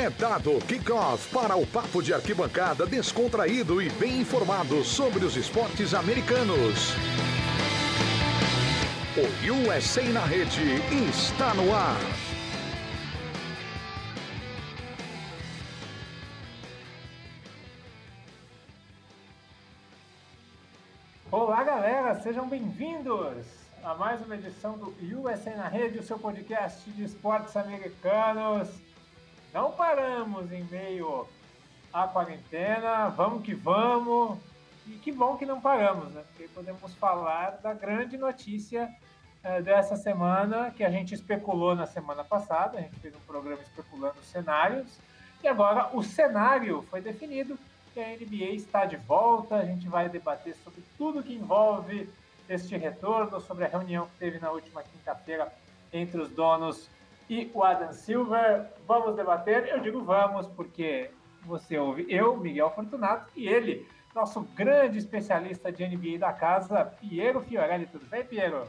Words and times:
É 0.00 0.08
dado 0.08 0.58
kickoff 0.60 1.28
para 1.28 1.56
o 1.56 1.66
papo 1.66 2.02
de 2.02 2.14
arquibancada 2.14 2.86
descontraído 2.86 3.82
e 3.82 3.90
bem 3.90 4.22
informado 4.22 4.82
sobre 4.82 5.26
os 5.26 5.36
esportes 5.36 5.92
americanos. 5.92 6.94
O 9.14 9.68
USA 9.68 10.02
na 10.04 10.24
rede 10.24 10.62
está 11.06 11.52
no 11.52 11.74
ar. 11.74 12.00
Olá, 21.30 21.62
galera, 21.62 22.18
sejam 22.22 22.48
bem-vindos 22.48 23.44
a 23.84 23.94
mais 23.94 24.24
uma 24.24 24.34
edição 24.34 24.78
do 24.78 24.94
USA 25.18 25.54
na 25.56 25.68
Rede, 25.68 25.98
o 25.98 26.02
seu 26.02 26.18
podcast 26.18 26.90
de 26.90 27.04
esportes 27.04 27.54
americanos. 27.54 28.89
Não 29.52 29.72
paramos 29.72 30.52
em 30.52 30.64
meio 30.64 31.26
à 31.92 32.06
quarentena, 32.06 33.08
vamos 33.08 33.42
que 33.42 33.54
vamos. 33.54 34.38
E 34.86 34.92
que 34.92 35.12
bom 35.12 35.36
que 35.36 35.46
não 35.46 35.60
paramos, 35.60 36.12
né? 36.12 36.22
Porque 36.28 36.48
podemos 36.48 36.94
falar 36.94 37.58
da 37.62 37.72
grande 37.72 38.16
notícia 38.16 38.88
eh, 39.42 39.62
dessa 39.62 39.96
semana 39.96 40.70
que 40.70 40.82
a 40.82 40.90
gente 40.90 41.14
especulou 41.14 41.74
na 41.74 41.86
semana 41.86 42.24
passada. 42.24 42.78
A 42.78 42.82
gente 42.82 42.96
fez 43.00 43.14
um 43.14 43.20
programa 43.20 43.62
especulando 43.62 44.22
cenários. 44.22 44.98
E 45.42 45.48
agora 45.48 45.90
o 45.92 46.02
cenário 46.02 46.82
foi 46.90 47.00
definido 47.00 47.58
a 47.96 48.16
NBA 48.16 48.54
está 48.54 48.84
de 48.84 48.96
volta. 48.96 49.56
A 49.56 49.64
gente 49.64 49.88
vai 49.88 50.08
debater 50.08 50.56
sobre 50.64 50.82
tudo 50.96 51.22
que 51.22 51.34
envolve 51.34 52.08
este 52.48 52.76
retorno, 52.76 53.40
sobre 53.40 53.64
a 53.64 53.68
reunião 53.68 54.06
que 54.06 54.18
teve 54.18 54.38
na 54.38 54.50
última 54.50 54.82
quinta-feira 54.82 55.52
entre 55.92 56.20
os 56.20 56.30
donos 56.30 56.88
e 57.30 57.50
o 57.54 57.64
Adam 57.64 57.92
Silver. 57.92 58.66
Vamos 58.86 59.16
debater? 59.16 59.68
Eu 59.68 59.80
digo 59.80 60.02
vamos, 60.02 60.46
porque 60.48 61.10
você 61.46 61.78
ouve 61.78 62.04
eu, 62.08 62.36
Miguel 62.36 62.70
Fortunato, 62.74 63.30
e 63.34 63.48
ele, 63.48 63.86
nosso 64.14 64.42
grande 64.54 64.98
especialista 64.98 65.72
de 65.72 65.86
NBA 65.86 66.18
da 66.18 66.32
casa, 66.32 66.84
Piero 66.84 67.40
Fiorelli. 67.40 67.86
Tudo 67.86 68.04
bem, 68.06 68.24
Piero? 68.24 68.66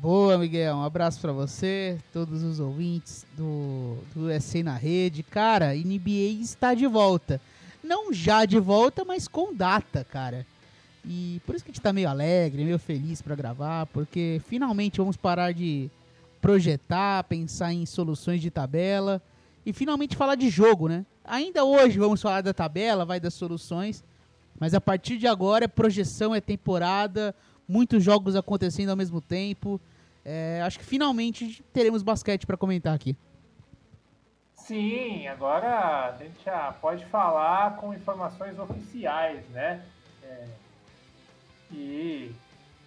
Boa, 0.00 0.36
Miguel. 0.38 0.76
Um 0.76 0.84
abraço 0.84 1.20
para 1.20 1.30
você, 1.30 1.98
todos 2.12 2.42
os 2.42 2.58
ouvintes 2.58 3.24
do, 3.36 3.98
do 4.14 4.26
USA 4.26 4.62
na 4.64 4.74
rede. 4.74 5.22
Cara, 5.22 5.74
NBA 5.74 6.40
está 6.40 6.74
de 6.74 6.86
volta 6.88 7.40
não 7.82 8.12
já 8.12 8.44
de 8.44 8.58
volta, 8.58 9.04
mas 9.04 9.26
com 9.26 9.54
data, 9.54 10.04
cara. 10.04 10.46
E 11.04 11.40
por 11.46 11.54
isso 11.54 11.64
que 11.64 11.70
a 11.70 11.74
gente 11.74 11.82
tá 11.82 11.92
meio 11.92 12.08
alegre, 12.08 12.64
meio 12.64 12.78
feliz 12.78 13.22
para 13.22 13.34
gravar, 13.34 13.86
porque 13.86 14.40
finalmente 14.46 14.98
vamos 14.98 15.16
parar 15.16 15.52
de 15.52 15.90
projetar, 16.40 17.24
pensar 17.24 17.72
em 17.72 17.84
soluções 17.84 18.40
de 18.40 18.50
tabela 18.50 19.22
e 19.64 19.72
finalmente 19.72 20.16
falar 20.16 20.34
de 20.34 20.48
jogo, 20.48 20.88
né? 20.88 21.04
Ainda 21.24 21.64
hoje 21.64 21.98
vamos 21.98 22.20
falar 22.20 22.40
da 22.40 22.54
tabela, 22.54 23.04
vai 23.04 23.20
das 23.20 23.34
soluções, 23.34 24.02
mas 24.58 24.74
a 24.74 24.80
partir 24.80 25.18
de 25.18 25.26
agora 25.26 25.66
é 25.66 25.68
projeção, 25.68 26.34
é 26.34 26.40
temporada, 26.40 27.34
muitos 27.68 28.02
jogos 28.02 28.34
acontecendo 28.34 28.90
ao 28.90 28.96
mesmo 28.96 29.20
tempo. 29.20 29.80
É, 30.24 30.60
acho 30.64 30.78
que 30.78 30.84
finalmente 30.84 31.62
teremos 31.72 32.02
basquete 32.02 32.46
para 32.46 32.56
comentar 32.56 32.94
aqui. 32.94 33.16
Sim, 34.54 35.26
agora 35.26 36.08
a 36.08 36.16
gente 36.16 36.44
já 36.44 36.72
pode 36.80 37.04
falar 37.06 37.76
com 37.76 37.92
informações 37.92 38.58
oficiais, 38.58 39.44
né? 39.48 39.82
É, 40.22 40.46
e, 41.72 42.32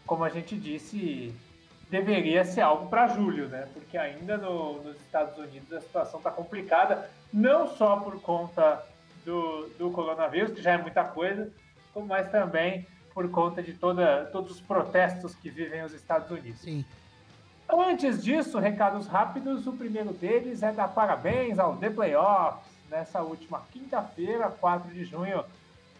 como 0.05 0.23
a 0.23 0.29
gente 0.29 0.55
disse, 0.55 1.33
deveria 1.94 2.44
ser 2.44 2.61
algo 2.61 2.89
para 2.89 3.08
julho, 3.08 3.47
né? 3.47 3.67
Porque 3.72 3.95
ainda 3.99 4.36
no, 4.36 4.81
nos 4.81 4.95
Estados 4.95 5.38
Unidos 5.38 5.72
a 5.72 5.80
situação 5.80 6.17
está 6.17 6.31
complicada, 6.31 7.08
não 7.31 7.67
só 7.67 7.97
por 7.97 8.19
conta 8.19 8.83
do, 9.23 9.67
do 9.77 9.91
coronavírus, 9.91 10.53
que 10.53 10.61
já 10.64 10.71
é 10.71 10.77
muita 10.80 11.03
coisa, 11.03 11.52
mais 12.08 12.31
também 12.31 12.88
por 13.14 13.30
conta 13.30 13.61
de 13.61 13.73
toda, 13.73 14.26
todos 14.31 14.54
os 14.54 14.61
protestos 14.61 15.36
que 15.36 15.52
vivem 15.52 15.83
os 15.83 15.93
Estados 15.93 16.31
Unidos. 16.31 16.61
Sim. 16.61 16.83
Antes 17.70 18.23
disso, 18.23 18.58
recados 18.58 19.05
rápidos. 19.05 19.67
O 19.67 19.73
primeiro 19.73 20.14
deles 20.14 20.64
é 20.64 20.71
dar 20.71 20.87
parabéns 20.87 21.60
ao 21.60 21.77
The 21.77 21.92
Playoffs. 21.92 22.73
Nessa 22.89 23.21
última 23.21 23.64
quinta-feira, 23.71 24.49
4 24.49 24.92
de 24.92 25.05
junho, 25.05 25.43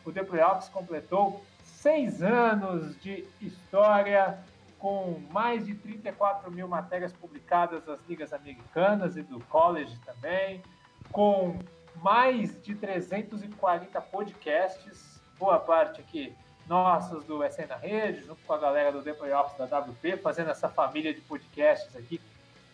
o 0.04 0.12
The 0.12 0.24
Playoffs 0.24 0.70
completou 0.70 1.44
seis 1.64 2.24
anos 2.24 3.00
de 3.00 3.26
história, 3.40 4.40
com 4.84 5.18
mais 5.32 5.66
de 5.66 5.76
34 5.76 6.52
mil 6.52 6.68
matérias 6.68 7.14
publicadas 7.14 7.86
das 7.86 8.02
ligas 8.06 8.34
americanas 8.34 9.16
e 9.16 9.22
do 9.22 9.40
college 9.46 9.98
também, 10.06 10.62
com 11.10 11.58
mais 12.02 12.62
de 12.62 12.76
340 12.76 14.02
podcasts, 14.02 15.22
boa 15.40 15.58
parte 15.58 16.02
aqui 16.02 16.36
nossas 16.68 17.24
do 17.24 17.42
SN 17.46 17.68
na 17.70 17.78
Rede, 17.78 18.26
junto 18.26 18.44
com 18.46 18.52
a 18.52 18.58
galera 18.58 18.92
do 18.92 19.02
The 19.02 19.14
Playoffs 19.14 19.58
da 19.58 19.80
WP, 19.80 20.18
fazendo 20.18 20.52
essa 20.52 20.68
família 20.68 21.14
de 21.14 21.22
podcasts 21.22 21.96
aqui 21.96 22.20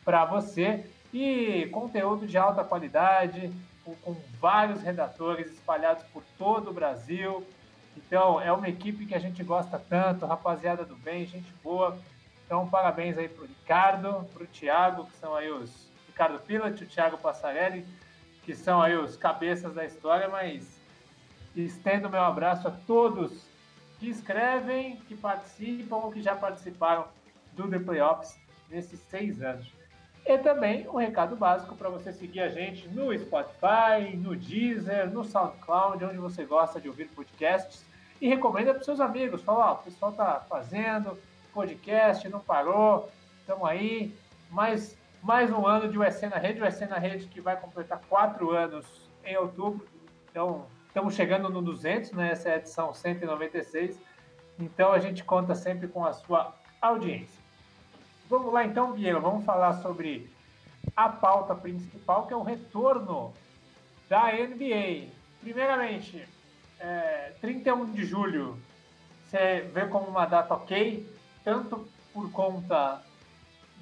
para 0.03 0.25
você. 0.25 0.90
E 1.14 1.68
conteúdo 1.68 2.25
de 2.25 2.40
alta 2.40 2.64
qualidade, 2.64 3.53
com, 3.84 4.16
vários 4.40 4.81
redatores 4.81 5.52
espalhados 5.52 6.03
por 6.06 6.24
todo 6.40 6.72
o 6.72 6.74
Brasil. 6.74 7.46
Então, 7.97 8.41
é 8.41 8.51
uma 8.51 8.67
equipe 8.67 9.05
que 9.05 9.16
a 9.16 9.19
gente 9.19 9.44
gosta 9.44 9.77
tanto, 9.77 10.25
rapaziada 10.25 10.83
do 10.83 10.95
bem, 10.95 11.25
gente 11.25 11.51
boa. 11.63 11.97
Então, 12.45 12.67
parabéns 12.67 13.17
aí 13.17 13.29
pro 13.29 13.45
Ricardo, 13.45 14.25
pro 14.33 14.47
Thiago, 14.47 15.05
que 15.05 15.16
são 15.17 15.35
aí 15.35 15.51
os 15.51 15.89
Ricardo 16.07 16.39
Pilat 16.39 16.81
o 16.81 16.88
Thiago 16.88 17.17
Passarelli, 17.17 17.85
que 18.44 18.55
são 18.55 18.81
aí 18.81 18.97
os 18.97 19.16
cabeças 19.16 19.73
da 19.73 19.85
história, 19.85 20.27
mas 20.27 20.79
estendo 21.55 22.09
meu 22.09 22.22
abraço 22.22 22.67
a 22.67 22.72
todos 22.72 23.47
que 24.00 24.09
escrevem, 24.09 24.97
que 25.07 25.16
participam 25.16 25.97
ou 25.97 26.11
que 26.11 26.21
já 26.21 26.35
participaram 26.35 27.07
do 27.53 27.69
The 27.69 27.79
Playoffs 27.79 28.39
nesses 28.69 29.00
seis 29.00 29.41
anos. 29.41 29.78
E 30.29 30.38
também 30.38 30.88
um 30.88 30.97
recado 30.97 31.35
básico 31.35 31.75
para 31.75 31.90
você 31.90 32.13
seguir 32.13 32.41
a 32.41 32.50
gente 32.50 32.88
no 32.90 33.17
Spotify, 33.17 34.16
no 34.16 34.35
Deezer, 34.35 35.09
no 35.09 35.23
SoundCloud, 35.23 36.06
onde 36.06 36.17
você 36.17 36.45
gosta 36.45 36.79
de 36.79 36.88
ouvir 36.88 37.06
podcasts. 37.07 37.84
E 38.22 38.28
recomenda 38.29 38.72
para 38.72 38.84
seus 38.84 39.00
amigos. 39.00 39.41
Fala, 39.41 39.72
ó, 39.72 39.73
o 39.73 39.78
pessoal 39.78 40.12
tá 40.12 40.45
fazendo 40.47 41.18
podcast, 41.51 42.29
não 42.29 42.39
parou, 42.39 43.09
estamos 43.39 43.68
aí. 43.68 44.13
Mais, 44.51 44.95
mais 45.23 45.51
um 45.51 45.66
ano 45.66 45.89
de 45.89 45.97
USC 45.97 46.28
na 46.28 46.38
Rede. 46.38 46.62
USC 46.62 46.85
na 46.85 47.00
Rede 47.00 47.25
que 47.25 47.41
vai 47.41 47.59
completar 47.59 48.00
quatro 48.07 48.51
anos 48.51 49.09
em 49.25 49.35
outubro. 49.35 49.88
Então, 50.29 50.68
Estamos 50.89 51.13
chegando 51.13 51.50
no 51.50 51.62
200, 51.62 52.12
né? 52.13 52.31
Essa 52.31 52.50
é 52.50 52.53
a 52.53 52.57
edição 52.57 52.94
196. 52.94 54.00
Então 54.59 54.91
a 54.91 55.00
gente 55.00 55.23
conta 55.23 55.53
sempre 55.53 55.88
com 55.88 56.03
a 56.03 56.13
sua 56.13 56.56
audiência. 56.81 57.38
Vamos 58.29 58.53
lá 58.53 58.63
então, 58.63 58.94
Vieira, 58.94 59.19
vamos 59.19 59.44
falar 59.44 59.81
sobre 59.81 60.29
a 60.95 61.09
pauta 61.09 61.56
principal, 61.56 62.28
que 62.28 62.34
é 62.34 62.38
o 62.38 62.44
retorno 62.44 63.34
da 64.07 64.31
NBA. 64.31 65.07
Primeiramente, 65.41 66.28
é, 66.79 67.34
31 67.41 67.91
de 67.91 68.06
julho, 68.06 68.56
você 69.25 69.62
vê 69.73 69.88
como 69.88 70.06
uma 70.06 70.28
data 70.28 70.53
ok, 70.53 71.12
tanto 71.44 71.88
por 72.13 72.31
conta 72.31 73.01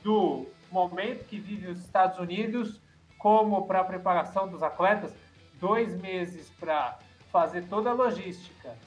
do 0.02 0.46
momento 0.72 1.26
que 1.26 1.40
vive 1.40 1.68
os 1.68 1.80
Estados 1.80 2.18
Unidos, 2.18 2.80
como 3.18 3.68
para 3.68 3.82
a 3.82 3.84
preparação 3.84 4.48
dos 4.48 4.64
atletas 4.64 5.14
dois 5.60 6.00
meses 6.00 6.50
para 6.58 6.98
fazer 7.34 7.68
toda 7.68 7.90
a 7.90 7.94
logística 7.94 8.78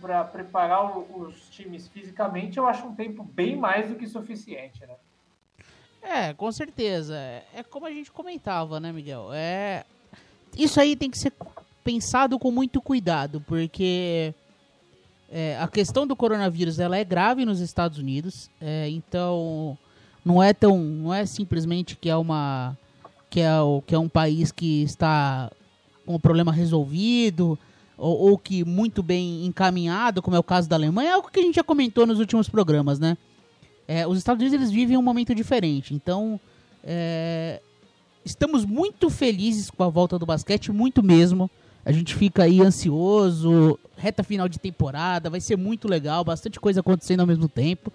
para 0.00 0.24
preparar 0.24 0.98
os 0.98 1.48
times 1.50 1.88
fisicamente, 1.88 2.58
eu 2.58 2.66
acho 2.66 2.86
um 2.86 2.94
tempo 2.94 3.22
bem 3.22 3.56
mais 3.56 3.88
do 3.88 3.94
que 3.94 4.06
suficiente, 4.06 4.80
né? 4.86 4.94
É, 6.02 6.32
com 6.32 6.50
certeza. 6.50 7.16
É 7.16 7.62
como 7.68 7.86
a 7.86 7.90
gente 7.90 8.10
comentava, 8.10 8.78
né, 8.80 8.92
Miguel? 8.92 9.30
É 9.32 9.84
isso 10.56 10.80
aí 10.80 10.96
tem 10.96 11.10
que 11.10 11.18
ser 11.18 11.32
pensado 11.84 12.38
com 12.38 12.50
muito 12.50 12.80
cuidado, 12.80 13.42
porque 13.46 14.34
é, 15.30 15.58
a 15.58 15.68
questão 15.68 16.06
do 16.06 16.16
coronavírus 16.16 16.78
ela 16.78 16.96
é 16.96 17.04
grave 17.04 17.44
nos 17.44 17.60
Estados 17.60 17.98
Unidos, 17.98 18.50
é, 18.60 18.88
então 18.88 19.78
não 20.24 20.42
é 20.42 20.52
tão, 20.52 20.78
não 20.78 21.14
é 21.14 21.24
simplesmente 21.26 21.96
que 21.96 22.10
é 22.10 22.16
uma 22.16 22.76
que 23.30 23.40
é, 23.40 23.50
que 23.86 23.94
é 23.94 23.98
um 23.98 24.08
país 24.08 24.50
que 24.50 24.82
está 24.82 25.50
com 26.04 26.14
o 26.14 26.20
problema 26.20 26.50
resolvido, 26.50 27.58
ou, 27.98 28.30
ou, 28.30 28.38
que 28.38 28.64
muito 28.64 29.02
bem 29.02 29.44
encaminhado, 29.44 30.22
como 30.22 30.36
é 30.36 30.38
o 30.38 30.42
caso 30.42 30.68
da 30.68 30.76
Alemanha, 30.76 31.10
é 31.10 31.12
algo 31.14 31.28
que 31.30 31.40
a 31.40 31.42
gente 31.42 31.56
já 31.56 31.64
comentou 31.64 32.06
nos 32.06 32.20
últimos 32.20 32.48
programas, 32.48 32.98
né? 32.98 33.18
É, 33.88 34.06
os 34.06 34.16
Estados 34.16 34.40
Unidos 34.40 34.54
eles 34.58 34.70
vivem 34.70 34.96
um 34.96 35.02
momento 35.02 35.34
diferente, 35.34 35.94
então 35.94 36.38
é, 36.84 37.60
estamos 38.24 38.64
muito 38.64 39.10
felizes 39.10 39.70
com 39.70 39.82
a 39.82 39.88
volta 39.88 40.18
do 40.18 40.24
basquete, 40.24 40.70
muito 40.70 41.02
mesmo. 41.02 41.50
A 41.84 41.90
gente 41.90 42.14
fica 42.14 42.44
aí 42.44 42.60
ansioso, 42.60 43.78
reta 43.96 44.22
final 44.22 44.48
de 44.48 44.58
temporada, 44.58 45.30
vai 45.30 45.40
ser 45.40 45.56
muito 45.56 45.88
legal, 45.88 46.22
bastante 46.22 46.60
coisa 46.60 46.80
acontecendo 46.80 47.20
ao 47.20 47.26
mesmo 47.26 47.48
tempo. 47.48 47.92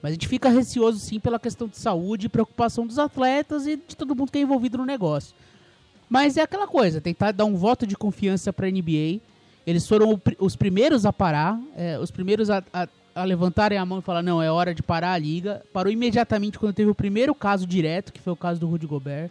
Mas 0.00 0.10
a 0.10 0.14
gente 0.14 0.28
fica 0.28 0.48
receoso 0.48 0.98
sim 0.98 1.18
pela 1.18 1.38
questão 1.38 1.66
de 1.66 1.76
saúde 1.76 2.28
preocupação 2.28 2.86
dos 2.86 2.98
atletas 2.98 3.66
e 3.66 3.76
de 3.76 3.96
todo 3.96 4.14
mundo 4.14 4.30
que 4.30 4.38
é 4.38 4.42
envolvido 4.42 4.78
no 4.78 4.84
negócio. 4.84 5.34
Mas 6.08 6.36
é 6.36 6.42
aquela 6.42 6.66
coisa, 6.66 7.00
tentar 7.00 7.32
dar 7.32 7.44
um 7.44 7.56
voto 7.56 7.86
de 7.86 7.96
confiança 7.96 8.52
para 8.52 8.66
a 8.66 8.70
NBA. 8.70 9.20
Eles 9.66 9.86
foram 9.86 10.20
os 10.38 10.56
primeiros 10.56 11.06
a 11.06 11.12
parar, 11.12 11.58
é, 11.74 11.98
os 11.98 12.10
primeiros 12.10 12.50
a, 12.50 12.62
a, 12.72 12.86
a, 13.14 13.24
levantarem 13.24 13.78
a 13.78 13.86
mão 13.86 13.98
e 13.98 14.02
falar: 14.02 14.22
não, 14.22 14.42
é 14.42 14.50
hora 14.50 14.74
de 14.74 14.82
parar 14.82 15.12
a 15.12 15.18
liga. 15.18 15.62
Parou 15.72 15.92
imediatamente 15.92 16.58
quando 16.58 16.74
teve 16.74 16.90
o 16.90 16.94
primeiro 16.94 17.34
caso 17.34 17.66
direto, 17.66 18.12
que 18.12 18.20
foi 18.20 18.32
o 18.32 18.36
caso 18.36 18.60
do 18.60 18.68
Rudy 18.68 18.86
Gobert. 18.86 19.30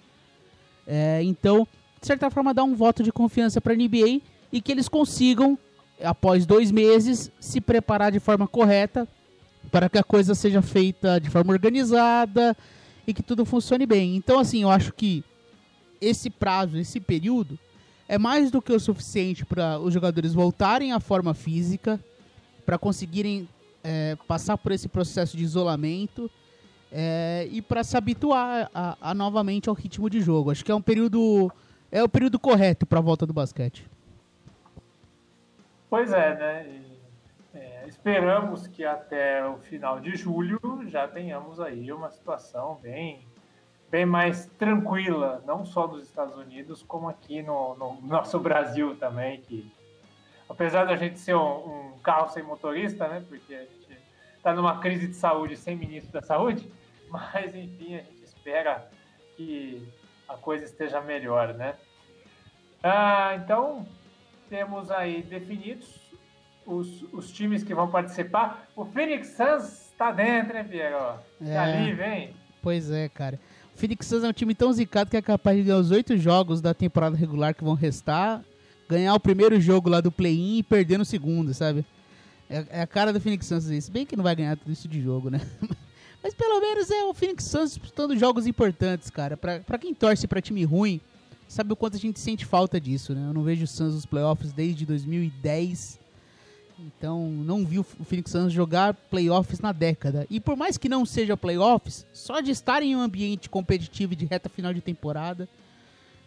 É, 0.88 1.22
então, 1.24 1.68
de 2.02 2.08
certa 2.08 2.30
forma, 2.30 2.54
dar 2.54 2.64
um 2.64 2.76
voto 2.76 3.04
de 3.04 3.12
confiança 3.12 3.62
para 3.62 3.74
a 3.74 3.76
NBA 3.76 4.22
e 4.52 4.62
que 4.62 4.72
eles 4.72 4.90
consigam, 4.90 5.58
após 6.04 6.46
dois 6.46 6.72
meses, 6.72 7.32
se 7.40 7.62
preparar 7.62 8.12
de 8.12 8.20
forma 8.20 8.48
correta 8.48 9.08
para 9.72 9.90
que 9.90 9.98
a 9.98 10.04
coisa 10.04 10.36
seja 10.36 10.62
feita 10.62 11.20
de 11.20 11.30
forma 11.30 11.54
organizada 11.54 12.56
e 13.08 13.14
que 13.14 13.24
tudo 13.24 13.46
funcione 13.46 13.86
bem. 13.86 14.16
Então, 14.16 14.40
assim, 14.40 14.64
eu 14.64 14.70
acho 14.70 14.94
que 14.94 15.24
esse 16.02 16.30
prazo, 16.30 16.78
esse 16.78 17.00
período, 17.00 17.58
é 18.14 18.18
mais 18.20 18.52
do 18.52 18.62
que 18.62 18.72
o 18.72 18.80
suficiente 18.80 19.44
para 19.44 19.80
os 19.80 19.92
jogadores 19.92 20.36
voltarem 20.36 20.94
à 20.94 21.00
forma 21.00 21.34
física, 21.34 22.00
para 22.64 22.78
conseguirem 22.78 23.50
é, 23.84 24.16
passar 24.28 24.56
por 24.56 24.72
esse 24.72 24.88
processo 24.88 25.36
de 25.36 25.44
isolamento 25.44 26.30
é, 26.92 27.48
e 27.52 27.60
para 27.60 27.84
se 27.84 27.98
habituar 27.98 28.70
a, 28.72 28.96
a, 29.02 29.14
novamente 29.16 29.68
ao 29.68 29.74
ritmo 29.74 30.12
de 30.12 30.22
jogo. 30.22 30.52
Acho 30.52 30.64
que 30.64 30.72
é 30.72 30.76
um 30.76 30.82
período 30.82 31.52
é 31.92 32.04
o 32.04 32.10
período 32.10 32.38
correto 32.38 32.86
para 32.86 33.00
a 33.00 33.02
volta 33.02 33.26
do 33.26 33.34
basquete. 33.34 33.90
Pois 35.90 36.14
é, 36.14 36.36
né? 36.36 36.82
É, 37.56 37.86
esperamos 37.88 38.68
que 38.68 38.86
até 38.86 39.44
o 39.44 39.58
final 39.58 40.00
de 40.00 40.16
julho 40.16 40.60
já 40.88 41.08
tenhamos 41.08 41.60
aí 41.60 41.92
uma 41.92 42.12
situação 42.12 42.78
bem 42.80 43.26
bem 43.94 44.08
mais 44.08 44.48
tranquila, 44.58 45.44
não 45.46 45.64
só 45.64 45.86
nos 45.86 46.04
Estados 46.04 46.36
Unidos, 46.36 46.82
como 46.82 47.08
aqui 47.08 47.44
no, 47.44 47.76
no 47.76 48.02
nosso 48.02 48.40
Brasil 48.40 48.96
também, 48.96 49.40
que 49.42 49.72
apesar 50.50 50.86
da 50.86 50.96
gente 50.96 51.20
ser 51.20 51.36
um, 51.36 51.92
um, 51.92 52.00
carro 52.00 52.28
sem 52.30 52.42
motorista, 52.42 53.08
né, 53.08 53.24
porque 53.30 53.54
a 53.54 53.60
gente 53.60 54.00
está 54.36 54.52
numa 54.52 54.80
crise 54.80 55.08
de 55.08 55.14
saúde 55.14 55.56
sem 55.56 55.76
ministro 55.76 56.12
da 56.12 56.24
saúde, 56.24 56.68
mas 57.08 57.54
enfim, 57.54 57.94
a 57.94 58.00
gente 58.00 58.24
espera 58.24 58.90
que 59.38 59.88
a 60.28 60.38
coisa 60.38 60.66
esteja 60.66 61.00
melhor, 61.00 61.54
né? 61.54 61.76
Ah, 62.82 63.36
então, 63.36 63.86
temos 64.50 64.90
aí 64.90 65.22
definidos 65.22 66.00
os, 66.66 67.04
os 67.14 67.32
times 67.32 67.64
que 67.64 67.76
vão 67.76 67.92
participar. 67.92 68.68
O 68.76 68.86
Phoenix 68.86 69.28
Suns 69.28 69.92
está 69.92 70.12
dentro, 70.12 70.58
hein, 70.58 70.64
Piero? 70.64 71.20
É. 71.46 71.54
Tá 71.54 71.64
ali, 71.64 71.94
vem. 71.94 72.36
Pois 72.60 72.90
é, 72.90 73.08
cara. 73.08 73.40
Phoenix 73.76 74.08
Suns 74.08 74.24
é 74.24 74.28
um 74.28 74.34
time 74.34 74.54
tão 74.54 74.72
zicado 74.72 75.10
que 75.10 75.18
é 75.18 75.22
capaz 75.22 75.58
de 75.58 75.64
ganhar 75.64 75.78
os 75.78 75.92
oito 75.92 76.16
jogos 76.18 76.62
da 76.62 76.74
temporada 76.74 77.16
regular 77.16 77.54
que 77.54 77.64
vão 77.64 77.74
restar, 77.74 78.44
ganhar 78.88 79.14
o 79.14 79.20
primeiro 79.20 79.60
jogo 79.60 79.90
lá 79.90 80.00
do 80.00 80.12
play-in 80.12 80.60
e 80.60 80.64
perder 80.64 80.98
no 80.98 81.06
segundo, 81.06 81.54
sabe? 81.54 81.86
É, 82.50 82.66
é, 82.70 82.82
a 82.82 82.88
cara 82.88 83.12
do 83.12 83.20
Phoenix 83.20 83.48
Suns 83.48 83.66
isso. 83.66 83.92
Bem 83.92 84.06
que 84.06 84.16
não 84.16 84.24
vai 84.24 84.36
ganhar 84.36 84.56
tudo 84.56 84.72
isso 84.72 84.88
de 84.88 85.02
jogo, 85.02 85.30
né? 85.30 85.42
Mas 86.22 86.34
pelo 86.34 86.62
menos 86.62 86.90
é 86.90 87.04
o 87.04 87.14
Phoenix 87.14 87.44
Suns 87.46 87.72
disputando 87.72 88.18
jogos 88.18 88.48
importantes, 88.48 89.10
cara. 89.10 89.36
Pra, 89.36 89.60
pra 89.60 89.78
quem 89.78 89.94
torce 89.94 90.28
pra 90.28 90.40
time 90.40 90.64
ruim, 90.64 91.02
sabe 91.48 91.74
o 91.74 91.76
quanto 91.76 91.98
a 91.98 92.00
gente 92.00 92.20
sente 92.20 92.46
falta 92.46 92.80
disso, 92.80 93.14
né? 93.14 93.28
Eu 93.28 93.34
não 93.34 93.44
vejo 93.44 93.64
o 93.64 93.68
Suns 93.68 93.96
nos 93.96 94.06
playoffs 94.06 94.54
desde 94.54 94.86
2010. 94.86 96.00
Então, 96.80 97.28
não 97.30 97.66
vi 97.66 97.80
o 97.80 97.84
Phoenix 97.84 98.32
Suns 98.32 98.52
jogar 98.52 98.94
playoffs 98.94 99.60
na 99.60 99.72
década. 99.72 100.26
E 100.30 100.40
por 100.40 100.56
mais 100.56 100.78
que 100.78 100.90
não 100.90 101.06
seja 101.06 101.38
playoffs, 101.38 102.06
só 102.14 102.42
de 102.42 102.52
estar 102.52 102.82
em 102.82 102.96
um 102.96 103.02
ambiente 103.02 103.50
competitivo 103.50 104.16
de 104.16 104.26
reta 104.26 104.50
final 104.50 104.74
de 104.74 104.82
temporada, 104.82 105.48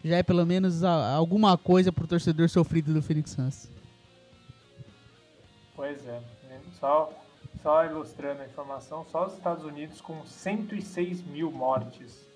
já 0.03 0.17
é 0.17 0.23
pelo 0.23 0.45
menos 0.45 0.83
alguma 0.83 1.57
coisa 1.57 1.91
pro 1.91 2.07
torcedor 2.07 2.49
sofrido 2.49 2.93
do 2.93 3.01
Phoenix 3.01 3.31
Suns. 3.31 3.69
Pois 5.75 6.07
é. 6.07 6.21
Né? 6.49 6.59
Só, 6.79 7.11
só 7.61 7.85
ilustrando 7.85 8.41
a 8.41 8.45
informação, 8.45 9.05
só 9.11 9.27
os 9.27 9.33
Estados 9.33 9.63
Unidos 9.63 10.01
com 10.01 10.25
106 10.25 11.23
mil 11.23 11.51
mortes 11.51 12.26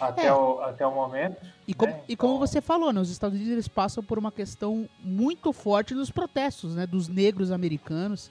até, 0.00 0.26
é. 0.26 0.32
o, 0.32 0.60
até 0.60 0.86
o 0.86 0.94
momento. 0.94 1.36
E, 1.66 1.74
com, 1.74 1.86
né? 1.86 2.00
e 2.08 2.16
como 2.16 2.34
então 2.34 2.46
você 2.46 2.60
falou, 2.60 2.92
né, 2.92 3.00
os 3.00 3.10
Estados 3.10 3.36
Unidos 3.36 3.52
eles 3.52 3.68
passam 3.68 4.02
por 4.02 4.18
uma 4.18 4.32
questão 4.32 4.88
muito 5.00 5.52
forte 5.52 5.94
dos 5.94 6.10
protestos, 6.10 6.74
né, 6.74 6.86
dos 6.86 7.08
negros 7.08 7.50
americanos. 7.50 8.30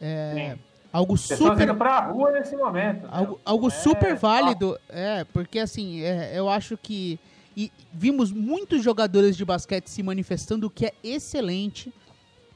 É, 0.00 0.56
algo 0.92 1.16
super 1.16 1.74
para 1.74 1.90
a 1.90 2.00
rua 2.06 2.32
nesse 2.32 2.56
momento. 2.56 3.02
Né? 3.02 3.08
Algo, 3.10 3.40
algo 3.44 3.68
é, 3.68 3.70
super 3.70 4.14
válido, 4.16 4.78
é 4.88 5.24
porque 5.24 5.58
assim 5.58 6.02
é, 6.02 6.32
eu 6.38 6.48
acho 6.48 6.76
que 6.76 7.18
e 7.56 7.72
vimos 7.90 8.30
muitos 8.30 8.84
jogadores 8.84 9.34
de 9.34 9.42
basquete 9.44 9.88
se 9.88 10.02
manifestando, 10.02 10.66
o 10.66 10.70
que 10.70 10.84
é 10.84 10.92
excelente, 11.02 11.92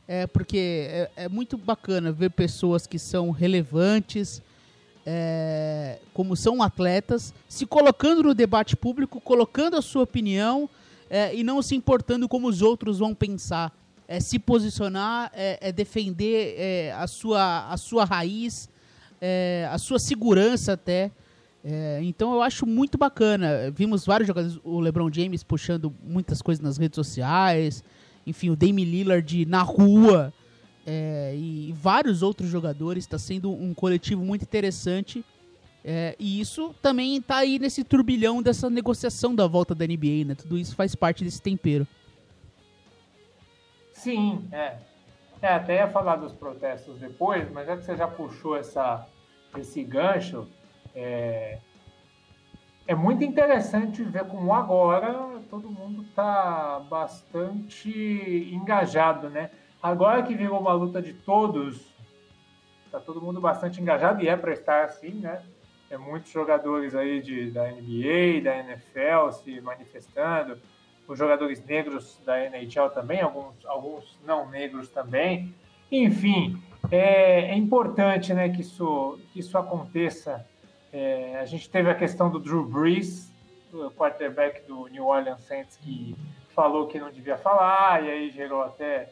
é 0.06 0.26
porque 0.26 0.86
é, 0.90 1.10
é 1.24 1.28
muito 1.28 1.56
bacana 1.56 2.12
ver 2.12 2.30
pessoas 2.30 2.86
que 2.86 2.98
são 2.98 3.30
relevantes, 3.30 4.42
é, 5.06 5.98
como 6.12 6.36
são 6.36 6.62
atletas, 6.62 7.34
se 7.48 7.66
colocando 7.66 8.22
no 8.22 8.34
debate 8.34 8.76
público, 8.76 9.20
colocando 9.20 9.76
a 9.76 9.82
sua 9.82 10.02
opinião 10.02 10.68
é, 11.08 11.34
e 11.34 11.42
não 11.42 11.60
se 11.62 11.74
importando 11.74 12.28
como 12.28 12.48
os 12.48 12.62
outros 12.62 12.98
vão 12.98 13.14
pensar. 13.14 13.72
É 14.06 14.18
se 14.20 14.38
posicionar, 14.38 15.30
é, 15.34 15.58
é 15.60 15.72
defender 15.72 16.54
é, 16.58 16.92
a, 16.92 17.06
sua, 17.06 17.68
a 17.70 17.76
sua 17.76 18.04
raiz, 18.04 18.68
é, 19.20 19.68
a 19.70 19.78
sua 19.78 19.98
segurança 19.98 20.72
até. 20.72 21.10
É, 21.62 22.00
então 22.02 22.32
eu 22.32 22.42
acho 22.42 22.66
muito 22.66 22.98
bacana. 22.98 23.70
Vimos 23.70 24.04
vários 24.04 24.26
jogadores, 24.26 24.58
o 24.64 24.80
LeBron 24.80 25.10
James 25.12 25.42
puxando 25.42 25.94
muitas 26.02 26.42
coisas 26.42 26.62
nas 26.62 26.76
redes 26.76 26.96
sociais, 26.96 27.84
enfim, 28.26 28.50
o 28.50 28.56
Damian 28.56 28.84
Lillard 28.84 29.46
na 29.46 29.62
rua, 29.62 30.32
é, 30.86 31.34
e 31.36 31.72
vários 31.72 32.22
outros 32.22 32.48
jogadores. 32.48 33.04
Está 33.04 33.18
sendo 33.18 33.52
um 33.52 33.74
coletivo 33.74 34.24
muito 34.24 34.42
interessante. 34.42 35.24
É, 35.84 36.14
e 36.18 36.40
isso 36.40 36.74
também 36.82 37.16
está 37.16 37.38
aí 37.38 37.58
nesse 37.58 37.82
turbilhão 37.82 38.42
dessa 38.42 38.68
negociação 38.68 39.34
da 39.34 39.46
volta 39.46 39.74
da 39.74 39.86
NBA, 39.86 40.24
né? 40.26 40.34
Tudo 40.34 40.58
isso 40.58 40.74
faz 40.76 40.94
parte 40.94 41.24
desse 41.24 41.40
tempero. 41.40 41.86
Sim, 43.94 44.46
é. 44.52 44.76
é 45.40 45.54
até 45.54 45.76
ia 45.76 45.88
falar 45.88 46.16
dos 46.16 46.32
protestos 46.32 46.98
depois, 46.98 47.50
mas 47.50 47.66
já 47.66 47.76
que 47.76 47.84
você 47.84 47.96
já 47.96 48.06
puxou 48.06 48.56
essa, 48.56 49.06
esse 49.56 49.82
gancho, 49.82 50.46
é, 50.94 51.58
é 52.86 52.94
muito 52.94 53.24
interessante 53.24 54.02
ver 54.02 54.24
como 54.24 54.52
agora 54.54 55.40
todo 55.50 55.70
mundo 55.70 56.02
está 56.02 56.80
bastante 56.88 57.90
engajado, 58.52 59.28
né? 59.28 59.50
Agora 59.82 60.22
que 60.22 60.34
virou 60.34 60.60
uma 60.60 60.72
luta 60.72 61.00
de 61.00 61.14
todos, 61.14 61.86
tá 62.90 63.00
todo 63.00 63.22
mundo 63.22 63.40
bastante 63.40 63.80
engajado 63.80 64.22
e 64.22 64.28
é 64.28 64.36
para 64.36 64.52
estar 64.52 64.84
assim, 64.84 65.12
né? 65.12 65.42
É 65.88 65.96
muitos 65.96 66.30
jogadores 66.30 66.94
aí 66.94 67.20
de, 67.20 67.50
da 67.50 67.64
NBA, 67.64 68.42
da 68.44 68.58
NFL 68.58 69.32
se 69.32 69.60
manifestando, 69.60 70.58
os 71.08 71.18
jogadores 71.18 71.64
negros 71.64 72.20
da 72.24 72.38
NHL 72.44 72.90
também, 72.90 73.20
alguns, 73.20 73.54
alguns 73.66 74.18
não 74.24 74.48
negros 74.48 74.88
também. 74.88 75.52
Enfim, 75.90 76.62
é, 76.90 77.50
é 77.50 77.54
importante 77.56 78.32
né, 78.32 78.48
que, 78.50 78.60
isso, 78.60 79.18
que 79.32 79.40
isso 79.40 79.58
aconteça. 79.58 80.46
É, 80.92 81.38
a 81.40 81.44
gente 81.44 81.68
teve 81.68 81.90
a 81.90 81.94
questão 81.94 82.30
do 82.30 82.38
Drew 82.38 82.64
Brees, 82.64 83.32
o 83.72 83.90
quarterback 83.90 84.66
do 84.66 84.86
New 84.88 85.06
Orleans 85.06 85.40
Saints, 85.40 85.76
que 85.76 86.14
falou 86.54 86.86
que 86.86 87.00
não 87.00 87.10
devia 87.10 87.36
falar, 87.36 88.04
e 88.04 88.10
aí 88.10 88.30
gerou 88.30 88.62
até 88.62 89.08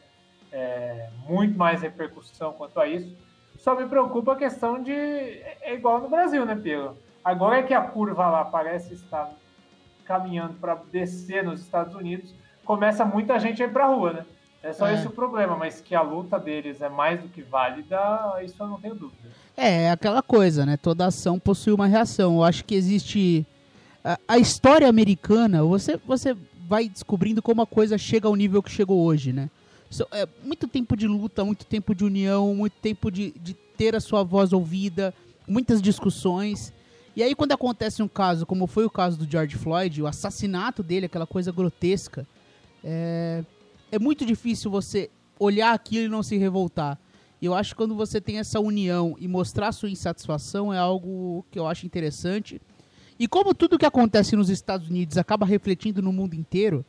é, 0.51 1.09
muito 1.27 1.57
mais 1.57 1.81
repercussão 1.81 2.53
quanto 2.53 2.79
a 2.79 2.87
isso. 2.87 3.15
Só 3.57 3.75
me 3.75 3.87
preocupa 3.87 4.33
a 4.33 4.37
questão 4.37 4.81
de. 4.81 4.93
É 4.93 5.73
igual 5.73 5.99
no 5.99 6.09
Brasil, 6.09 6.45
né, 6.45 6.59
Pedro? 6.61 6.97
Agora 7.23 7.57
é 7.57 7.63
que 7.63 7.73
a 7.73 7.81
curva 7.81 8.27
lá 8.27 8.45
parece 8.45 8.93
estar 8.93 9.31
caminhando 10.05 10.53
para 10.55 10.75
descer 10.91 11.43
nos 11.43 11.61
Estados 11.61 11.93
Unidos, 11.93 12.33
começa 12.65 13.05
muita 13.05 13.39
gente 13.39 13.61
a 13.61 13.67
ir 13.67 13.71
para 13.71 13.85
a 13.85 13.87
rua, 13.89 14.13
né? 14.13 14.25
É 14.63 14.73
só 14.73 14.87
é. 14.87 14.95
esse 14.95 15.05
o 15.05 15.11
problema, 15.11 15.55
mas 15.55 15.79
que 15.79 15.93
a 15.93 16.01
luta 16.01 16.39
deles 16.39 16.81
é 16.81 16.89
mais 16.89 17.21
do 17.21 17.29
que 17.29 17.43
válida, 17.43 17.99
isso 18.43 18.55
eu 18.59 18.67
não 18.67 18.79
tenho 18.79 18.95
dúvida. 18.95 19.29
É, 19.55 19.83
é 19.83 19.91
aquela 19.91 20.23
coisa, 20.23 20.65
né? 20.65 20.77
Toda 20.77 21.05
ação 21.05 21.37
possui 21.37 21.73
uma 21.73 21.85
reação. 21.85 22.37
Eu 22.37 22.43
acho 22.43 22.65
que 22.65 22.73
existe. 22.73 23.45
A, 24.03 24.17
a 24.27 24.37
história 24.39 24.89
americana, 24.89 25.63
você, 25.63 25.95
você 25.97 26.35
vai 26.67 26.89
descobrindo 26.89 27.41
como 27.41 27.61
a 27.61 27.67
coisa 27.67 27.97
chega 27.97 28.27
ao 28.27 28.35
nível 28.35 28.63
que 28.63 28.71
chegou 28.71 29.03
hoje, 29.03 29.31
né? 29.31 29.49
É, 30.11 30.27
muito 30.43 30.67
tempo 30.67 30.95
de 30.95 31.07
luta, 31.07 31.43
muito 31.43 31.65
tempo 31.65 31.95
de 31.95 32.03
união, 32.03 32.53
muito 32.55 32.73
tempo 32.81 33.11
de, 33.11 33.31
de 33.31 33.53
ter 33.53 33.95
a 33.95 33.99
sua 33.99 34.23
voz 34.23 34.53
ouvida, 34.53 35.13
muitas 35.47 35.81
discussões. 35.81 36.73
E 37.15 37.23
aí, 37.23 37.33
quando 37.33 37.51
acontece 37.51 38.03
um 38.03 38.07
caso, 38.07 38.45
como 38.45 38.67
foi 38.67 38.85
o 38.85 38.89
caso 38.89 39.17
do 39.17 39.29
George 39.29 39.57
Floyd, 39.57 40.01
o 40.01 40.07
assassinato 40.07 40.83
dele, 40.83 41.07
aquela 41.07 41.25
coisa 41.27 41.51
grotesca, 41.51 42.27
é, 42.83 43.43
é 43.91 43.99
muito 43.99 44.25
difícil 44.25 44.69
você 44.69 45.09
olhar 45.39 45.73
aquilo 45.73 46.05
e 46.05 46.09
não 46.09 46.21
se 46.21 46.37
revoltar. 46.37 46.99
E 47.41 47.45
eu 47.45 47.53
acho 47.53 47.71
que 47.71 47.77
quando 47.77 47.95
você 47.95 48.19
tem 48.19 48.37
essa 48.37 48.59
união 48.59 49.15
e 49.19 49.27
mostrar 49.27 49.71
sua 49.71 49.89
insatisfação 49.89 50.73
é 50.73 50.77
algo 50.77 51.45
que 51.49 51.57
eu 51.57 51.67
acho 51.67 51.85
interessante. 51.85 52.61
E 53.17 53.27
como 53.27 53.53
tudo 53.53 53.77
que 53.77 53.85
acontece 53.85 54.35
nos 54.35 54.49
Estados 54.49 54.89
Unidos 54.89 55.17
acaba 55.17 55.45
refletindo 55.45 56.01
no 56.01 56.11
mundo 56.11 56.33
inteiro, 56.35 56.85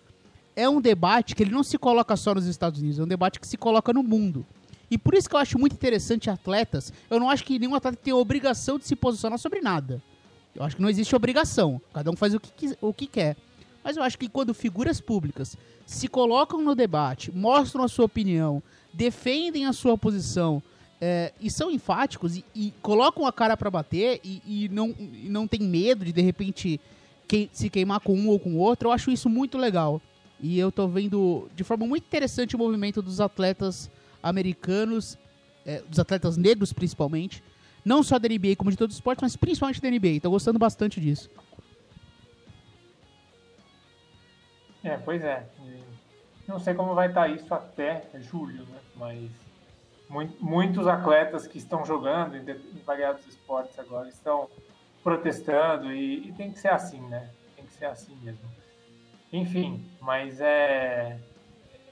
é 0.57 0.69
um 0.69 0.81
debate 0.81 1.35
que 1.35 1.43
ele 1.43 1.51
não 1.51 1.63
se 1.63 1.79
coloca 1.79 2.17
só 2.17 2.35
nos 2.35 2.47
Estados 2.47 2.81
Unidos, 2.81 2.99
é 2.99 3.03
um 3.03 3.09
debate 3.09 3.41
que 3.41 3.47
se 3.47 3.57
coloca 3.57 3.93
no 3.93 4.03
mundo. 4.03 4.45
E 4.91 4.99
por 4.99 5.15
isso 5.15 5.29
que 5.29 5.37
eu 5.37 5.41
acho 5.41 5.59
muito 5.59 5.75
interessante 5.75 6.29
atletas. 6.29 6.93
Eu 7.09 7.21
não 7.21 7.31
acho 7.31 7.45
que 7.45 7.59
nenhum 7.59 7.75
atleta 7.75 7.97
tem 8.03 8.13
a 8.13 8.17
obrigação 8.17 8.79
de 8.79 8.87
se 8.87 8.97
posicionar 8.97 9.39
sobre 9.39 9.61
nada. 9.61 10.03
Eu 10.55 10.65
acho 10.65 10.77
que 10.77 10.83
não 10.83 10.91
existe 10.91 11.15
obrigação. 11.15 11.81
Cada 11.95 12.11
um 12.11 12.17
faz 12.17 12.35
o 12.35 12.41
que, 12.41 12.77
o 12.81 12.93
que 12.93 13.07
quer. 13.07 13.37
Mas 13.85 13.97
eu 13.97 14.03
acho 14.03 14.19
que 14.19 14.29
quando 14.29 14.53
figuras 14.53 15.01
públicas 15.01 15.57
se 15.87 16.09
colocam 16.09 16.61
no 16.61 16.75
debate, 16.75 17.31
mostram 17.31 17.85
a 17.85 17.89
sua 17.89 18.05
opinião, 18.05 18.63
defendem 18.93 19.67
a 19.67 19.73
sua 19.73 19.97
posição 19.97 20.63
é, 21.01 21.33
e 21.41 21.51
são 21.51 21.71
enfáticos 21.71 22.37
e, 22.37 22.45
e, 22.55 22.75
colocam 22.83 23.27
a 23.27 23.33
cara 23.33 23.57
para 23.57 23.71
bater 23.71 24.21
e, 24.23 24.43
e, 24.47 24.69
não, 24.69 24.95
e 24.99 25.29
não 25.31 25.49
tem 25.49 25.61
medo 25.61 26.05
de 26.05 26.13
de 26.13 26.21
repente 26.21 26.81
que, 27.27 27.49
se 27.53 27.71
queimar 27.71 28.01
com 28.01 28.13
um 28.13 28.29
ou 28.29 28.39
com 28.39 28.51
o 28.51 28.59
outro, 28.59 28.89
eu 28.89 28.93
acho 28.93 29.11
isso 29.11 29.29
muito 29.29 29.57
legal. 29.57 30.01
E 30.43 30.59
eu 30.59 30.73
tô 30.73 30.89
vendo 30.89 31.49
de 31.55 31.63
forma 31.63 31.87
muito 31.87 32.05
interessante 32.05 32.57
o 32.57 32.59
movimento 32.59 33.03
dos 33.03 33.21
atletas 33.21 33.91
americanos, 34.23 35.19
é, 35.67 35.83
dos 35.83 35.99
atletas 35.99 36.37
negros 36.37 36.73
principalmente, 36.73 37.43
não 37.85 38.03
só 38.03 38.19
da 38.19 38.29
NBA 38.29 38.57
como 38.57 38.71
de 38.71 38.77
todos 38.77 38.95
os 38.95 38.99
esportes, 38.99 39.23
mas 39.23 39.37
principalmente 39.37 39.81
da 39.81 39.91
NBA. 39.91 40.21
Tô 40.23 40.31
gostando 40.31 40.59
bastante 40.59 41.01
disso. 41.01 41.31
É, 44.83 44.97
pois 44.97 45.23
é. 45.23 45.47
Não 46.49 46.59
sei 46.59 46.75
como 46.75 46.95
vai 46.95 47.09
estar 47.09 47.29
isso 47.29 47.53
até 47.55 48.03
julho, 48.21 48.65
né? 48.65 48.79
Mas 48.97 49.31
muitos 50.41 50.87
atletas 50.89 51.47
que 51.47 51.59
estão 51.59 51.85
jogando 51.85 52.37
em, 52.37 52.45
variados 52.85 53.25
esportes 53.27 53.79
agora 53.79 54.09
estão 54.09 54.49
protestando 55.03 55.93
e, 55.93 56.29
e, 56.29 56.33
tem 56.33 56.51
que 56.51 56.59
ser 56.59 56.69
assim, 56.69 57.01
né? 57.09 57.31
Tem 57.55 57.65
que 57.65 57.73
ser 57.73 57.85
assim 57.87 58.17
mesmo. 58.23 58.41
Enfim, 59.33 59.85
mas 60.01 60.41
é 60.41 61.19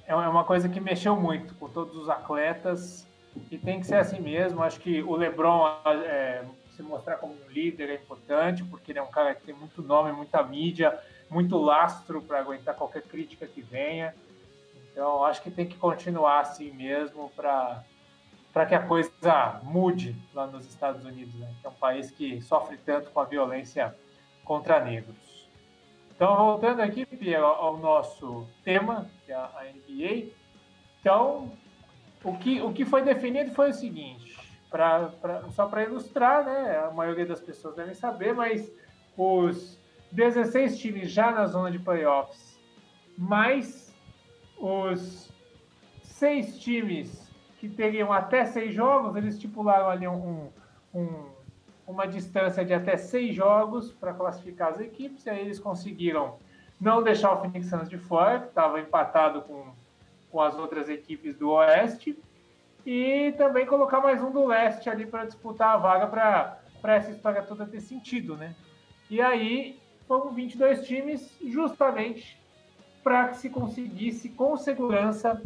é 0.08 0.14
uma 0.14 0.42
coisa 0.42 0.70
que 0.70 0.80
mexeu 0.80 1.14
muito 1.14 1.54
com 1.56 1.68
todos 1.68 1.94
os 1.94 2.08
atletas 2.08 3.06
e 3.50 3.58
tem 3.58 3.78
que 3.78 3.86
ser 3.86 3.96
assim 3.96 4.18
mesmo. 4.18 4.62
Acho 4.62 4.80
que 4.80 5.02
o 5.02 5.14
LeBron 5.14 5.68
é, 5.86 6.42
se 6.74 6.82
mostrar 6.82 7.16
como 7.16 7.34
um 7.34 7.50
líder 7.50 7.90
é 7.90 7.94
importante 7.96 8.64
porque 8.64 8.90
ele 8.90 8.98
é 8.98 9.02
um 9.02 9.10
cara 9.10 9.34
que 9.34 9.42
tem 9.42 9.54
muito 9.54 9.82
nome, 9.82 10.10
muita 10.12 10.42
mídia, 10.42 10.98
muito 11.28 11.58
lastro 11.58 12.22
para 12.22 12.38
aguentar 12.38 12.74
qualquer 12.74 13.02
crítica 13.02 13.46
que 13.46 13.60
venha. 13.60 14.14
Então 14.90 15.22
acho 15.24 15.42
que 15.42 15.50
tem 15.50 15.66
que 15.66 15.76
continuar 15.76 16.40
assim 16.40 16.72
mesmo 16.72 17.30
para 17.36 17.84
para 18.50 18.64
que 18.64 18.74
a 18.74 18.80
coisa 18.80 19.60
mude 19.62 20.16
lá 20.32 20.46
nos 20.46 20.66
Estados 20.66 21.04
Unidos, 21.04 21.34
né? 21.34 21.52
que 21.60 21.66
é 21.66 21.70
um 21.70 21.74
país 21.74 22.10
que 22.10 22.40
sofre 22.40 22.78
tanto 22.78 23.10
com 23.10 23.20
a 23.20 23.24
violência 23.24 23.94
contra 24.42 24.80
negros. 24.80 25.27
Então, 26.18 26.34
voltando 26.34 26.80
aqui, 26.80 27.06
Pia, 27.06 27.38
ao 27.38 27.78
nosso 27.78 28.44
tema, 28.64 29.08
que 29.24 29.30
é 29.30 29.36
a 29.36 29.66
NBA. 29.72 30.32
Então, 31.00 31.52
o 32.24 32.36
que, 32.36 32.60
o 32.60 32.72
que 32.72 32.84
foi 32.84 33.02
definido 33.02 33.52
foi 33.52 33.70
o 33.70 33.72
seguinte, 33.72 34.36
pra, 34.68 35.10
pra 35.20 35.48
só 35.50 35.66
para 35.66 35.84
ilustrar, 35.84 36.44
né? 36.44 36.76
A 36.76 36.90
maioria 36.90 37.24
das 37.24 37.40
pessoas 37.40 37.76
devem 37.76 37.94
saber, 37.94 38.34
mas 38.34 38.68
os 39.16 39.78
16 40.10 40.80
times 40.80 41.08
já 41.12 41.30
na 41.30 41.46
zona 41.46 41.70
de 41.70 41.78
playoffs, 41.78 42.58
mais 43.16 43.94
os 44.58 45.32
seis 46.02 46.58
times 46.58 47.30
que 47.60 47.68
teriam 47.68 48.12
até 48.12 48.44
seis 48.44 48.74
jogos, 48.74 49.14
eles 49.14 49.34
estipularam 49.34 49.88
ali 49.88 50.08
um, 50.08 50.48
um, 50.92 51.26
uma 51.88 52.06
distância 52.06 52.62
de 52.64 52.74
até 52.74 52.98
seis 52.98 53.34
jogos 53.34 53.90
para 53.92 54.12
classificar 54.12 54.68
as 54.68 54.80
equipes, 54.80 55.24
e 55.24 55.30
aí 55.30 55.40
eles 55.40 55.58
conseguiram 55.58 56.36
não 56.78 57.02
deixar 57.02 57.32
o 57.32 57.40
Phoenix 57.40 57.70
Suns 57.70 57.88
de 57.88 57.96
fora, 57.96 58.40
que 58.40 58.48
estava 58.48 58.78
empatado 58.78 59.40
com, 59.42 59.72
com 60.30 60.40
as 60.40 60.54
outras 60.56 60.90
equipes 60.90 61.34
do 61.36 61.50
Oeste, 61.50 62.16
e 62.84 63.32
também 63.38 63.66
colocar 63.66 64.00
mais 64.00 64.22
um 64.22 64.30
do 64.30 64.46
Leste 64.46 64.88
ali 64.88 65.06
para 65.06 65.24
disputar 65.24 65.74
a 65.74 65.78
vaga 65.78 66.06
para 66.06 66.94
essa 66.94 67.10
história 67.10 67.42
toda 67.42 67.66
ter 67.66 67.80
sentido, 67.80 68.36
né? 68.36 68.54
E 69.10 69.20
aí 69.20 69.80
foram 70.06 70.30
22 70.30 70.86
times 70.86 71.36
justamente 71.42 72.38
para 73.02 73.28
que 73.28 73.38
se 73.38 73.48
conseguisse 73.48 74.28
com 74.28 74.56
segurança 74.56 75.42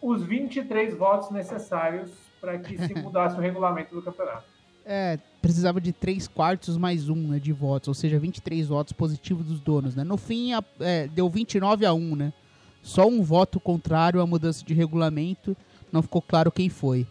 os 0.00 0.22
23 0.22 0.96
votos 0.96 1.30
necessários 1.30 2.16
para 2.40 2.56
que 2.58 2.78
se 2.78 2.94
mudasse 3.02 3.36
o 3.36 3.40
regulamento 3.40 3.94
do 3.94 4.02
campeonato. 4.02 4.55
É, 4.88 5.18
precisava 5.42 5.80
de 5.80 5.92
3 5.92 6.28
quartos 6.28 6.76
mais 6.76 7.08
1 7.08 7.14
né, 7.14 7.38
de 7.40 7.52
votos, 7.52 7.88
ou 7.88 7.94
seja, 7.94 8.20
23 8.20 8.68
votos 8.68 8.92
positivos 8.92 9.44
dos 9.44 9.60
donos. 9.60 9.96
Né? 9.96 10.04
No 10.04 10.16
fim, 10.16 10.52
a, 10.52 10.62
é, 10.78 11.08
deu 11.08 11.28
29 11.28 11.84
a 11.84 11.92
1, 11.92 12.14
né? 12.14 12.32
Só 12.82 13.08
um 13.08 13.20
voto 13.20 13.58
contrário 13.58 14.20
à 14.20 14.26
mudança 14.26 14.64
de 14.64 14.72
regulamento. 14.72 15.56
Não 15.90 16.02
ficou 16.02 16.22
claro 16.22 16.52
quem 16.52 16.68
foi. 16.68 17.04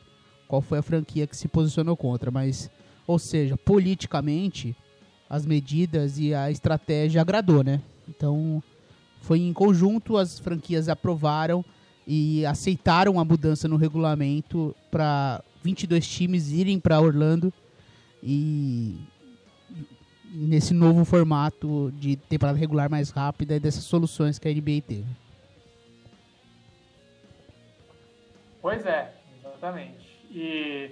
Qual 0.47 0.61
foi 0.61 0.77
a 0.77 0.81
franquia 0.81 1.27
que 1.27 1.35
se 1.35 1.49
posicionou 1.49 1.97
contra. 1.97 2.31
Mas, 2.31 2.71
ou 3.05 3.19
seja, 3.19 3.57
politicamente, 3.57 4.73
as 5.29 5.45
medidas 5.45 6.17
e 6.17 6.33
a 6.33 6.49
estratégia 6.49 7.19
agradou, 7.19 7.61
né? 7.61 7.81
Então, 8.07 8.63
foi 9.19 9.39
em 9.39 9.51
conjunto, 9.51 10.15
as 10.15 10.39
franquias 10.39 10.87
aprovaram 10.87 11.65
e 12.07 12.45
aceitaram 12.45 13.19
a 13.19 13.25
mudança 13.25 13.67
no 13.67 13.75
regulamento 13.75 14.73
para 14.89 15.43
22 15.61 16.07
times 16.07 16.51
irem 16.51 16.79
para 16.79 17.01
Orlando 17.01 17.51
e 18.25 18.97
nesse 20.33 20.73
novo 20.73 21.05
formato 21.05 21.91
de 21.93 22.15
temporada 22.15 22.57
regular 22.57 22.89
mais 22.89 23.11
rápida 23.11 23.55
e 23.55 23.59
dessas 23.59 23.83
soluções 23.83 24.39
que 24.39 24.47
a 24.47 24.51
NBA 24.51 24.81
teve. 24.87 25.05
Pois 28.61 28.83
é, 28.85 29.13
exatamente. 29.39 30.19
E, 30.31 30.89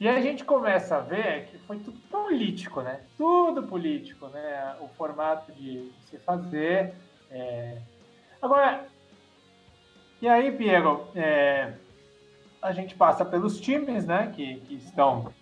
e 0.00 0.08
a 0.08 0.18
gente 0.22 0.42
começa 0.42 0.96
a 0.96 1.00
ver 1.00 1.48
que 1.48 1.58
foi 1.58 1.78
tudo 1.80 2.00
político, 2.10 2.80
né? 2.80 3.00
Tudo 3.18 3.62
político, 3.64 4.28
né? 4.28 4.74
O 4.80 4.88
formato 4.88 5.52
de 5.52 5.92
se 6.06 6.16
fazer. 6.16 6.94
É... 7.30 7.76
Agora, 8.40 8.88
e 10.22 10.28
aí, 10.28 10.50
Piero, 10.52 11.06
é, 11.14 11.74
a 12.62 12.72
gente 12.72 12.94
passa 12.94 13.24
pelos 13.24 13.60
times, 13.60 14.06
né, 14.06 14.32
que, 14.34 14.56
que 14.60 14.74
estão 14.74 15.32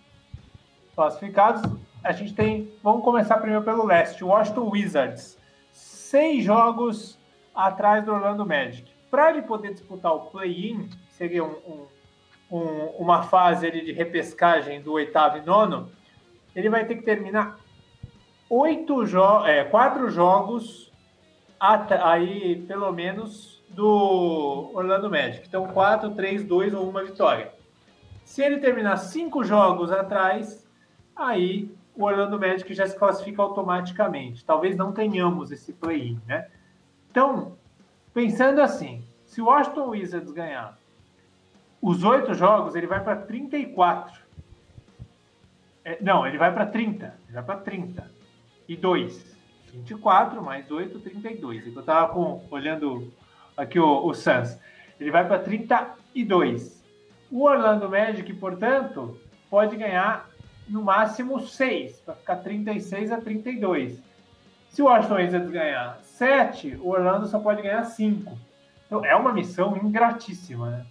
classificados. 0.99 1.61
A 2.03 2.11
gente 2.11 2.33
tem, 2.33 2.73
vamos 2.83 3.05
começar 3.05 3.37
primeiro 3.37 3.63
pelo 3.63 3.85
leste, 3.85 4.21
Washington 4.21 4.69
Wizards, 4.69 5.37
seis 5.71 6.43
jogos 6.43 7.17
atrás 7.55 8.03
do 8.03 8.11
Orlando 8.11 8.45
Magic. 8.45 8.91
Para 9.09 9.29
ele 9.29 9.43
poder 9.43 9.71
disputar 9.71 10.13
o 10.13 10.25
play-in, 10.25 10.89
seria 11.11 11.45
um, 11.45 11.55
um, 12.51 12.57
um, 12.57 12.85
uma 12.99 13.23
fase 13.23 13.65
ali 13.65 13.81
de 13.81 13.93
repescagem 13.93 14.81
do 14.81 14.91
oitavo 14.91 15.37
e 15.37 15.41
nono, 15.41 15.89
ele 16.53 16.69
vai 16.69 16.83
ter 16.83 16.95
que 16.95 17.03
terminar 17.03 17.57
oito 18.49 19.05
jo 19.05 19.45
é, 19.45 19.63
quatro 19.63 20.09
jogos 20.09 20.91
aí 21.57 22.61
pelo 22.67 22.91
menos 22.91 23.63
do 23.69 24.71
Orlando 24.73 25.09
Magic. 25.09 25.47
Então, 25.47 25.65
4, 25.67 26.09
3, 26.11 26.43
2 26.43 26.73
ou 26.73 26.89
uma 26.89 27.05
vitória. 27.05 27.53
Se 28.25 28.41
ele 28.41 28.57
terminar 28.57 28.97
cinco 28.97 29.43
jogos 29.45 29.91
atrás, 29.91 30.67
aí 31.21 31.69
o 31.95 32.03
Orlando 32.05 32.39
Magic 32.39 32.73
já 32.73 32.87
se 32.87 32.97
classifica 32.97 33.41
automaticamente. 33.41 34.45
Talvez 34.45 34.77
não 34.77 34.91
tenhamos 34.91 35.51
esse 35.51 35.73
play-in, 35.73 36.19
né? 36.25 36.47
Então, 37.11 37.57
pensando 38.13 38.61
assim, 38.61 39.03
se 39.25 39.41
o 39.41 39.45
Washington 39.45 39.89
Wizards 39.89 40.31
ganhar 40.31 40.77
os 41.81 42.03
oito 42.03 42.33
jogos, 42.33 42.75
ele 42.75 42.87
vai 42.87 43.03
para 43.03 43.15
34. 43.15 44.19
É, 45.83 45.97
não, 46.01 46.25
ele 46.25 46.37
vai 46.37 46.53
para 46.53 46.65
30. 46.65 47.05
Ele 47.25 47.33
vai 47.33 47.43
para 47.43 47.57
30. 47.57 48.11
E 48.67 48.75
2. 48.75 49.37
24 49.73 50.41
mais 50.41 50.69
8, 50.69 50.99
32. 50.99 51.67
Eu 51.67 51.79
estava 51.79 52.17
olhando 52.49 53.11
aqui 53.57 53.79
o, 53.79 54.05
o 54.05 54.13
Suns. 54.13 54.57
Ele 54.99 55.11
vai 55.11 55.27
para 55.27 55.39
32. 55.39 56.83
O 57.31 57.43
Orlando 57.43 57.89
Magic, 57.89 58.31
portanto, 58.33 59.19
pode 59.49 59.75
ganhar 59.75 60.28
no 60.69 60.83
máximo 60.83 61.39
6, 61.39 62.01
para 62.05 62.15
ficar 62.15 62.35
36 62.37 63.11
a 63.11 63.17
32. 63.19 63.97
Se 64.69 64.81
o 64.81 64.85
Washington 64.85 65.15
Wizards 65.15 65.51
ganhar 65.51 65.99
7, 66.03 66.77
o 66.81 66.89
Orlando 66.89 67.27
só 67.27 67.39
pode 67.39 67.61
ganhar 67.61 67.83
5. 67.83 68.37
Então 68.85 69.03
é 69.03 69.15
uma 69.15 69.33
missão 69.33 69.75
ingratíssima, 69.77 70.69
né? 70.69 70.85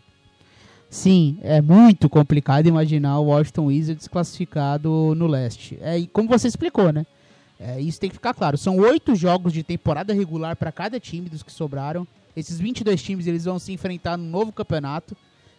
Sim, 0.90 1.38
é 1.42 1.60
muito 1.60 2.08
complicado 2.08 2.66
imaginar 2.66 3.18
o 3.18 3.26
Washington 3.26 3.66
Wizards 3.66 4.08
classificado 4.08 5.14
no 5.14 5.26
leste. 5.26 5.78
É, 5.82 5.98
e 5.98 6.06
como 6.06 6.28
você 6.28 6.48
explicou, 6.48 6.92
né? 6.92 7.06
É, 7.60 7.80
isso 7.80 8.00
tem 8.00 8.08
que 8.08 8.16
ficar 8.16 8.32
claro. 8.32 8.56
São 8.56 8.76
oito 8.78 9.14
jogos 9.14 9.52
de 9.52 9.62
temporada 9.62 10.14
regular 10.14 10.56
para 10.56 10.72
cada 10.72 10.98
time 10.98 11.28
dos 11.28 11.42
que 11.42 11.52
sobraram. 11.52 12.06
Esses 12.34 12.58
22 12.58 13.02
times 13.02 13.26
eles 13.26 13.44
vão 13.44 13.58
se 13.58 13.72
enfrentar 13.72 14.16
no 14.16 14.24
novo 14.24 14.52
campeonato. 14.52 15.16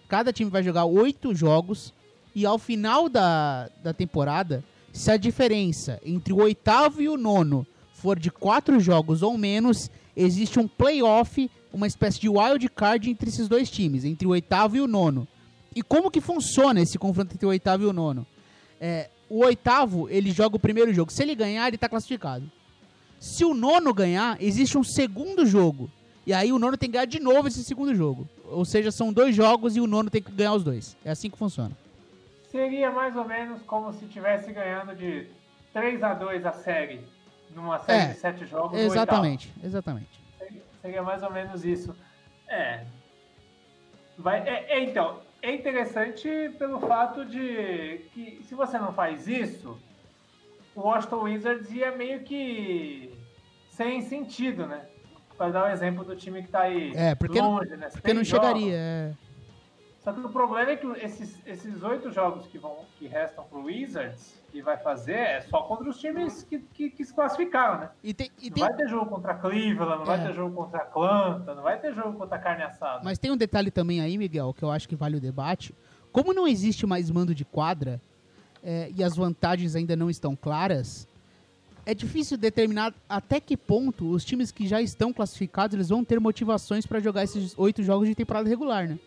Cada 0.07 0.33
time 0.33 0.49
vai 0.49 0.63
jogar 0.63 0.85
oito 0.85 1.35
jogos. 1.35 1.93
E 2.35 2.45
ao 2.45 2.57
final 2.57 3.09
da, 3.09 3.69
da 3.83 3.93
temporada, 3.93 4.63
Se 4.91 5.11
a 5.11 5.17
diferença 5.17 5.99
entre 6.03 6.33
o 6.33 6.41
oitavo 6.41 7.01
e 7.01 7.09
o 7.09 7.17
nono 7.17 7.65
for 7.93 8.17
de 8.17 8.31
quatro 8.31 8.79
jogos 8.79 9.21
ou 9.21 9.37
menos, 9.37 9.89
existe 10.15 10.59
um 10.59 10.67
playoff, 10.67 11.49
uma 11.71 11.87
espécie 11.87 12.19
de 12.19 12.29
wild 12.29 12.67
card 12.69 13.09
entre 13.09 13.29
esses 13.29 13.47
dois 13.47 13.69
times, 13.69 14.03
entre 14.03 14.27
o 14.27 14.31
oitavo 14.31 14.75
e 14.77 14.81
o 14.81 14.87
nono. 14.87 15.27
E 15.75 15.81
como 15.81 16.09
que 16.09 16.19
funciona 16.19 16.81
esse 16.81 16.97
confronto 16.97 17.35
entre 17.35 17.45
o 17.45 17.49
oitavo 17.49 17.83
e 17.83 17.85
o 17.85 17.93
nono? 17.93 18.25
É, 18.81 19.09
o 19.29 19.43
oitavo, 19.45 20.09
ele 20.09 20.31
joga 20.31 20.55
o 20.55 20.59
primeiro 20.59 20.93
jogo. 20.93 21.11
Se 21.11 21.21
ele 21.21 21.35
ganhar, 21.35 21.67
ele 21.67 21.75
está 21.75 21.87
classificado. 21.87 22.49
Se 23.19 23.45
o 23.45 23.53
nono 23.53 23.93
ganhar, 23.93 24.41
existe 24.41 24.77
um 24.77 24.83
segundo 24.83 25.45
jogo. 25.45 25.89
E 26.25 26.33
aí 26.33 26.51
o 26.51 26.59
nono 26.59 26.77
tem 26.77 26.89
que 26.89 26.93
ganhar 26.93 27.05
de 27.05 27.19
novo 27.19 27.47
esse 27.47 27.63
segundo 27.63 27.93
jogo. 27.93 28.27
Ou 28.45 28.65
seja, 28.65 28.91
são 28.91 29.13
dois 29.13 29.35
jogos 29.35 29.75
e 29.75 29.81
o 29.81 29.87
nono 29.87 30.09
tem 30.09 30.21
que 30.21 30.31
ganhar 30.31 30.53
os 30.53 30.63
dois. 30.63 30.97
É 31.03 31.11
assim 31.11 31.29
que 31.29 31.37
funciona. 31.37 31.77
Seria 32.51 32.89
mais 32.89 33.15
ou 33.15 33.25
menos 33.25 33.61
como 33.61 33.93
se 33.93 34.05
estivesse 34.05 34.51
ganhando 34.51 34.95
de 34.95 35.27
3 35.71 36.01
a 36.03 36.13
2 36.13 36.45
a 36.45 36.51
série. 36.51 37.05
Numa 37.51 37.79
série 37.79 38.11
é, 38.11 38.13
de 38.13 38.19
7 38.19 38.45
jogos. 38.45 38.79
Exatamente, 38.79 39.53
exatamente. 39.63 40.19
Seria, 40.37 40.61
seria, 40.81 41.03
mais 41.03 41.21
ou 41.23 41.31
menos 41.31 41.63
isso. 41.63 41.95
É. 42.47 42.83
Vai, 44.17 44.47
é, 44.47 44.77
é, 44.77 44.83
então, 44.83 45.19
é 45.41 45.53
interessante 45.53 46.27
pelo 46.57 46.79
fato 46.79 47.25
de 47.25 48.01
que 48.13 48.41
se 48.43 48.55
você 48.55 48.77
não 48.77 48.93
faz 48.93 49.27
isso, 49.27 49.79
o 50.75 50.81
Washington 50.81 51.23
Wizards 51.23 51.71
ia 51.71 51.95
meio 51.95 52.21
que 52.21 53.13
sem 53.69 54.01
sentido, 54.01 54.67
né? 54.67 54.85
Para 55.37 55.51
dar 55.51 55.65
um 55.65 55.71
exemplo 55.71 56.03
do 56.03 56.15
time 56.15 56.43
que 56.43 56.49
tá 56.49 56.61
aí 56.61 56.91
é, 56.95 57.15
porque 57.15 57.39
longe, 57.39 57.75
né? 57.77 57.89
Porque 57.91 58.13
não 58.13 58.23
jogos. 58.23 58.47
chegaria. 58.47 58.75
É. 58.75 59.13
Só 60.03 60.13
que 60.13 60.19
o 60.21 60.29
problema 60.29 60.71
é 60.71 60.75
que 60.77 60.87
esses 61.45 61.83
oito 61.83 62.09
jogos 62.11 62.47
que, 62.47 62.57
vão, 62.57 62.85
que 62.97 63.05
restam 63.07 63.43
pro 63.43 63.65
Wizards, 63.65 64.33
que 64.49 64.61
vai 64.61 64.77
fazer, 64.77 65.17
é 65.17 65.41
só 65.41 65.61
contra 65.63 65.89
os 65.89 65.99
times 65.99 66.43
que, 66.43 66.59
que, 66.59 66.89
que 66.89 67.03
se 67.03 67.13
classificaram, 67.13 67.81
né? 67.81 67.89
E 68.01 68.13
tem, 68.13 68.31
e 68.41 68.49
não 68.49 68.55
tem... 68.55 68.63
vai 68.63 68.73
ter 68.75 68.87
jogo 68.87 69.07
contra 69.07 69.33
Cleveland, 69.33 69.97
não 69.97 70.03
é. 70.03 70.17
vai 70.17 70.27
ter 70.27 70.33
jogo 70.33 70.55
contra 70.55 70.79
Atlanta, 70.79 71.53
não 71.53 71.63
vai 71.63 71.79
ter 71.79 71.93
jogo 71.93 72.17
contra 72.17 72.39
carne 72.39 72.63
assada. 72.63 73.01
Mas 73.03 73.17
tem 73.17 73.29
um 73.29 73.37
detalhe 73.37 73.69
também 73.69 73.99
aí, 73.99 74.17
Miguel, 74.17 74.53
que 74.53 74.63
eu 74.63 74.71
acho 74.71 74.87
que 74.87 74.95
vale 74.95 75.17
o 75.17 75.21
debate. 75.21 75.75
Como 76.13 76.33
não 76.33 76.47
existe 76.47 76.87
mais 76.87 77.11
mando 77.11 77.35
de 77.35 77.43
quadra, 77.43 78.01
é, 78.63 78.89
e 78.95 79.03
as 79.03 79.15
vantagens 79.15 79.75
ainda 79.75 79.95
não 79.97 80.09
estão 80.09 80.33
claras, 80.33 81.07
é 81.85 81.93
difícil 81.93 82.37
determinar 82.37 82.93
até 83.07 83.39
que 83.39 83.57
ponto 83.57 84.09
os 84.09 84.23
times 84.23 84.51
que 84.51 84.65
já 84.67 84.81
estão 84.81 85.11
classificados 85.11 85.73
eles 85.73 85.89
vão 85.89 86.03
ter 86.05 86.19
motivações 86.19 86.85
para 86.85 86.99
jogar 86.99 87.23
esses 87.23 87.57
oito 87.57 87.83
jogos 87.83 88.07
de 88.07 88.15
temporada 88.15 88.47
regular, 88.47 88.87
né? 88.87 88.97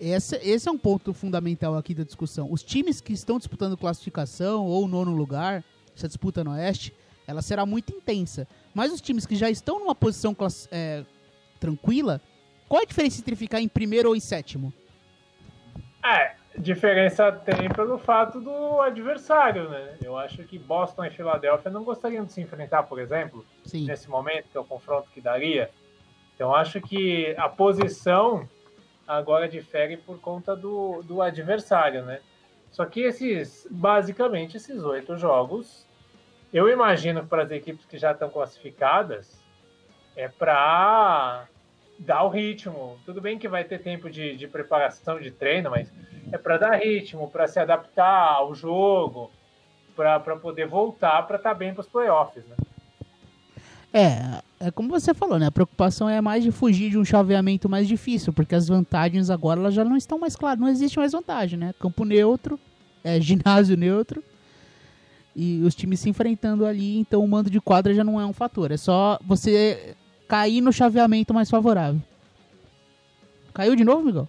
Esse, 0.00 0.36
esse 0.36 0.68
é 0.68 0.72
um 0.72 0.78
ponto 0.78 1.12
fundamental 1.12 1.76
aqui 1.76 1.92
da 1.92 2.04
discussão. 2.04 2.48
Os 2.50 2.62
times 2.62 3.00
que 3.00 3.12
estão 3.12 3.38
disputando 3.38 3.76
classificação 3.76 4.64
ou 4.64 4.86
nono 4.86 5.12
lugar, 5.12 5.64
essa 5.96 6.06
disputa 6.06 6.44
no 6.44 6.52
Oeste, 6.52 6.94
ela 7.26 7.42
será 7.42 7.66
muito 7.66 7.92
intensa. 7.92 8.46
Mas 8.72 8.92
os 8.92 9.00
times 9.00 9.26
que 9.26 9.34
já 9.34 9.50
estão 9.50 9.80
numa 9.80 9.94
posição 9.94 10.36
é, 10.70 11.04
tranquila, 11.58 12.20
qual 12.68 12.82
a 12.82 12.84
diferença 12.84 13.20
entre 13.20 13.34
ficar 13.34 13.60
em 13.60 13.68
primeiro 13.68 14.08
ou 14.08 14.16
em 14.16 14.20
sétimo? 14.20 14.72
É, 16.04 16.36
diferença 16.56 17.32
tem 17.32 17.68
pelo 17.68 17.98
fato 17.98 18.40
do 18.40 18.80
adversário, 18.80 19.68
né? 19.68 19.96
Eu 20.02 20.16
acho 20.16 20.42
que 20.44 20.58
Boston 20.58 21.04
e 21.04 21.10
Filadélfia 21.10 21.70
não 21.70 21.84
gostariam 21.84 22.24
de 22.24 22.32
se 22.32 22.40
enfrentar, 22.40 22.84
por 22.84 22.98
exemplo, 22.98 23.44
Sim. 23.64 23.86
nesse 23.86 24.08
momento, 24.08 24.48
que 24.50 24.56
é 24.56 24.60
o 24.60 24.64
confronto 24.64 25.10
que 25.10 25.20
daria. 25.20 25.70
Então 26.34 26.54
acho 26.54 26.80
que 26.80 27.34
a 27.36 27.48
posição 27.48 28.48
agora 29.08 29.48
difere 29.48 29.96
por 29.96 30.20
conta 30.20 30.54
do, 30.54 31.02
do 31.02 31.22
adversário, 31.22 32.04
né? 32.04 32.20
Só 32.70 32.84
que 32.84 33.00
esses, 33.00 33.66
basicamente, 33.70 34.58
esses 34.58 34.84
oito 34.84 35.16
jogos, 35.16 35.86
eu 36.52 36.68
imagino 36.68 37.26
para 37.26 37.42
as 37.42 37.50
equipes 37.50 37.86
que 37.86 37.96
já 37.96 38.12
estão 38.12 38.28
classificadas, 38.28 39.42
é 40.14 40.28
para 40.28 41.48
dar 41.98 42.24
o 42.24 42.28
ritmo. 42.28 42.98
Tudo 43.06 43.22
bem 43.22 43.38
que 43.38 43.48
vai 43.48 43.64
ter 43.64 43.78
tempo 43.78 44.10
de, 44.10 44.36
de 44.36 44.46
preparação, 44.46 45.18
de 45.18 45.30
treino, 45.30 45.70
mas 45.70 45.90
é 46.30 46.36
para 46.36 46.58
dar 46.58 46.76
ritmo, 46.76 47.30
para 47.30 47.48
se 47.48 47.58
adaptar 47.58 48.34
ao 48.34 48.54
jogo, 48.54 49.30
para 49.96 50.20
poder 50.36 50.66
voltar 50.66 51.26
para 51.26 51.38
estar 51.38 51.50
tá 51.50 51.54
bem 51.54 51.72
para 51.72 51.80
os 51.80 51.88
playoffs, 51.88 52.44
né? 52.46 52.56
É, 53.90 54.42
é 54.60 54.70
como 54.70 54.88
você 54.88 55.14
falou, 55.14 55.38
né? 55.38 55.46
A 55.46 55.52
preocupação 55.52 56.08
é 56.08 56.20
mais 56.20 56.42
de 56.42 56.50
fugir 56.50 56.90
de 56.90 56.98
um 56.98 57.04
chaveamento 57.04 57.68
mais 57.68 57.86
difícil, 57.86 58.32
porque 58.32 58.54
as 58.54 58.66
vantagens 58.68 59.30
agora 59.30 59.60
elas 59.60 59.74
já 59.74 59.84
não 59.84 59.96
estão 59.96 60.18
mais 60.18 60.34
claras, 60.34 60.58
não 60.58 60.68
existe 60.68 60.98
mais 60.98 61.12
vantagem, 61.12 61.58
né? 61.58 61.74
Campo 61.78 62.04
neutro, 62.04 62.58
é, 63.04 63.20
ginásio 63.22 63.76
neutro 63.76 64.22
e 65.34 65.62
os 65.62 65.74
times 65.74 66.00
se 66.00 66.10
enfrentando 66.10 66.66
ali, 66.66 66.98
então 66.98 67.22
o 67.22 67.28
mando 67.28 67.48
de 67.48 67.60
quadra 67.60 67.94
já 67.94 68.02
não 68.02 68.20
é 68.20 68.26
um 68.26 68.32
fator, 68.32 68.72
é 68.72 68.76
só 68.76 69.18
você 69.24 69.94
cair 70.26 70.60
no 70.60 70.72
chaveamento 70.72 71.32
mais 71.32 71.48
favorável. 71.48 72.02
Caiu 73.54 73.76
de 73.76 73.84
novo, 73.84 74.04
Miguel? 74.04 74.28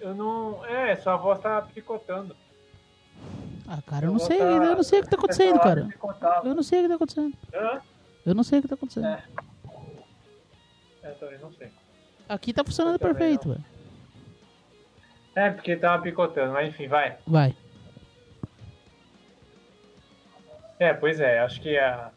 Eu 0.00 0.14
não. 0.14 0.64
É, 0.64 0.96
sua 0.96 1.16
voz 1.16 1.38
tá 1.40 1.62
picotando. 1.62 2.34
Ah, 3.68 3.80
cara, 3.86 4.06
eu 4.06 4.12
não 4.12 4.18
sei, 4.18 4.38
tá... 4.38 4.44
eu 4.44 4.76
não 4.76 4.82
sei 4.82 5.00
o 5.00 5.02
que 5.02 5.10
tá 5.10 5.16
acontecendo, 5.16 5.60
cara. 5.60 5.88
Eu 6.42 6.54
não 6.54 6.62
sei 6.62 6.80
o 6.80 6.82
que 6.82 6.88
tá 6.88 6.94
acontecendo. 6.94 7.34
Hã? 7.54 7.80
Eu 8.24 8.34
não 8.34 8.42
sei 8.42 8.58
o 8.58 8.62
que 8.62 8.68
tá 8.68 8.74
acontecendo. 8.74 9.06
É. 9.06 9.22
É, 11.02 11.10
também 11.12 11.38
não 11.38 11.52
sei. 11.52 11.70
Aqui 12.28 12.52
tá 12.52 12.64
funcionando 12.64 12.98
perfeito, 12.98 13.48
velho. 13.48 13.64
É, 15.34 15.50
porque 15.50 15.76
tava 15.76 16.02
picotando, 16.02 16.52
mas 16.52 16.68
enfim, 16.68 16.86
vai. 16.86 17.16
Vai. 17.26 17.56
É, 20.78 20.92
pois 20.92 21.20
é, 21.20 21.40
acho 21.40 21.60
que 21.60 21.76
a, 21.78 22.10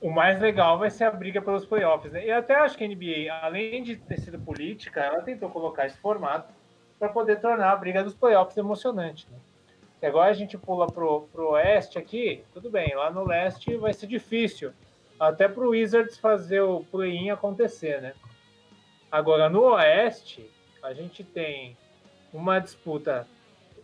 o 0.00 0.10
mais 0.10 0.40
legal 0.40 0.78
vai 0.78 0.90
ser 0.90 1.04
a 1.04 1.10
briga 1.10 1.42
pelos 1.42 1.66
playoffs. 1.66 2.12
Né? 2.12 2.26
E 2.26 2.30
até 2.30 2.54
acho 2.54 2.76
que 2.78 2.84
a 2.84 2.88
NBA, 2.88 3.32
além 3.42 3.82
de 3.82 3.96
ter 3.96 4.18
sido 4.20 4.38
política, 4.38 5.00
ela 5.00 5.20
tentou 5.20 5.50
colocar 5.50 5.86
esse 5.86 5.98
formato 5.98 6.52
para 6.98 7.08
poder 7.08 7.40
tornar 7.40 7.72
a 7.72 7.76
briga 7.76 8.02
dos 8.02 8.14
playoffs 8.14 8.56
emocionante. 8.56 9.26
Né? 9.30 9.38
E 10.00 10.06
agora 10.06 10.30
a 10.30 10.34
gente 10.34 10.58
pula 10.58 10.86
pro, 10.86 11.22
pro 11.32 11.50
oeste 11.50 11.98
aqui, 11.98 12.44
tudo 12.52 12.70
bem, 12.70 12.94
lá 12.94 13.10
no 13.10 13.26
leste 13.26 13.76
vai 13.76 13.92
ser 13.92 14.06
difícil, 14.06 14.72
até 15.18 15.48
pro 15.48 15.70
Wizards 15.70 16.18
fazer 16.18 16.60
o 16.60 16.84
play-in 16.84 17.30
acontecer, 17.30 18.02
né? 18.02 18.14
Agora 19.10 19.48
no 19.48 19.62
oeste, 19.72 20.50
a 20.82 20.92
gente 20.92 21.24
tem 21.24 21.76
uma 22.32 22.58
disputa 22.58 23.26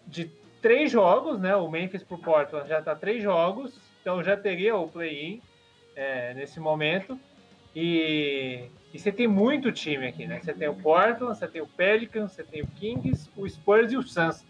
de 0.06 0.30
três 0.60 0.90
jogos, 0.90 1.40
né? 1.40 1.56
O 1.56 1.68
Memphis 1.70 2.02
pro 2.02 2.18
Portland 2.18 2.68
já 2.68 2.82
tá 2.82 2.94
três 2.94 3.22
jogos, 3.22 3.78
então 4.00 4.22
já 4.22 4.36
teria 4.36 4.76
o 4.76 4.88
play-in 4.88 5.40
é, 5.96 6.34
nesse 6.34 6.60
momento. 6.60 7.18
E, 7.74 8.68
e, 8.92 8.98
você 8.98 9.10
tem 9.10 9.26
muito 9.26 9.72
time 9.72 10.06
aqui, 10.06 10.26
né? 10.26 10.40
Você 10.42 10.52
tem 10.52 10.68
o 10.68 10.74
Portland, 10.74 11.38
você 11.38 11.48
tem 11.48 11.62
o 11.62 11.66
Pelicans, 11.66 12.32
você 12.32 12.44
tem 12.44 12.62
o 12.62 12.66
Kings, 12.66 13.30
o 13.34 13.48
Spurs 13.48 13.92
e 13.92 13.96
o 13.96 14.02
Suns. 14.02 14.44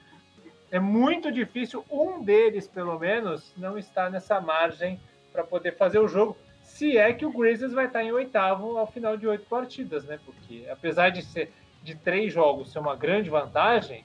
É 0.72 0.80
muito 0.80 1.30
difícil 1.30 1.84
um 1.90 2.24
deles, 2.24 2.66
pelo 2.66 2.98
menos, 2.98 3.52
não 3.58 3.76
estar 3.76 4.10
nessa 4.10 4.40
margem 4.40 4.98
para 5.30 5.44
poder 5.44 5.76
fazer 5.76 5.98
o 5.98 6.08
jogo. 6.08 6.34
Se 6.64 6.96
é 6.96 7.12
que 7.12 7.26
o 7.26 7.30
Grizzlies 7.30 7.74
vai 7.74 7.86
estar 7.86 8.02
em 8.02 8.10
oitavo 8.10 8.78
ao 8.78 8.86
final 8.86 9.14
de 9.18 9.26
oito 9.26 9.44
partidas, 9.44 10.02
né? 10.04 10.18
Porque 10.24 10.66
apesar 10.70 11.10
de 11.10 11.22
ser 11.22 11.52
de 11.84 11.94
três 11.94 12.32
jogos 12.32 12.72
ser 12.72 12.78
uma 12.78 12.96
grande 12.96 13.28
vantagem, 13.28 14.02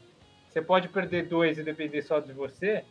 você 0.49 0.61
pode 0.61 0.89
perder 0.89 1.27
dois 1.27 1.57
e 1.57 1.63
depender 1.63 2.01
só 2.01 2.19
de 2.19 2.33
você, 2.33 2.83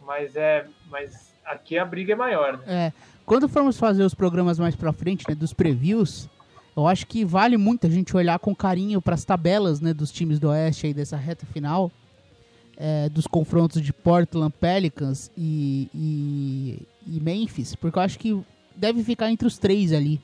mas 0.00 0.34
é, 0.34 0.66
mas 0.90 1.32
aqui 1.44 1.78
a 1.78 1.84
briga 1.84 2.14
é 2.14 2.16
maior, 2.16 2.58
né? 2.58 2.64
É. 2.66 2.92
Quando 3.24 3.48
formos 3.48 3.78
fazer 3.78 4.02
os 4.02 4.14
programas 4.14 4.58
mais 4.58 4.74
pra 4.74 4.92
frente, 4.92 5.24
né, 5.28 5.34
dos 5.36 5.52
previews, 5.52 6.28
eu 6.76 6.88
acho 6.88 7.06
que 7.06 7.24
vale 7.24 7.56
muito 7.56 7.86
a 7.86 7.90
gente 7.90 8.16
olhar 8.16 8.38
com 8.40 8.52
carinho 8.52 9.00
para 9.00 9.14
as 9.14 9.24
tabelas, 9.24 9.80
né, 9.80 9.94
dos 9.94 10.10
times 10.10 10.40
do 10.40 10.48
Oeste 10.48 10.88
aí 10.88 10.94
dessa 10.94 11.16
reta 11.16 11.46
final, 11.46 11.92
é, 12.76 13.08
dos 13.08 13.26
confrontos 13.26 13.80
de 13.80 13.92
Portland 13.92 14.52
Pelicans 14.60 15.30
e, 15.36 15.88
e, 15.94 16.82
e 17.06 17.20
Memphis, 17.20 17.74
porque 17.74 17.98
eu 17.98 18.02
acho 18.02 18.18
que 18.18 18.40
deve 18.74 19.02
ficar 19.04 19.30
entre 19.30 19.46
os 19.46 19.58
três 19.58 19.92
ali. 19.92 20.20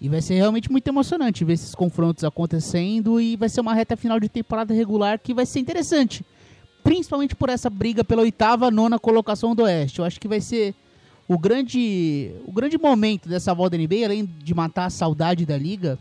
E 0.00 0.08
vai 0.08 0.20
ser 0.20 0.34
realmente 0.34 0.70
muito 0.70 0.86
emocionante 0.88 1.44
ver 1.44 1.54
esses 1.54 1.74
confrontos 1.74 2.22
acontecendo 2.22 3.20
e 3.20 3.36
vai 3.36 3.48
ser 3.48 3.60
uma 3.60 3.74
reta 3.74 3.96
final 3.96 4.20
de 4.20 4.28
temporada 4.28 4.74
regular 4.74 5.18
que 5.18 5.32
vai 5.32 5.46
ser 5.46 5.60
interessante. 5.60 6.24
Principalmente 6.84 7.34
por 7.34 7.48
essa 7.48 7.70
briga 7.70 8.04
pela 8.04 8.22
oitava, 8.22 8.70
nona 8.70 8.98
colocação 8.98 9.54
do 9.54 9.62
Oeste. 9.62 9.98
Eu 9.98 10.04
acho 10.04 10.20
que 10.20 10.28
vai 10.28 10.40
ser 10.40 10.74
o 11.26 11.38
grande, 11.38 12.30
o 12.46 12.52
grande 12.52 12.78
momento 12.78 13.28
dessa 13.28 13.54
volta 13.54 13.76
NBA, 13.76 14.04
além 14.04 14.24
de 14.24 14.54
matar 14.54 14.84
a 14.84 14.90
saudade 14.90 15.46
da 15.46 15.56
liga, 15.56 15.98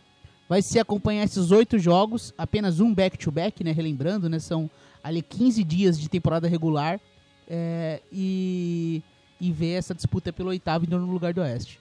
vai 0.48 0.62
ser 0.62 0.80
acompanhar 0.80 1.24
esses 1.24 1.52
oito 1.52 1.80
jogos, 1.80 2.34
apenas 2.38 2.80
um 2.80 2.94
back-to-back, 2.94 3.58
-back, 3.58 3.66
né? 3.66 3.72
Relembrando, 3.72 4.30
né? 4.30 4.40
São 4.40 4.70
ali 5.06 5.22
15 5.22 5.64
dias 5.64 6.00
de 6.00 6.10
temporada 6.10 6.48
regular 6.48 7.00
é, 7.48 8.02
e, 8.12 9.04
e 9.40 9.52
ver 9.52 9.76
essa 9.76 9.94
disputa 9.94 10.34
pelo 10.34 10.50
oitavo 10.50 10.86
e 10.86 10.90
no 10.90 10.98
lugar 10.98 11.32
do 11.32 11.42
Oeste. 11.42 11.80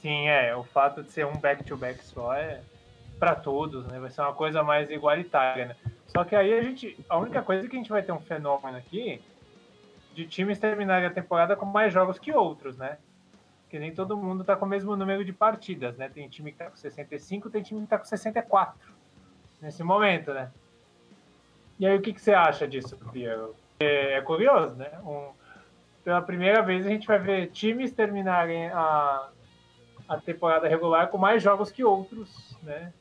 Sim, 0.00 0.26
é. 0.26 0.56
O 0.56 0.64
fato 0.64 1.02
de 1.02 1.12
ser 1.12 1.26
um 1.26 1.36
back-to-back 1.36 1.98
-back 1.98 2.02
só 2.02 2.32
é, 2.32 2.62
para 3.18 3.34
todos, 3.34 3.86
né? 3.88 4.00
Vai 4.00 4.10
ser 4.10 4.22
uma 4.22 4.32
coisa 4.32 4.62
mais 4.62 4.90
igualitária, 4.90 5.66
né? 5.66 5.76
Só 6.06 6.24
que 6.24 6.34
aí 6.34 6.54
a 6.54 6.62
gente, 6.62 6.96
a 7.06 7.18
única 7.18 7.42
coisa 7.42 7.66
é 7.66 7.68
que 7.68 7.76
a 7.76 7.78
gente 7.78 7.90
vai 7.90 8.02
ter 8.02 8.12
um 8.12 8.20
fenômeno 8.20 8.78
aqui 8.78 9.20
de 10.14 10.26
times 10.26 10.58
terminarem 10.58 11.06
a 11.06 11.12
temporada 11.12 11.54
com 11.56 11.66
mais 11.66 11.92
jogos 11.92 12.18
que 12.18 12.32
outros, 12.32 12.78
né? 12.78 12.96
Que 13.68 13.78
nem 13.78 13.94
todo 13.94 14.16
mundo 14.16 14.44
tá 14.44 14.56
com 14.56 14.64
o 14.64 14.68
mesmo 14.68 14.96
número 14.96 15.22
de 15.22 15.32
partidas, 15.32 15.98
né? 15.98 16.08
Tem 16.08 16.26
time 16.26 16.52
que 16.52 16.58
tá 16.58 16.70
com 16.70 16.76
65, 16.76 17.50
tem 17.50 17.62
time 17.62 17.82
que 17.82 17.86
tá 17.88 17.98
com 17.98 18.06
64 18.06 19.01
nesse 19.62 19.84
momento, 19.84 20.34
né? 20.34 20.50
E 21.78 21.86
aí 21.86 21.96
o 21.96 22.02
que, 22.02 22.12
que 22.12 22.20
você 22.20 22.34
acha 22.34 22.66
disso, 22.66 22.98
Piero? 23.12 23.54
É, 23.80 24.14
é 24.14 24.20
curioso, 24.20 24.74
né? 24.74 24.90
Um, 25.04 25.28
pela 26.04 26.20
primeira 26.20 26.60
vez 26.62 26.84
a 26.84 26.90
gente 26.90 27.06
vai 27.06 27.18
ver 27.18 27.50
times 27.52 27.92
terminarem 27.92 28.66
a, 28.66 29.28
a 30.08 30.16
temporada 30.18 30.68
regular 30.68 31.08
com 31.08 31.16
mais 31.16 31.42
jogos 31.42 31.70
que 31.70 31.84
outros, 31.84 32.56
né? 32.62 32.92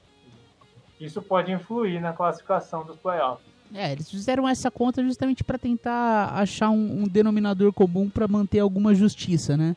Isso 1.00 1.20
pode 1.22 1.52
influir 1.52 2.00
na 2.00 2.14
classificação 2.14 2.86
dos 2.86 2.96
playoffs. 2.98 3.50
É, 3.74 3.92
eles 3.92 4.10
fizeram 4.10 4.48
essa 4.48 4.70
conta 4.70 5.04
justamente 5.04 5.44
para 5.44 5.58
tentar 5.58 6.32
achar 6.36 6.70
um, 6.70 7.04
um 7.04 7.08
denominador 7.08 7.74
comum 7.74 8.10
para 8.10 8.28
manter 8.28 8.60
alguma 8.60 8.94
justiça, 8.94 9.58
né? 9.58 9.76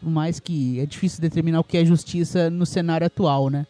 Por 0.00 0.08
mais 0.08 0.40
que 0.40 0.80
é 0.80 0.86
difícil 0.86 1.20
determinar 1.20 1.60
o 1.60 1.64
que 1.64 1.76
é 1.76 1.84
justiça 1.84 2.48
no 2.48 2.64
cenário 2.64 3.06
atual, 3.06 3.50
né? 3.50 3.66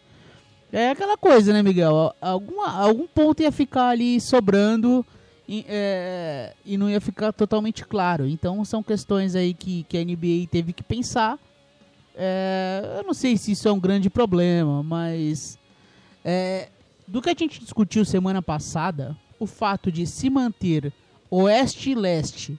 É 0.74 0.90
aquela 0.90 1.16
coisa, 1.16 1.52
né, 1.52 1.62
Miguel? 1.62 2.12
Alguma, 2.20 2.68
algum 2.68 3.06
ponto 3.06 3.40
ia 3.40 3.52
ficar 3.52 3.90
ali 3.90 4.20
sobrando 4.20 5.06
e, 5.48 5.64
é, 5.68 6.52
e 6.66 6.76
não 6.76 6.90
ia 6.90 7.00
ficar 7.00 7.32
totalmente 7.32 7.84
claro. 7.84 8.26
Então 8.26 8.64
são 8.64 8.82
questões 8.82 9.36
aí 9.36 9.54
que, 9.54 9.84
que 9.84 9.96
a 9.96 10.04
NBA 10.04 10.48
teve 10.50 10.72
que 10.72 10.82
pensar. 10.82 11.38
É, 12.16 12.96
eu 12.98 13.04
não 13.04 13.14
sei 13.14 13.36
se 13.36 13.52
isso 13.52 13.68
é 13.68 13.72
um 13.72 13.78
grande 13.78 14.10
problema, 14.10 14.82
mas 14.82 15.56
é, 16.24 16.68
do 17.06 17.22
que 17.22 17.30
a 17.30 17.34
gente 17.38 17.60
discutiu 17.60 18.04
semana 18.04 18.42
passada, 18.42 19.16
o 19.38 19.46
fato 19.46 19.92
de 19.92 20.04
se 20.08 20.28
manter 20.28 20.92
oeste 21.30 21.90
e 21.90 21.94
leste 21.94 22.58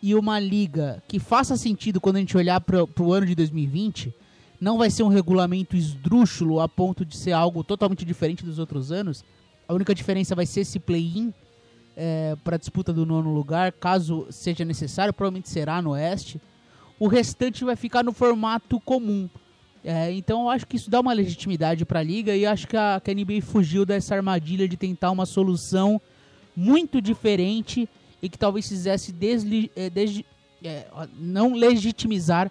e 0.00 0.14
uma 0.14 0.38
liga 0.38 1.02
que 1.08 1.18
faça 1.18 1.56
sentido 1.56 2.00
quando 2.00 2.16
a 2.16 2.20
gente 2.20 2.36
olhar 2.36 2.60
para 2.60 2.84
o 3.00 3.12
ano 3.12 3.26
de 3.26 3.34
2020, 3.34 4.14
não 4.60 4.76
vai 4.76 4.90
ser 4.90 5.02
um 5.02 5.08
regulamento 5.08 5.76
esdrúxulo 5.76 6.60
a 6.60 6.68
ponto 6.68 7.04
de 7.04 7.16
ser 7.16 7.32
algo 7.32 7.62
totalmente 7.62 8.04
diferente 8.04 8.44
dos 8.44 8.58
outros 8.58 8.90
anos. 8.90 9.24
A 9.68 9.74
única 9.74 9.94
diferença 9.94 10.34
vai 10.34 10.46
ser 10.46 10.60
esse 10.60 10.80
play-in 10.80 11.32
é, 11.96 12.36
para 12.42 12.56
a 12.56 12.58
disputa 12.58 12.92
do 12.92 13.04
nono 13.04 13.32
lugar, 13.32 13.72
caso 13.72 14.26
seja 14.30 14.64
necessário, 14.64 15.12
provavelmente 15.12 15.48
será 15.48 15.80
no 15.80 15.90
oeste. 15.90 16.40
O 16.98 17.06
restante 17.06 17.64
vai 17.64 17.76
ficar 17.76 18.02
no 18.02 18.12
formato 18.12 18.80
comum. 18.80 19.28
É, 19.84 20.12
então 20.12 20.42
eu 20.42 20.50
acho 20.50 20.66
que 20.66 20.76
isso 20.76 20.90
dá 20.90 21.00
uma 21.00 21.12
legitimidade 21.12 21.84
para 21.84 22.00
a 22.00 22.02
liga 22.02 22.36
e 22.36 22.44
acho 22.44 22.66
que 22.66 22.76
a, 22.76 23.00
que 23.02 23.10
a 23.10 23.14
NBA 23.14 23.40
fugiu 23.42 23.86
dessa 23.86 24.14
armadilha 24.14 24.68
de 24.68 24.76
tentar 24.76 25.10
uma 25.10 25.24
solução 25.24 26.00
muito 26.56 27.00
diferente 27.00 27.88
e 28.20 28.28
que 28.28 28.36
talvez 28.36 28.68
fizesse 28.68 29.12
desli, 29.12 29.70
é, 29.76 29.88
desli, 29.88 30.26
não 31.16 31.54
legitimizar, 31.54 32.50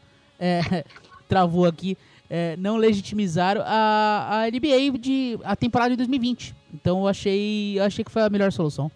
travou 1.27 1.65
aqui, 1.65 1.97
é, 2.29 2.55
não 2.57 2.77
legitimizar 2.77 3.57
a, 3.59 4.41
a 4.41 4.47
NBA 4.49 4.97
de 4.97 5.39
a 5.43 5.55
temporada 5.55 5.91
de 5.91 5.97
2020. 5.97 6.55
Então 6.73 7.01
eu 7.01 7.07
achei, 7.07 7.79
eu 7.79 7.83
achei 7.83 8.03
que 8.03 8.11
foi 8.11 8.23
a 8.23 8.29
melhor 8.29 8.51
solução. 8.51 8.91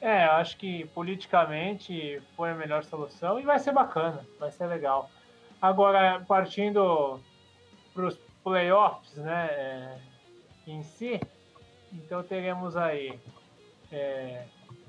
É, 0.00 0.24
acho 0.24 0.58
que 0.58 0.84
politicamente 0.94 2.20
foi 2.36 2.50
a 2.50 2.54
melhor 2.54 2.84
solução 2.84 3.40
e 3.40 3.42
vai 3.42 3.58
ser 3.58 3.72
bacana, 3.72 4.20
vai 4.38 4.50
ser 4.50 4.66
legal. 4.66 5.10
Agora, 5.62 6.22
partindo 6.28 7.18
para 7.94 8.06
os 8.06 8.18
playoffs, 8.42 9.16
né, 9.16 9.46
é, 9.50 9.98
em 10.66 10.82
si, 10.82 11.18
então 11.90 12.22
teremos 12.22 12.76
aí 12.76 13.18
é, 13.90 14.44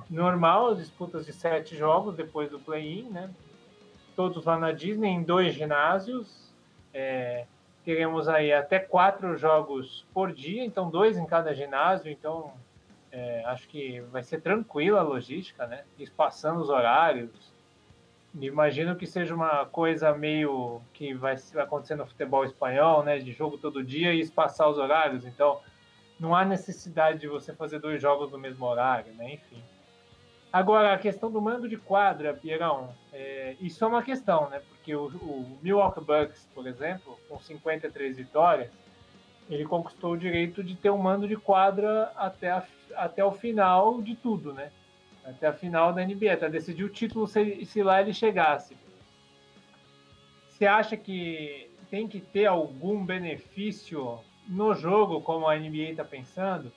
normal, 0.09 0.75
disputas 0.75 1.25
de 1.25 1.31
sete 1.31 1.77
jogos 1.77 2.15
depois 2.15 2.49
do 2.49 2.59
play-in, 2.59 3.09
né? 3.09 3.29
Todos 4.15 4.45
lá 4.45 4.57
na 4.57 4.71
Disney, 4.71 5.09
em 5.09 5.23
dois 5.23 5.53
ginásios. 5.53 6.53
É, 6.93 7.45
teremos 7.83 8.27
aí 8.27 8.53
até 8.53 8.79
quatro 8.79 9.37
jogos 9.37 10.05
por 10.13 10.31
dia, 10.31 10.63
então 10.63 10.89
dois 10.89 11.17
em 11.17 11.25
cada 11.25 11.53
ginásio, 11.53 12.09
então 12.09 12.53
é, 13.11 13.43
acho 13.45 13.67
que 13.67 13.99
vai 14.11 14.23
ser 14.23 14.41
tranquila 14.41 15.01
a 15.01 15.03
logística, 15.03 15.67
né? 15.67 15.83
Espaçando 15.99 16.61
os 16.61 16.69
horários, 16.69 17.53
Imagino 18.41 18.95
que 18.97 19.07
seja 19.07 19.33
uma 19.33 19.65
coisa 19.65 20.13
meio 20.13 20.81
que 20.93 21.13
vai 21.13 21.37
acontecer 21.55 21.95
no 21.95 22.05
futebol 22.05 22.43
espanhol, 22.43 23.01
né? 23.01 23.17
De 23.17 23.31
jogo 23.31 23.57
todo 23.57 23.83
dia 23.83 24.13
e 24.13 24.19
espaçar 24.19 24.69
os 24.69 24.77
horários. 24.77 25.25
Então, 25.25 25.61
não 26.19 26.35
há 26.35 26.43
necessidade 26.43 27.19
de 27.19 27.27
você 27.27 27.53
fazer 27.53 27.79
dois 27.79 28.01
jogos 28.01 28.31
no 28.31 28.37
mesmo 28.37 28.65
horário, 28.65 29.13
né? 29.13 29.35
Enfim. 29.35 29.63
Agora, 30.55 30.93
a 30.93 30.97
questão 30.97 31.29
do 31.29 31.41
mando 31.41 31.67
de 31.67 31.75
quadra, 31.75 32.33
Pierão, 32.33 32.95
é, 33.11 33.57
isso 33.59 33.83
é 33.83 33.87
uma 33.89 34.01
questão, 34.01 34.49
né? 34.49 34.61
Porque 34.69 34.95
o, 34.95 35.07
o 35.07 35.59
Milwaukee 35.61 35.99
Bucks, 35.99 36.47
por 36.55 36.65
exemplo, 36.65 37.19
com 37.27 37.37
53 37.37 38.15
vitórias, 38.15 38.71
ele 39.49 39.65
conquistou 39.65 40.13
o 40.13 40.17
direito 40.17 40.63
de 40.63 40.73
ter 40.73 40.89
um 40.89 40.97
mando 40.97 41.27
de 41.27 41.35
quadra 41.35 42.09
até, 42.15 42.51
a, 42.51 42.65
até 42.95 43.25
o 43.25 43.33
final 43.33 44.01
de 44.01 44.15
tudo, 44.15 44.53
né? 44.53 44.71
até 45.25 45.47
a 45.47 45.51
final 45.51 45.91
da 45.91 46.05
NBA, 46.05 46.37
para 46.37 46.47
decidir 46.47 46.85
o 46.85 46.89
título 46.89 47.27
se, 47.27 47.65
se 47.65 47.83
lá 47.83 47.99
ele 48.01 48.13
chegasse. 48.13 48.77
Você 50.47 50.65
acha 50.65 50.95
que 50.95 51.69
tem 51.89 52.07
que 52.07 52.21
ter 52.21 52.45
algum 52.45 53.05
benefício 53.05 54.19
no 54.47 54.73
jogo, 54.73 55.19
como 55.19 55.49
a 55.49 55.59
NBA 55.59 55.89
está 55.89 56.05
pensando, 56.05 56.71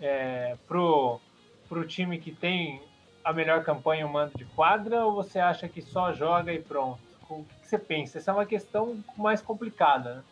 é, 0.00 0.56
pro, 0.66 1.20
pro 1.68 1.86
time 1.86 2.18
que 2.18 2.32
tem 2.32 2.88
a 3.24 3.32
melhor 3.32 3.62
campanha 3.64 4.06
o 4.06 4.12
mando 4.12 4.32
de 4.36 4.44
quadra, 4.44 5.04
ou 5.04 5.14
você 5.14 5.38
acha 5.38 5.68
que 5.68 5.82
só 5.82 6.12
joga 6.12 6.52
e 6.52 6.60
pronto? 6.60 6.98
O 7.28 7.44
que 7.62 7.68
você 7.68 7.78
pensa? 7.78 8.18
Essa 8.18 8.30
é 8.30 8.34
uma 8.34 8.46
questão 8.46 8.98
mais 9.16 9.40
complicada, 9.40 10.16
né? 10.16 10.22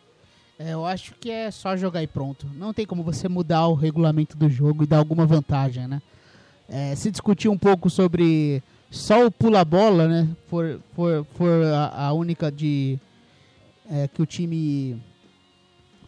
É, 0.59 0.73
eu 0.73 0.85
acho 0.85 1.15
que 1.15 1.31
é 1.31 1.49
só 1.49 1.77
jogar 1.77 2.03
e 2.03 2.07
pronto. 2.07 2.45
Não 2.53 2.73
tem 2.73 2.85
como 2.85 3.01
você 3.01 3.29
mudar 3.29 3.67
o 3.67 3.73
regulamento 3.73 4.35
do 4.35 4.49
jogo 4.49 4.83
e 4.83 4.87
dar 4.87 4.97
alguma 4.97 5.25
vantagem, 5.25 5.87
né? 5.87 6.01
É, 6.67 6.93
se 6.95 7.09
discutiu 7.09 7.51
um 7.51 7.57
pouco 7.57 7.89
sobre 7.89 8.61
só 8.91 9.25
o 9.25 9.31
pula-bola, 9.31 10.07
né? 10.07 10.27
For, 10.47 10.81
for, 10.93 11.25
for 11.35 11.63
a, 11.63 12.07
a 12.07 12.13
única 12.13 12.51
de 12.51 12.99
é, 13.89 14.09
que 14.09 14.21
o 14.21 14.25
time 14.25 15.01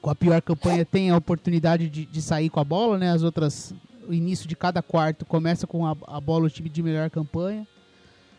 com 0.01 0.09
a 0.09 0.15
pior 0.15 0.41
campanha 0.41 0.83
tem 0.83 1.11
a 1.11 1.17
oportunidade 1.17 1.89
de, 1.89 2.05
de, 2.05 2.21
sair 2.21 2.49
com 2.49 2.59
a 2.59 2.63
bola, 2.63 2.97
né? 2.97 3.11
As 3.11 3.23
outras, 3.23 3.73
o 4.12 4.13
início 4.13 4.47
de 4.47 4.56
cada 4.58 4.82
quarto 4.82 5.26
começa 5.26 5.65
com 5.65 5.86
a, 5.86 5.95
a 6.08 6.19
bola 6.19 6.45
o 6.45 6.50
time 6.50 6.69
de 6.69 6.84
melhor 6.84 7.10
campanha. 7.10 7.65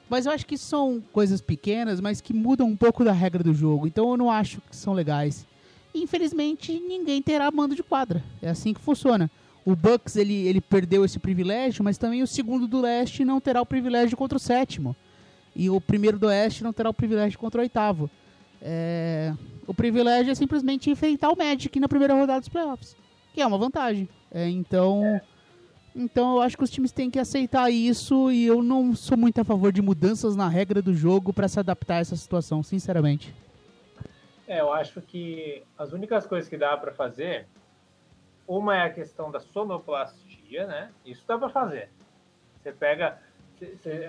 Mas 0.09 0.27
eu 0.27 0.33
acho 0.33 0.45
que 0.45 0.59
são 0.59 1.03
coisas 1.13 1.41
pequenas, 1.41 1.99
mas 1.99 2.21
que 2.21 2.35
mudam 2.35 2.67
um 2.67 2.77
pouco 2.77 3.03
da 3.03 3.13
regra 3.13 3.43
do 3.43 3.55
jogo. 3.55 3.87
Então 3.87 4.11
eu 4.11 4.17
não 4.19 4.31
acho 4.31 4.61
que 4.61 4.77
são 4.77 4.93
legais. 4.93 5.47
infelizmente, 5.95 6.79
ninguém 6.79 7.23
terá 7.23 7.51
mando 7.51 7.75
de 7.75 7.83
quadra. 7.83 8.23
É 8.43 8.51
assim 8.51 8.75
que 8.75 8.81
funciona. 8.81 9.31
O 9.65 9.75
Bucks 9.75 10.17
ele, 10.17 10.47
ele 10.47 10.61
perdeu 10.61 11.05
esse 11.05 11.19
privilégio, 11.19 11.83
mas 11.83 11.97
também 11.97 12.23
o 12.23 12.27
segundo 12.27 12.67
do 12.67 12.81
leste 12.81 13.25
não 13.25 13.41
terá 13.41 13.63
o 13.63 13.67
privilégio 13.67 14.17
contra 14.17 14.37
o 14.37 14.41
sétimo. 14.41 14.95
E 15.57 15.71
o 15.71 15.81
primeiro 15.81 16.19
do 16.19 16.27
oeste 16.27 16.63
não 16.63 16.73
terá 16.73 16.91
o 16.91 16.95
privilégio 16.95 17.39
contra 17.39 17.61
o 17.61 17.63
oitavo. 17.63 18.11
É, 18.61 19.33
o 19.67 19.73
privilégio 19.73 20.33
é 20.33 20.35
simplesmente 20.35 20.91
enfrentar 20.91 21.31
o 21.31 21.37
Magic 21.37 21.81
na 21.81 21.89
primeira 21.89 22.15
rodada 22.15 22.41
dos 22.41 22.49
playoffs, 22.49 22.95
que 23.33 23.41
é 23.41 23.47
uma 23.47 23.57
vantagem. 23.57 24.09
É, 24.31 24.49
então, 24.49 25.05
é. 25.05 25.23
Então 25.95 26.37
eu 26.37 26.43
acho 26.43 26.57
que 26.57 26.65
os 26.65 26.71
times 26.71 26.93
têm 26.93 27.11
que 27.11 27.19
aceitar 27.19 27.71
isso 27.71 28.31
e 28.31 28.47
eu 28.47 28.63
não 28.63 28.95
sou 28.95 29.17
muito 29.17 29.41
a 29.41 29.45
favor 29.45 29.73
de 29.73 29.83
mudanças 29.83 30.35
na 30.35 30.49
regra 30.49 30.81
do 30.81 30.95
jogo 30.95 31.33
para 31.33 31.49
se 31.49 31.59
adaptar 31.59 31.97
a 31.97 32.01
essa 32.01 32.17
situação, 32.17 32.63
sinceramente. 32.63 33.35
É, 34.47 34.61
eu 34.61 34.73
acho 34.73 35.01
que 35.01 35.63
as 35.79 35.93
únicas 35.93 36.27
coisas 36.27 36.49
que 36.49 36.57
dá 36.57 36.77
para 36.77 36.93
fazer 36.93 37.47
uma 38.47 38.77
é 38.77 38.83
a 38.83 38.91
questão 38.91 39.31
da 39.31 39.41
sonoplastia, 39.41 40.67
né? 40.67 40.91
Isso 41.07 41.25
dá 41.27 41.39
para 41.39 41.49
fazer. 41.49 41.89
Você 42.61 42.73
pega. 42.73 43.19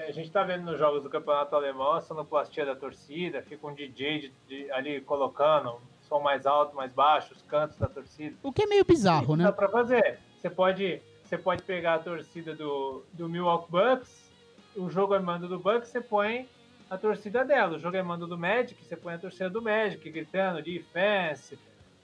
a 0.07 0.11
gente 0.11 0.27
está 0.27 0.43
vendo 0.43 0.63
nos 0.63 0.77
jogos 0.77 1.03
do 1.03 1.09
campeonato 1.09 1.55
alemão 1.55 1.93
a 1.93 2.01
sonoplastia 2.01 2.65
da 2.65 2.75
torcida, 2.75 3.41
fica 3.41 3.65
um 3.65 3.73
DJ 3.73 4.19
de, 4.19 4.33
de, 4.47 4.71
ali 4.71 5.01
colocando 5.01 5.79
som 6.01 6.19
mais 6.19 6.45
alto, 6.45 6.75
mais 6.75 6.91
baixo, 6.91 7.33
os 7.33 7.41
cantos 7.43 7.77
da 7.77 7.87
torcida. 7.87 8.35
O 8.43 8.51
que 8.51 8.63
é 8.63 8.65
meio 8.65 8.85
bizarro, 8.85 9.33
Isso 9.33 9.37
né? 9.37 9.43
Dá 9.45 9.51
para 9.51 9.69
fazer. 9.69 10.19
Você 10.37 10.49
pode, 10.49 11.01
você 11.33 11.37
pode 11.39 11.63
pegar 11.63 11.95
a 11.95 11.99
torcida 11.99 12.53
do, 12.53 13.03
do 13.11 13.27
Milwaukee 13.27 13.71
Bucks, 13.71 14.31
o 14.75 14.87
jogo 14.87 15.15
é 15.15 15.19
mando 15.19 15.47
do 15.47 15.57
Bucks, 15.57 15.89
você 15.89 15.99
põe 15.99 16.47
a 16.87 16.95
torcida 16.95 17.43
dela. 17.43 17.75
O 17.75 17.79
jogo 17.79 17.97
é 17.97 18.03
mando 18.03 18.27
do 18.27 18.37
Magic, 18.37 18.79
você 18.83 18.95
põe 18.95 19.15
a 19.15 19.17
torcida 19.17 19.49
do 19.49 19.59
Magic 19.59 20.07
gritando 20.11 20.61
defense. 20.61 21.57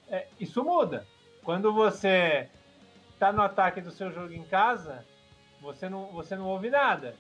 É, 0.07 0.25
isso 0.39 0.63
muda. 0.63 1.05
Quando 1.43 1.71
você 1.71 2.49
está 3.13 3.31
no 3.31 3.43
ataque 3.43 3.81
do 3.81 3.91
seu 3.91 4.11
jogo 4.11 4.33
em 4.33 4.41
casa, 4.41 5.05
você 5.61 5.87
não, 5.87 6.07
você 6.07 6.35
não 6.35 6.47
ouve 6.47 6.71
nada. 6.71 7.13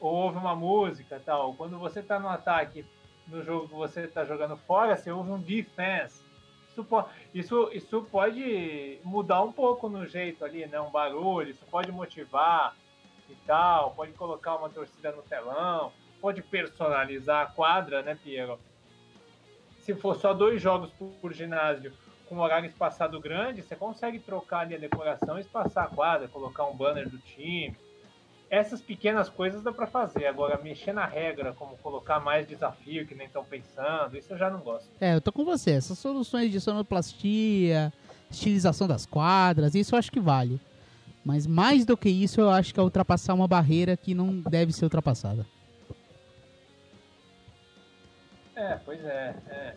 Ou 0.00 0.12
ouve 0.12 0.38
uma 0.38 0.56
música 0.56 1.22
tal. 1.24 1.54
Quando 1.54 1.78
você 1.78 2.00
está 2.00 2.18
no 2.18 2.28
ataque 2.28 2.84
no 3.28 3.44
jogo 3.44 3.68
que 3.68 3.74
você 3.74 4.00
está 4.00 4.24
jogando 4.24 4.56
fora, 4.56 4.96
você 4.96 5.12
ouve 5.12 5.30
um 5.30 5.38
defense. 5.38 6.24
Isso, 6.76 6.86
isso, 7.34 7.70
isso 7.72 8.02
pode 8.10 8.98
mudar 9.02 9.42
um 9.42 9.52
pouco 9.52 9.88
no 9.88 10.06
jeito 10.06 10.44
ali, 10.44 10.66
né? 10.66 10.80
Um 10.80 10.90
barulho, 10.90 11.50
isso 11.50 11.64
pode 11.70 11.90
motivar 11.90 12.76
e 13.30 13.34
tal, 13.46 13.92
pode 13.92 14.12
colocar 14.12 14.56
uma 14.56 14.68
torcida 14.68 15.10
no 15.12 15.22
telão, 15.22 15.92
pode 16.20 16.42
personalizar 16.42 17.42
a 17.42 17.46
quadra, 17.46 18.02
né, 18.02 18.18
Piero? 18.22 18.58
Se 19.80 19.94
for 19.94 20.16
só 20.16 20.34
dois 20.34 20.60
jogos 20.60 20.90
por, 20.90 21.08
por 21.20 21.32
ginásio 21.32 21.92
com 22.28 22.38
horário 22.38 22.66
espaçado 22.66 23.20
grande, 23.20 23.62
você 23.62 23.76
consegue 23.76 24.18
trocar 24.18 24.60
ali 24.60 24.74
a 24.74 24.78
decoração, 24.78 25.38
espaçar 25.38 25.84
a 25.84 25.88
quadra, 25.88 26.28
colocar 26.28 26.64
um 26.64 26.76
banner 26.76 27.08
do 27.08 27.18
time. 27.18 27.76
Essas 28.48 28.80
pequenas 28.80 29.28
coisas 29.28 29.62
dá 29.62 29.72
para 29.72 29.86
fazer. 29.86 30.26
Agora, 30.26 30.60
mexer 30.62 30.92
na 30.92 31.04
regra, 31.04 31.52
como 31.52 31.76
colocar 31.78 32.20
mais 32.20 32.46
desafio 32.46 33.06
que 33.06 33.14
nem 33.14 33.26
estão 33.26 33.44
pensando, 33.44 34.16
isso 34.16 34.32
eu 34.32 34.38
já 34.38 34.48
não 34.48 34.60
gosto. 34.60 34.88
É, 35.00 35.14
eu 35.14 35.20
tô 35.20 35.32
com 35.32 35.44
você. 35.44 35.72
Essas 35.72 35.98
soluções 35.98 36.52
de 36.52 36.60
sonoplastia, 36.60 37.92
estilização 38.30 38.86
das 38.86 39.04
quadras, 39.04 39.74
isso 39.74 39.94
eu 39.94 39.98
acho 39.98 40.12
que 40.12 40.20
vale. 40.20 40.60
Mas 41.24 41.44
mais 41.44 41.84
do 41.84 41.96
que 41.96 42.08
isso, 42.08 42.40
eu 42.40 42.48
acho 42.48 42.72
que 42.72 42.78
é 42.78 42.82
ultrapassar 42.82 43.34
uma 43.34 43.48
barreira 43.48 43.96
que 43.96 44.14
não 44.14 44.40
deve 44.42 44.72
ser 44.72 44.84
ultrapassada. 44.84 45.44
É, 48.54 48.78
pois 48.84 49.04
é. 49.04 49.34
é. 49.48 49.74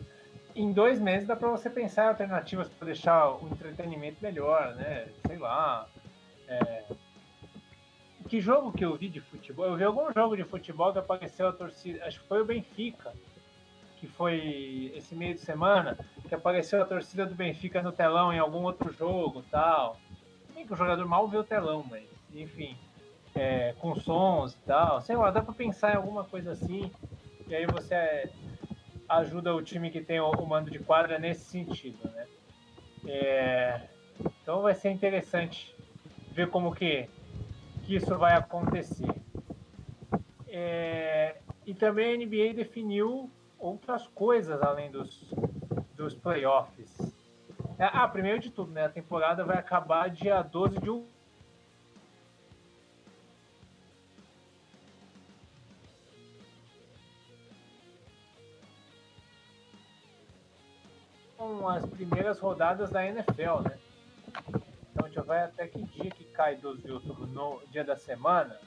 Em 0.56 0.72
dois 0.72 1.00
meses 1.00 1.28
dá 1.28 1.36
para 1.36 1.50
você 1.50 1.70
pensar 1.70 2.06
em 2.06 2.08
alternativas 2.10 2.70
para 2.70 2.86
deixar 2.86 3.32
o 3.32 3.50
entretenimento 3.52 4.18
melhor, 4.22 4.76
né? 4.76 5.08
Sei 5.26 5.38
lá. 5.38 5.88
É... 6.48 6.84
Que 8.30 8.40
jogo 8.40 8.72
que 8.72 8.86
eu 8.86 8.96
vi 8.96 9.10
de 9.10 9.20
futebol? 9.20 9.66
Eu 9.66 9.76
vi 9.76 9.84
algum 9.84 10.14
jogo 10.14 10.38
de 10.38 10.44
futebol 10.44 10.94
que 10.94 11.00
apareceu 11.00 11.48
a 11.48 11.52
torcida. 11.52 12.06
Acho 12.06 12.22
que 12.22 12.28
foi 12.28 12.40
o 12.42 12.46
Benfica, 12.46 13.12
que 13.98 14.08
foi 14.08 14.94
esse 14.96 15.16
meio 15.16 15.34
de 15.34 15.42
semana, 15.42 15.98
que 16.28 16.36
apareceu 16.36 16.80
a 16.80 16.86
torcida 16.86 17.26
do 17.26 17.34
Benfica 17.34 17.82
no 17.82 17.92
telão 17.92 18.32
em 18.32 18.38
algum 18.38 18.62
outro 18.62 18.94
jogo 18.94 19.44
tal. 19.50 19.98
Nem 20.54 20.64
que 20.64 20.72
o 20.72 20.76
jogador 20.76 21.08
mal 21.08 21.28
vê 21.28 21.38
o 21.38 21.44
telão, 21.44 21.84
mas 21.90 22.08
enfim. 22.32 22.78
É, 23.34 23.74
com 23.80 23.96
sons 23.96 24.54
e 24.54 24.60
tal. 24.60 25.02
Sei 25.02 25.16
lá, 25.16 25.32
dá 25.32 25.42
para 25.42 25.54
pensar 25.54 25.94
em 25.94 25.98
alguma 25.98 26.24
coisa 26.24 26.52
assim. 26.52 26.92
E 27.48 27.56
aí 27.56 27.66
você 27.66 28.32
ajuda 29.08 29.56
o 29.56 29.64
time 29.64 29.90
que 29.90 30.02
tem 30.02 30.20
o, 30.20 30.30
o 30.30 30.48
mando 30.48 30.70
de 30.70 30.78
quadra 30.78 31.18
nesse 31.18 31.46
sentido, 31.46 32.08
né? 32.12 32.28
É, 33.08 33.82
então 34.44 34.62
vai 34.62 34.76
ser 34.76 34.92
interessante 34.92 35.76
ver 36.32 36.50
como 36.50 36.74
que, 36.76 37.10
que 37.90 37.96
isso 37.96 38.16
vai 38.20 38.36
acontecer. 38.36 39.12
É, 40.48 41.38
e 41.66 41.74
também 41.74 42.14
a 42.14 42.18
NBA 42.18 42.54
definiu 42.54 43.32
outras 43.58 44.06
coisas 44.10 44.62
além 44.62 44.92
dos, 44.92 45.34
dos 45.96 46.14
playoffs. 46.14 47.00
É, 47.80 47.86
ah, 47.92 48.08
primeiro 48.08 48.38
de 48.38 48.52
tudo, 48.52 48.72
né? 48.72 48.86
A 48.86 48.90
temporada 48.90 49.44
vai 49.44 49.58
acabar 49.58 50.08
dia 50.08 50.40
12 50.44 50.80
de 50.80 50.88
outubro 50.88 51.20
as 61.70 61.86
primeiras 61.86 62.40
rodadas 62.40 62.90
da 62.90 63.06
NFL, 63.06 63.62
né? 63.64 63.78
Gente 65.10 65.26
vai 65.26 65.44
até 65.44 65.68
que 65.68 65.82
dia 65.82 66.12
que 66.12 66.24
cai 66.26 66.56
12 66.56 66.84
de 66.84 66.92
outubro, 66.92 67.26
no 67.26 67.60
dia 67.72 67.84
da 67.84 67.96
semana. 67.96 68.60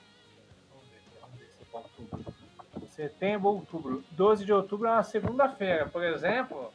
Vamos 0.69 0.89
ver, 0.89 1.01
vamos 1.21 1.39
ver 1.39 1.47
se 1.47 1.63
é 1.63 1.79
outubro. 1.79 2.35
Setembro, 2.89 3.49
outubro. 3.49 4.05
12 4.11 4.45
de 4.45 4.53
outubro 4.53 4.89
é 4.89 4.91
uma 4.91 5.05
segunda-feira, 5.05 5.87
por 5.87 6.03
exemplo. 6.03 6.73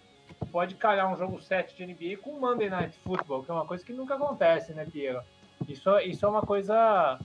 Pode 0.53 0.75
calhar 0.75 1.11
um 1.11 1.17
jogo 1.17 1.41
7 1.41 1.75
de 1.75 1.85
NBA 1.85 2.21
com 2.21 2.39
Monday 2.39 2.69
Night 2.69 2.97
Football, 2.99 3.43
que 3.43 3.51
é 3.51 3.53
uma 3.53 3.65
coisa 3.65 3.83
que 3.83 3.91
nunca 3.91 4.15
acontece, 4.15 4.73
né, 4.73 4.85
Piero? 4.85 5.21
Isso, 5.67 5.99
isso 5.99 6.25
é 6.25 6.29
uma 6.29 6.41
coisa. 6.41 7.19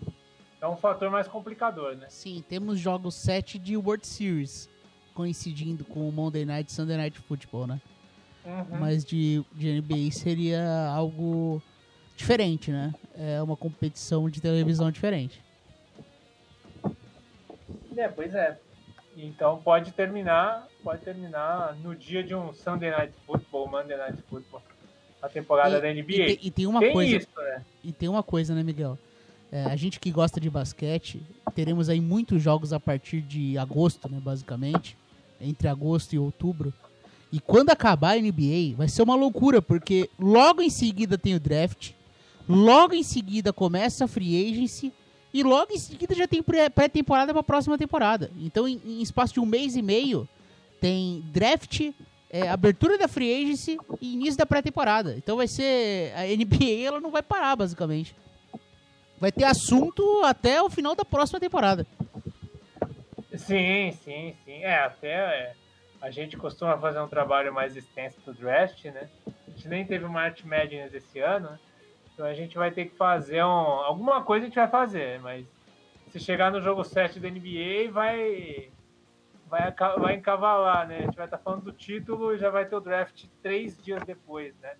É 0.60 0.66
um 0.66 0.76
fator 0.76 1.10
mais 1.10 1.28
complicador, 1.28 1.94
né? 1.94 2.06
Sim, 2.08 2.44
temos 2.48 2.80
jogos 2.80 3.14
7 3.14 3.56
de 3.56 3.76
World 3.76 4.04
Series 4.04 4.68
coincidindo 5.14 5.84
com 5.84 6.08
o 6.08 6.12
Monday 6.12 6.44
Night 6.44 6.70
e 6.70 6.74
Sunday 6.74 6.96
Night 6.96 7.20
Football, 7.20 7.68
né? 7.68 7.80
Uhum. 8.44 8.80
Mas 8.80 9.04
de, 9.04 9.44
de 9.52 9.80
NBA 9.80 10.10
seria 10.10 10.88
algo 10.88 11.62
diferente, 12.16 12.70
né? 12.70 12.94
É 13.16 13.42
uma 13.42 13.56
competição 13.56 14.28
de 14.28 14.40
televisão 14.40 14.90
diferente. 14.90 15.42
É, 17.96 18.08
pois 18.08 18.34
é. 18.34 18.58
Então 19.16 19.58
pode 19.58 19.92
terminar, 19.92 20.66
pode 20.82 21.02
terminar 21.02 21.76
no 21.76 21.94
dia 21.94 22.22
de 22.22 22.34
um 22.34 22.52
Sunday 22.54 22.90
Night 22.90 23.12
Football, 23.26 23.68
Monday 23.68 23.96
Night 23.96 24.22
Football, 24.28 24.62
a 25.20 25.28
temporada 25.28 25.78
e, 25.78 25.80
da 25.80 25.92
NBA. 25.92 26.12
E, 26.12 26.38
e, 26.44 26.50
tem 26.50 26.66
uma 26.66 26.80
tem 26.80 26.92
coisa, 26.92 27.16
isso, 27.16 27.28
né? 27.36 27.62
E 27.84 27.92
tem 27.92 28.08
uma 28.08 28.22
coisa, 28.22 28.54
né, 28.54 28.62
Miguel? 28.62 28.98
É, 29.50 29.64
a 29.64 29.76
gente 29.76 30.00
que 30.00 30.10
gosta 30.10 30.40
de 30.40 30.48
basquete, 30.48 31.22
teremos 31.54 31.90
aí 31.90 32.00
muitos 32.00 32.42
jogos 32.42 32.72
a 32.72 32.80
partir 32.80 33.20
de 33.20 33.58
agosto, 33.58 34.08
né, 34.10 34.18
basicamente, 34.18 34.96
entre 35.38 35.68
agosto 35.68 36.14
e 36.14 36.18
outubro. 36.18 36.72
E 37.30 37.38
quando 37.38 37.68
acabar 37.68 38.16
a 38.16 38.18
NBA, 38.18 38.74
vai 38.76 38.88
ser 38.88 39.02
uma 39.02 39.14
loucura, 39.14 39.60
porque 39.60 40.08
logo 40.18 40.62
em 40.62 40.70
seguida 40.70 41.18
tem 41.18 41.34
o 41.34 41.40
draft, 41.40 41.92
logo 42.48 42.94
em 42.94 43.02
seguida 43.02 43.52
começa 43.52 44.04
a 44.04 44.08
free 44.08 44.50
agency, 44.50 44.92
e 45.32 45.42
logo 45.42 45.72
em 45.72 45.78
seguida 45.78 46.14
já 46.14 46.28
tem 46.28 46.42
pré-temporada 46.42 47.32
para 47.32 47.40
a 47.40 47.44
próxima 47.44 47.78
temporada. 47.78 48.30
Então, 48.38 48.68
em, 48.68 48.80
em, 48.84 49.02
espaço 49.02 49.34
de 49.34 49.40
um 49.40 49.46
mês 49.46 49.76
e 49.76 49.82
meio, 49.82 50.28
tem 50.80 51.22
draft, 51.32 51.90
é, 52.28 52.48
abertura 52.48 52.98
da 52.98 53.08
free 53.08 53.42
agency 53.42 53.78
e 54.00 54.12
início 54.12 54.36
da 54.36 54.44
pré-temporada. 54.44 55.14
Então 55.16 55.36
vai 55.36 55.48
ser. 55.48 56.12
A 56.14 56.24
NBA 56.24 56.84
ela 56.84 57.00
não 57.00 57.10
vai 57.10 57.22
parar, 57.22 57.56
basicamente. 57.56 58.14
Vai 59.18 59.32
ter 59.32 59.44
assunto 59.44 60.22
até 60.24 60.60
o 60.60 60.68
final 60.68 60.94
da 60.94 61.04
próxima 61.04 61.40
temporada. 61.40 61.86
Sim, 63.34 63.92
sim, 64.04 64.34
sim. 64.44 64.62
É, 64.62 64.84
até. 64.84 65.08
É 65.08 65.52
a 66.02 66.10
gente 66.10 66.36
costuma 66.36 66.76
fazer 66.76 66.98
um 67.00 67.06
trabalho 67.06 67.54
mais 67.54 67.76
extenso 67.76 68.20
do 68.26 68.34
draft, 68.34 68.84
né? 68.86 69.08
A 69.24 69.50
gente 69.52 69.68
nem 69.68 69.86
teve 69.86 70.04
uma 70.04 70.20
Art 70.20 70.42
Madness 70.42 70.92
esse 70.92 71.20
ano, 71.20 71.50
né? 71.50 71.58
Então 72.12 72.26
a 72.26 72.34
gente 72.34 72.56
vai 72.56 72.70
ter 72.70 72.86
que 72.86 72.96
fazer 72.96 73.42
um, 73.42 73.48
alguma 73.48 74.22
coisa 74.22 74.44
a 74.44 74.48
gente 74.48 74.56
vai 74.56 74.68
fazer, 74.68 75.20
mas 75.20 75.46
se 76.10 76.20
chegar 76.20 76.50
no 76.50 76.60
jogo 76.60 76.84
7 76.84 77.18
da 77.18 77.30
NBA 77.30 77.90
vai 77.90 78.70
vai, 79.48 79.74
vai 79.98 80.14
encavalar, 80.16 80.88
né? 80.88 80.98
A 80.98 81.02
gente 81.02 81.16
vai 81.16 81.26
estar 81.26 81.38
tá 81.38 81.42
falando 81.42 81.64
do 81.64 81.72
título 81.72 82.34
e 82.34 82.38
já 82.38 82.50
vai 82.50 82.64
ter 82.64 82.74
o 82.74 82.80
draft 82.80 83.24
três 83.42 83.76
dias 83.82 84.02
depois, 84.04 84.54
né? 84.62 84.72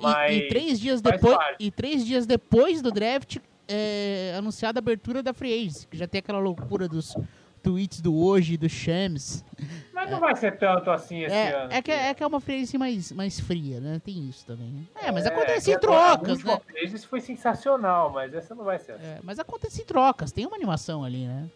Mas, 0.00 0.32
e, 0.32 0.38
e 0.38 0.48
três 0.48 0.80
dias 0.80 1.00
depois 1.00 1.38
e 1.58 1.70
três 1.70 2.04
dias 2.04 2.26
depois 2.26 2.82
do 2.82 2.90
draft 2.90 3.38
é 3.68 4.34
anunciada 4.36 4.78
a 4.78 4.80
abertura 4.80 5.22
da 5.22 5.32
Free 5.32 5.52
Agency, 5.52 5.86
que 5.86 5.96
já 5.96 6.06
tem 6.06 6.18
aquela 6.18 6.38
loucura 6.38 6.88
dos 6.88 7.16
tweets 7.62 8.00
do 8.00 8.14
hoje, 8.14 8.56
do 8.56 8.68
Shams. 8.68 9.44
Mas 10.04 10.10
não 10.10 10.18
é, 10.18 10.20
vai 10.20 10.36
ser 10.36 10.58
tanto 10.58 10.90
assim 10.90 11.22
esse 11.22 11.34
é, 11.34 11.52
ano. 11.52 11.72
É 11.72 11.82
que, 11.82 11.90
é 11.90 12.14
que 12.14 12.22
é 12.22 12.26
uma 12.26 12.40
freguesia 12.40 12.78
mais, 12.78 13.10
mais 13.12 13.40
fria, 13.40 13.80
né? 13.80 14.00
Tem 14.04 14.28
isso 14.28 14.44
também. 14.46 14.68
Né? 14.68 14.84
É, 15.02 15.10
mas 15.10 15.24
é, 15.24 15.28
acontece 15.28 15.72
em 15.72 15.78
trocas, 15.78 16.44
né? 16.44 16.60
Isso 16.82 17.08
foi 17.08 17.20
sensacional, 17.20 18.10
mas 18.10 18.34
essa 18.34 18.54
não 18.54 18.64
vai 18.64 18.78
ser 18.78 18.92
assim. 18.92 19.06
É, 19.06 19.18
mas 19.22 19.38
acontece 19.38 19.82
em 19.82 19.84
trocas, 19.84 20.32
tem 20.32 20.46
uma 20.46 20.56
animação 20.56 21.04
ali, 21.04 21.26
né? 21.26 21.48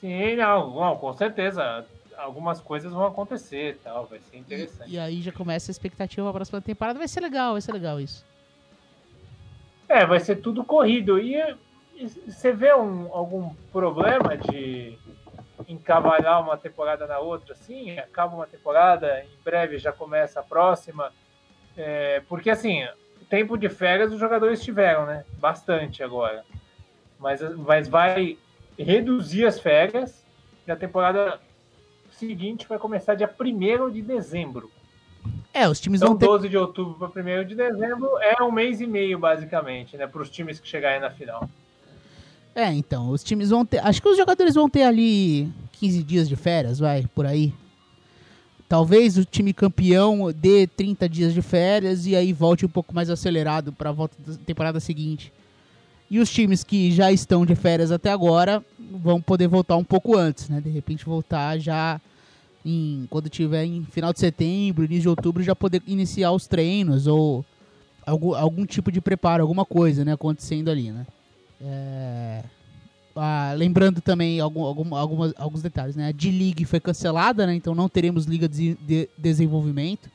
Sim, 0.00 0.36
não, 0.36 0.74
não 0.74 0.96
com 0.96 1.12
certeza. 1.12 1.86
Algumas 2.16 2.60
coisas 2.60 2.92
vão 2.92 3.06
acontecer 3.06 3.78
tal, 3.82 4.06
vai 4.06 4.20
ser 4.20 4.36
interessante. 4.36 4.90
E, 4.90 4.94
e 4.94 4.98
aí 4.98 5.22
já 5.22 5.32
começa 5.32 5.70
a 5.70 5.72
expectativa 5.72 6.22
para 6.22 6.30
a 6.30 6.34
próxima 6.34 6.60
temporada, 6.60 6.98
vai 6.98 7.08
ser 7.08 7.20
legal, 7.20 7.52
vai 7.52 7.60
ser 7.60 7.72
legal 7.72 8.00
isso. 8.00 8.24
É, 9.88 10.04
vai 10.04 10.20
ser 10.20 10.36
tudo 10.36 10.64
corrido. 10.64 11.18
E 11.18 11.36
você 12.26 12.52
vê 12.52 12.74
um, 12.74 13.08
algum 13.12 13.54
problema 13.72 14.36
de 14.36 14.98
encavalhar 15.68 16.42
uma 16.42 16.56
temporada 16.56 17.06
na 17.06 17.18
outra, 17.18 17.54
assim, 17.54 17.98
acaba 17.98 18.34
uma 18.34 18.46
temporada, 18.46 19.24
em 19.24 19.44
breve 19.44 19.78
já 19.78 19.92
começa 19.92 20.40
a 20.40 20.42
próxima, 20.42 21.12
é, 21.76 22.20
porque 22.28 22.50
assim, 22.50 22.86
tempo 23.28 23.56
de 23.56 23.68
férias 23.68 24.12
os 24.12 24.20
jogadores 24.20 24.62
tiveram, 24.62 25.06
né? 25.06 25.24
Bastante 25.38 26.02
agora, 26.02 26.44
mas, 27.18 27.40
mas 27.56 27.88
vai 27.88 28.38
reduzir 28.78 29.46
as 29.46 29.60
férias 29.60 30.24
e 30.66 30.70
a 30.70 30.76
temporada 30.76 31.40
seguinte 32.10 32.66
vai 32.68 32.78
começar 32.78 33.14
dia 33.14 33.28
1 33.28 33.90
de 33.90 34.02
dezembro. 34.02 34.70
É, 35.54 35.68
os 35.68 35.80
times 35.80 36.00
então, 36.00 36.10
vão 36.10 36.18
ter... 36.18 36.26
12 36.26 36.48
de 36.48 36.56
outubro 36.56 37.08
para 37.08 37.22
1 37.22 37.44
de 37.44 37.54
dezembro 37.54 38.18
é 38.18 38.42
um 38.42 38.50
mês 38.50 38.80
e 38.80 38.86
meio, 38.86 39.18
basicamente, 39.18 39.96
né? 39.96 40.06
Para 40.06 40.22
os 40.22 40.30
times 40.30 40.58
que 40.58 40.68
chegarem 40.68 41.00
na 41.00 41.10
final. 41.10 41.48
É, 42.54 42.72
então, 42.72 43.10
os 43.10 43.24
times 43.24 43.50
vão 43.50 43.64
ter. 43.64 43.78
Acho 43.78 44.02
que 44.02 44.08
os 44.08 44.16
jogadores 44.16 44.54
vão 44.54 44.68
ter 44.68 44.82
ali 44.82 45.50
15 45.72 46.02
dias 46.02 46.28
de 46.28 46.36
férias, 46.36 46.78
vai, 46.78 47.06
por 47.14 47.26
aí. 47.26 47.52
Talvez 48.68 49.18
o 49.18 49.24
time 49.24 49.52
campeão 49.52 50.32
dê 50.32 50.66
30 50.66 51.08
dias 51.08 51.34
de 51.34 51.42
férias 51.42 52.06
e 52.06 52.16
aí 52.16 52.32
volte 52.32 52.64
um 52.64 52.68
pouco 52.68 52.94
mais 52.94 53.10
acelerado 53.10 53.72
para 53.72 53.90
a 53.90 53.92
volta 53.92 54.16
da 54.26 54.34
temporada 54.38 54.80
seguinte. 54.80 55.32
E 56.10 56.18
os 56.18 56.30
times 56.30 56.62
que 56.62 56.90
já 56.90 57.10
estão 57.10 57.44
de 57.44 57.54
férias 57.54 57.90
até 57.90 58.10
agora 58.10 58.64
vão 58.78 59.20
poder 59.20 59.48
voltar 59.48 59.76
um 59.76 59.84
pouco 59.84 60.16
antes, 60.16 60.48
né? 60.48 60.60
De 60.60 60.70
repente 60.70 61.04
voltar 61.04 61.58
já 61.58 62.00
em, 62.64 63.06
quando 63.10 63.28
tiver 63.28 63.64
em 63.64 63.84
final 63.84 64.12
de 64.12 64.20
setembro, 64.20 64.84
início 64.84 65.02
de 65.02 65.08
outubro, 65.08 65.42
já 65.42 65.54
poder 65.54 65.82
iniciar 65.86 66.32
os 66.32 66.46
treinos 66.46 67.06
ou 67.06 67.44
algum, 68.06 68.34
algum 68.34 68.64
tipo 68.64 68.92
de 68.92 69.00
preparo, 69.00 69.42
alguma 69.42 69.64
coisa, 69.64 70.04
né, 70.04 70.12
acontecendo 70.12 70.70
ali, 70.70 70.90
né. 70.90 71.06
É, 71.62 72.42
ah, 73.14 73.52
lembrando 73.56 74.00
também 74.00 74.40
algum, 74.40 74.62
algum, 74.64 74.94
algumas, 74.94 75.34
alguns 75.36 75.62
detalhes, 75.62 75.94
né, 75.94 76.08
a 76.08 76.12
D-League 76.12 76.64
foi 76.64 76.80
cancelada, 76.80 77.46
né, 77.46 77.54
então 77.54 77.74
não 77.74 77.88
teremos 77.88 78.24
liga 78.24 78.48
de, 78.48 78.74
de 78.74 79.08
desenvolvimento, 79.16 80.10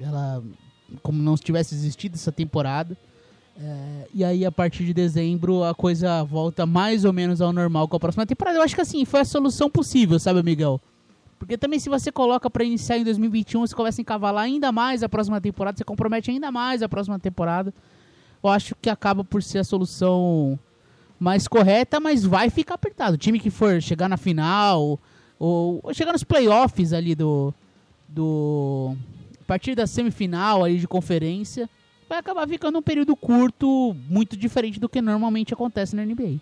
ela, 0.00 0.42
como 1.02 1.22
não 1.22 1.36
tivesse 1.36 1.74
existido 1.74 2.16
essa 2.16 2.32
temporada, 2.32 2.96
é, 3.58 4.08
e 4.12 4.22
aí, 4.22 4.44
a 4.44 4.52
partir 4.52 4.84
de 4.84 4.92
dezembro, 4.92 5.64
a 5.64 5.74
coisa 5.74 6.22
volta 6.22 6.66
mais 6.66 7.04
ou 7.04 7.12
menos 7.12 7.40
ao 7.40 7.52
normal 7.52 7.88
com 7.88 7.96
a 7.96 8.00
próxima 8.00 8.26
temporada. 8.26 8.58
Eu 8.58 8.62
acho 8.62 8.74
que 8.74 8.82
assim, 8.82 9.04
foi 9.06 9.20
a 9.20 9.24
solução 9.24 9.70
possível, 9.70 10.18
sabe, 10.18 10.42
Miguel? 10.42 10.80
Porque 11.38 11.56
também 11.56 11.78
se 11.78 11.88
você 11.88 12.12
coloca 12.12 12.50
para 12.50 12.64
iniciar 12.64 12.98
em 12.98 13.04
2021, 13.04 13.66
você 13.66 13.74
começa 13.74 14.00
a 14.00 14.02
encavalar 14.02 14.44
ainda 14.44 14.70
mais 14.72 15.02
a 15.02 15.08
próxima 15.08 15.40
temporada, 15.40 15.76
você 15.76 15.84
compromete 15.84 16.30
ainda 16.30 16.50
mais 16.50 16.82
a 16.82 16.88
próxima 16.88 17.18
temporada. 17.18 17.72
Eu 18.46 18.50
acho 18.50 18.76
que 18.76 18.88
acaba 18.88 19.24
por 19.24 19.42
ser 19.42 19.58
a 19.58 19.64
solução 19.64 20.56
mais 21.18 21.48
correta, 21.48 21.98
mas 21.98 22.24
vai 22.24 22.48
ficar 22.48 22.74
apertado. 22.74 23.14
O 23.14 23.18
time 23.18 23.40
que 23.40 23.50
for 23.50 23.82
chegar 23.82 24.08
na 24.08 24.16
final 24.16 25.00
ou, 25.36 25.80
ou 25.82 25.92
chegar 25.92 26.12
nos 26.12 26.22
playoffs 26.22 26.92
ali 26.92 27.16
do 27.16 27.52
do 28.08 28.96
a 29.40 29.44
partir 29.44 29.74
da 29.74 29.84
semifinal 29.86 30.62
ali 30.62 30.78
de 30.78 30.86
conferência, 30.86 31.68
vai 32.08 32.18
acabar 32.18 32.46
ficando 32.46 32.78
um 32.78 32.82
período 32.82 33.16
curto, 33.16 33.94
muito 34.08 34.36
diferente 34.36 34.78
do 34.78 34.88
que 34.88 35.02
normalmente 35.02 35.52
acontece 35.52 35.96
na 35.96 36.04
NBA. 36.04 36.38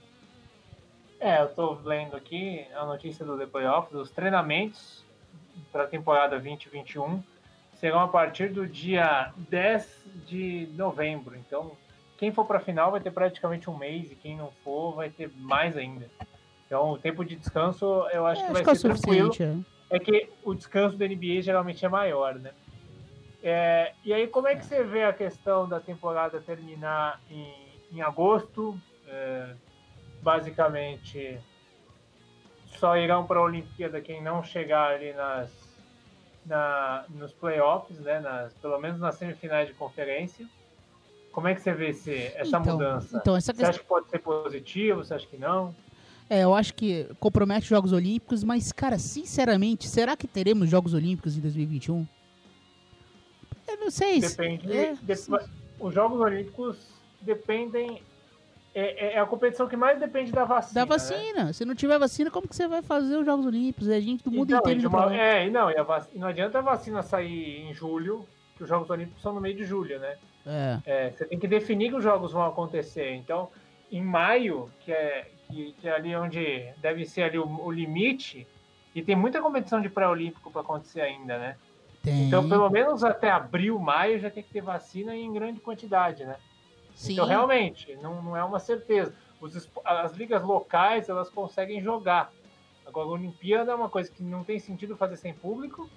É, 1.19 1.41
eu 1.41 1.49
tô 1.49 1.79
lendo 1.85 2.17
aqui 2.17 2.67
a 2.77 2.85
notícia 2.85 3.25
do 3.25 3.39
The 3.39 3.47
Playoffs, 3.47 3.95
os 3.95 4.11
treinamentos 4.11 5.03
para 5.73 5.85
a 5.85 5.87
temporada 5.87 6.39
2021 6.39 7.23
serão 7.77 8.01
a 8.01 8.09
partir 8.09 8.53
do 8.53 8.67
dia 8.67 9.33
10 9.49 9.87
de 10.27 10.69
novembro. 10.75 11.35
Então, 11.37 11.73
quem 12.17 12.33
for 12.33 12.45
para 12.45 12.59
a 12.59 12.61
final 12.61 12.91
vai 12.91 13.01
ter 13.01 13.11
praticamente 13.11 13.69
um 13.69 13.77
mês 13.77 14.11
e 14.11 14.15
quem 14.15 14.37
não 14.37 14.51
for 14.63 14.95
vai 14.95 15.11
ter 15.11 15.31
mais 15.37 15.77
ainda. 15.77 16.09
Então, 16.67 16.91
o 16.93 16.99
tempo 16.99 17.25
de 17.25 17.37
descanso 17.37 17.85
eu 18.13 18.27
acho 18.27 18.43
é, 18.43 18.47
que 18.47 18.53
vai 18.53 18.63
acho 18.63 18.77
ser 18.77 18.89
que 18.89 18.93
é 18.93 19.01
tranquilo. 19.01 19.65
É. 19.91 19.97
é 19.97 19.99
que 19.99 20.31
o 20.43 20.55
descanso 20.55 20.97
da 20.97 21.07
NBA 21.07 21.43
geralmente 21.43 21.85
é 21.85 21.89
maior, 21.89 22.35
né? 22.37 22.53
É, 23.43 23.93
e 24.05 24.13
aí, 24.13 24.27
como 24.27 24.49
é 24.49 24.57
que 24.57 24.65
você 24.65 24.83
vê 24.83 25.05
a 25.05 25.13
questão 25.13 25.69
da 25.69 25.79
temporada 25.79 26.41
terminar 26.41 27.21
em, 27.31 27.53
em 27.93 28.01
agosto? 28.01 28.79
É, 29.07 29.55
basicamente 30.23 31.39
só 32.79 32.97
irão 32.97 33.27
para 33.27 33.39
a 33.39 33.43
Olimpíada 33.43 34.01
quem 34.01 34.23
não 34.23 34.43
chegar 34.43 34.95
ali 34.95 35.13
nas, 35.13 35.51
na, 36.45 37.05
nos 37.11 37.33
playoffs, 37.33 37.99
né, 38.01 38.21
nas, 38.21 38.53
pelo 38.55 38.79
menos 38.79 38.99
nas 38.99 39.15
semifinais 39.17 39.69
de 39.69 39.75
conferência. 39.75 40.47
Como 41.35 41.49
é 41.49 41.55
que 41.55 41.61
você 41.61 41.73
vê 41.73 41.89
esse, 41.89 42.15
essa 42.37 42.59
então, 42.59 42.75
mudança? 42.75 43.19
Então, 43.21 43.37
essa 43.37 43.53
você 43.53 43.65
acha 43.65 43.81
que 43.81 43.87
pode 43.87 44.09
ser 44.09 44.21
positivo? 44.21 45.05
Você 45.05 45.15
acha 45.15 45.27
que 45.27 45.37
não? 45.37 45.75
É, 46.31 46.45
eu 46.45 46.55
acho 46.55 46.73
que 46.75 47.09
compromete 47.19 47.65
os 47.65 47.69
Jogos 47.69 47.93
Olímpicos, 47.93 48.45
mas, 48.45 48.71
cara, 48.71 49.01
sinceramente, 49.01 49.89
será 49.89 50.17
que 50.17 50.29
teremos 50.29 50.71
Jogos 50.71 50.95
Olímpicos 50.95 51.37
em 51.37 51.41
2021? 51.41 52.07
Eu 53.67 53.77
não 53.79 53.91
sei. 53.91 54.21
Depende. 54.21 54.73
É, 54.73 54.95
de, 54.95 55.15
os 55.81 55.93
Jogos 55.93 56.21
Olímpicos 56.21 56.77
dependem 57.21 58.01
é, 58.73 59.07
é, 59.07 59.15
é, 59.15 59.19
a 59.19 59.27
competição 59.27 59.67
que 59.67 59.77
mais 59.77 59.99
depende 59.99 60.31
da 60.31 60.45
vacina. 60.45 60.81
Da 60.81 60.85
vacina. 60.85 61.45
Né? 61.47 61.53
Se 61.53 61.65
não 61.65 61.75
tiver 61.75 61.99
vacina, 61.99 62.31
como 62.31 62.47
que 62.47 62.55
você 62.55 62.69
vai 62.69 62.81
fazer 62.81 63.17
os 63.17 63.27
Jogos 63.27 63.45
Olímpicos? 63.45 63.89
É 63.89 64.01
gente 64.01 64.23
do 64.23 64.31
mundo 64.31 64.55
então, 64.55 64.61
inteiro. 64.61 64.89
Uma, 64.89 65.13
é, 65.13 65.51
não, 65.51 65.69
e 65.69 65.83
vac... 65.83 66.07
não 66.15 66.29
adianta 66.29 66.61
a 66.61 66.63
vacina 66.63 67.03
sair 67.03 67.69
em 67.69 67.75
julho, 67.75 68.25
que 68.57 68.63
os 68.63 68.69
Jogos 68.69 68.89
Olímpicos 68.89 69.21
são 69.21 69.35
no 69.35 69.41
meio 69.41 69.57
de 69.57 69.65
julho, 69.65 69.99
né? 69.99 70.17
É. 70.47 70.79
é. 70.85 71.11
Você 71.11 71.25
tem 71.25 71.39
que 71.39 71.49
definir 71.49 71.91
que 71.91 71.97
os 71.97 72.03
Jogos 72.03 72.33
vão 72.33 72.45
acontecer. 72.45 73.15
Então, 73.15 73.51
em 73.91 74.03
maio, 74.03 74.71
que 74.81 74.93
é, 74.93 75.31
que, 75.49 75.73
que 75.81 75.89
é 75.89 75.95
ali 75.95 76.15
onde 76.17 76.73
deve 76.79 77.05
ser 77.05 77.23
ali 77.23 77.39
o, 77.39 77.47
o 77.47 77.71
limite, 77.71 78.47
e 78.95 79.03
tem 79.03 79.17
muita 79.17 79.43
competição 79.43 79.81
de 79.81 79.89
pré-olímpico 79.89 80.51
para 80.51 80.61
acontecer 80.61 81.01
ainda, 81.01 81.39
né? 81.39 81.57
Tem. 82.03 82.27
Então, 82.27 82.49
pelo 82.49 82.69
menos 82.71 83.03
até 83.03 83.31
abril, 83.31 83.79
maio, 83.79 84.21
já 84.21 84.31
tem 84.31 84.43
que 84.43 84.53
ter 84.53 84.61
vacina 84.61 85.17
em 85.17 85.33
grande 85.33 85.61
quantidade, 85.61 86.25
né? 86.25 86.37
Sim. 86.95 87.15
Então, 87.15 87.27
realmente, 87.27 87.97
não, 87.97 88.23
não 88.23 88.37
é 88.37 88.45
uma 88.45 88.61
certeza. 88.61 89.15
Os, 89.41 89.69
as 89.85 90.13
ligas 90.13 90.43
locais, 90.43 91.09
elas 91.09 91.29
conseguem 91.29 91.81
jogar. 91.81 92.31
Agora, 92.87 93.09
a 93.09 93.13
Olimpíada 93.13 93.73
é 93.73 93.75
uma 93.75 93.89
coisa 93.89 94.11
que 94.11 94.23
não 94.23 94.45
tem 94.45 94.59
sentido 94.59 94.97
fazer 94.97 95.17
sem 95.17 95.33
público 95.33 95.89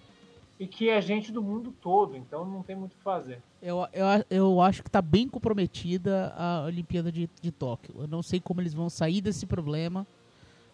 e 0.60 0.66
que 0.66 0.90
é 0.90 1.00
gente 1.02 1.32
do 1.32 1.42
mundo 1.42 1.74
todo, 1.82 2.18
então 2.18 2.44
não 2.46 2.64
tem 2.64 2.76
muito 2.76 2.94
o 2.94 2.96
que 2.96 3.04
fazer. 3.04 3.40
Eu, 3.62 3.88
eu, 3.94 4.06
eu 4.30 4.62
acho 4.62 4.82
que 4.82 4.90
está 4.90 5.02
bem 5.02 5.28
comprometida 5.28 6.34
a 6.36 6.64
Olimpíada 6.66 7.12
de, 7.12 7.30
de 7.42 7.52
Tóquio. 7.52 7.94
Eu 8.00 8.08
não 8.08 8.24
sei 8.24 8.40
como 8.40 8.62
eles 8.62 8.74
vão 8.74 8.90
sair 8.90 9.22
desse 9.22 9.46
problema, 9.46 10.06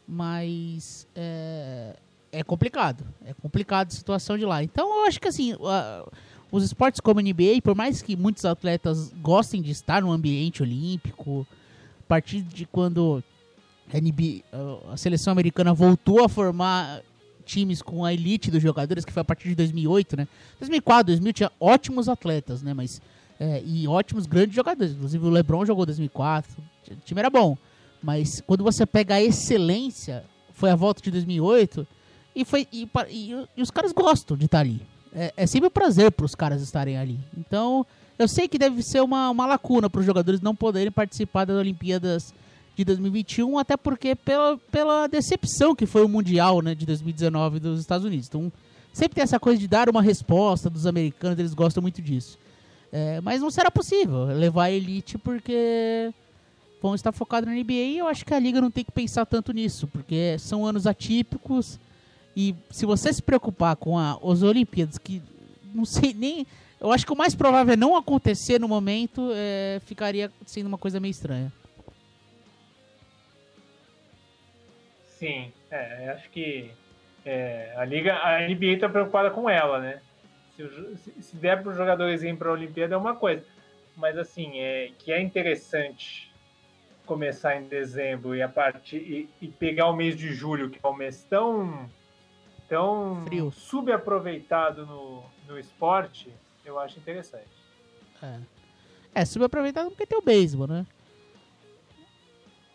mas 0.08 1.08
é, 1.16 1.98
é 2.32 2.44
complicado. 2.44 3.04
É 3.26 3.34
complicado 3.34 3.88
a 3.90 3.96
situação 3.96 4.38
de 4.38 4.46
lá. 4.46 4.64
Então 4.64 5.02
eu 5.02 5.06
acho 5.06 5.20
que 5.20 5.28
assim, 5.28 5.54
os 6.52 6.64
esportes 6.64 7.02
como 7.02 7.20
a 7.20 7.24
NBA, 7.24 7.62
por 7.62 7.76
mais 7.76 8.02
que 8.02 8.16
muitos 8.16 8.46
atletas 8.46 9.12
gostem 9.22 9.62
de 9.62 9.72
estar 9.72 10.02
no 10.02 10.12
ambiente 10.12 10.64
olímpico, 10.64 11.46
a 12.02 12.08
partir 12.08 12.42
de 12.42 12.66
quando 12.66 13.22
a, 13.94 14.00
NBA, 14.00 14.44
a 14.92 14.96
seleção 14.96 15.32
americana 15.32 15.74
voltou 15.74 16.24
a 16.24 16.30
formar 16.30 17.02
times 17.44 17.82
com 17.82 18.04
a 18.04 18.14
elite 18.14 18.50
dos 18.50 18.62
jogadores, 18.62 19.06
que 19.06 19.12
foi 19.12 19.22
a 19.22 19.26
partir 19.26 19.50
de 19.50 19.56
2008, 19.56 20.18
né? 20.18 20.28
2004, 20.60 21.06
2000 21.08 21.34
tinha 21.34 21.52
ótimos 21.60 22.10
atletas, 22.10 22.62
né? 22.62 22.74
Mas 22.74 23.02
é, 23.40 23.62
e 23.66 23.88
ótimos 23.88 24.26
grandes 24.26 24.56
jogadores. 24.56 24.94
Inclusive 24.94 25.26
o 25.26 25.30
LeBron 25.30 25.66
jogou 25.66 25.86
2004, 25.86 26.52
o 26.92 26.96
time 27.06 27.20
era 27.20 27.30
bom. 27.30 27.58
Mas 28.02 28.42
quando 28.46 28.64
você 28.64 28.86
pega 28.86 29.16
a 29.16 29.22
excelência, 29.22 30.24
foi 30.54 30.70
a 30.70 30.76
volta 30.76 31.02
de 31.02 31.12
2008 31.12 31.88
e 32.36 32.44
foi 32.46 32.68
e, 32.72 32.90
e, 33.10 33.48
e 33.56 33.62
os 33.62 33.72
caras 33.72 33.92
gostam 33.92 34.36
de 34.36 34.46
estar 34.46 34.60
ali 34.60 34.82
é, 35.16 35.34
é 35.38 35.48
sempre 35.48 35.68
um 35.68 35.72
prazer 35.72 36.12
para 36.12 36.26
os 36.26 36.36
caras 36.36 36.62
estarem 36.62 36.98
ali. 36.98 37.20
Então, 37.38 37.86
eu 38.18 38.28
sei 38.28 38.48
que 38.48 38.58
deve 38.58 38.82
ser 38.82 39.02
uma, 39.02 39.30
uma 39.30 39.46
lacuna 39.46 39.90
para 39.90 40.00
os 40.00 40.06
jogadores 40.06 40.42
não 40.42 40.56
poderem 40.56 40.92
participar 40.92 41.46
das 41.46 41.58
Olimpíadas 41.58 42.34
de 42.76 42.84
2021, 42.84 43.58
até 43.58 43.78
porque 43.78 44.16
pela, 44.16 44.58
pela 44.72 45.08
decepção 45.08 45.76
que 45.76 45.86
foi 45.86 46.04
o 46.04 46.10
Mundial 46.10 46.62
né, 46.62 46.74
de 46.74 46.86
2019 46.86 47.60
dos 47.60 47.80
Estados 47.80 48.06
Unidos. 48.06 48.28
Então, 48.28 48.52
sempre 48.92 49.16
tem 49.16 49.24
essa 49.24 49.40
coisa 49.40 49.60
de 49.60 49.68
dar 49.68 49.90
uma 49.90 50.02
resposta 50.02 50.70
dos 50.70 50.86
americanos, 50.86 51.38
eles 51.38 51.54
gostam 51.54 51.82
muito 51.82 52.02
disso. 52.02 52.38
É, 52.92 53.22
mas 53.22 53.42
não 53.42 53.50
será 53.50 53.72
possível 53.72 54.26
levar 54.26 54.66
a 54.66 54.72
elite 54.72 55.18
porque 55.18 56.12
vão 56.82 56.94
estar 56.94 57.12
focados 57.12 57.50
na 57.50 57.56
NBA 57.56 57.74
e 57.74 57.98
eu 57.98 58.08
acho 58.08 58.26
que 58.26 58.34
a 58.34 58.40
liga 58.40 58.62
não 58.62 58.70
tem 58.70 58.84
que 58.84 58.92
pensar 58.92 59.26
tanto 59.26 59.52
nisso, 59.52 59.88
porque 59.88 60.36
são 60.38 60.66
anos 60.66 60.86
atípicos 60.86 61.80
e 62.36 62.56
se 62.70 62.86
você 62.86 63.14
se 63.14 63.22
preocupar 63.22 63.76
com 63.76 63.98
a, 63.98 64.20
as 64.24 64.42
Olimpíadas, 64.42 64.98
que 64.98 65.22
não 65.74 65.86
sei 65.86 66.14
nem. 66.14 66.46
Eu 66.80 66.92
acho 66.92 67.06
que 67.06 67.14
o 67.14 67.16
mais 67.16 67.34
provável 67.34 67.74
é 67.74 67.78
não 67.78 67.96
acontecer 67.96 68.60
no 68.60 68.68
momento, 68.68 69.30
é, 69.34 69.82
ficaria 69.86 70.32
sendo 70.46 70.68
uma 70.68 70.78
coisa 70.78 71.00
meio 71.00 71.12
estranha. 71.12 71.52
Sim, 75.24 75.54
é, 75.72 76.10
acho 76.10 76.30
que 76.32 76.70
é, 77.26 77.74
a 77.78 77.86
Liga, 77.86 78.14
a 78.16 78.42
NBA 78.42 78.74
está 78.74 78.90
preocupada 78.90 79.32
com 79.32 79.50
ela, 79.50 79.80
né? 79.80 80.02
Se, 80.58 81.22
se 81.22 81.38
der 81.38 81.64
para 81.64 81.72
os 81.72 81.78
jogadores 81.78 82.22
irem 82.22 82.36
para 82.36 82.50
a 82.50 82.52
Olimpíada 82.52 82.96
é 82.96 82.98
uma 82.98 83.16
coisa, 83.16 83.46
mas 83.96 84.18
assim, 84.18 84.60
é, 84.60 84.92
que 85.00 85.14
é 85.14 85.22
interessante 85.22 86.30
começar 87.06 87.56
em 87.56 87.70
dezembro 87.70 88.36
e 88.36 88.42
a 88.42 88.50
partir 88.50 88.98
e, 88.98 89.30
e 89.42 89.48
pegar 89.48 89.90
o 89.90 89.96
mês 89.96 90.18
de 90.18 90.34
julho, 90.34 90.70
que 90.70 90.78
é 90.84 90.88
um 90.90 90.94
mês 90.94 91.24
tão 91.30 91.90
tão 92.68 93.24
Frio. 93.26 93.50
subaproveitado 93.50 94.86
no, 94.86 95.24
no 95.48 95.58
esporte, 95.58 96.34
eu 96.66 96.78
acho 96.78 97.00
interessante. 97.00 97.48
É, 98.22 98.40
é 99.16 99.24
subaproveitado 99.24 99.90
porque 99.90 100.06
tem 100.06 100.18
o 100.18 100.22
beisebol, 100.22 100.68
né? 100.68 100.86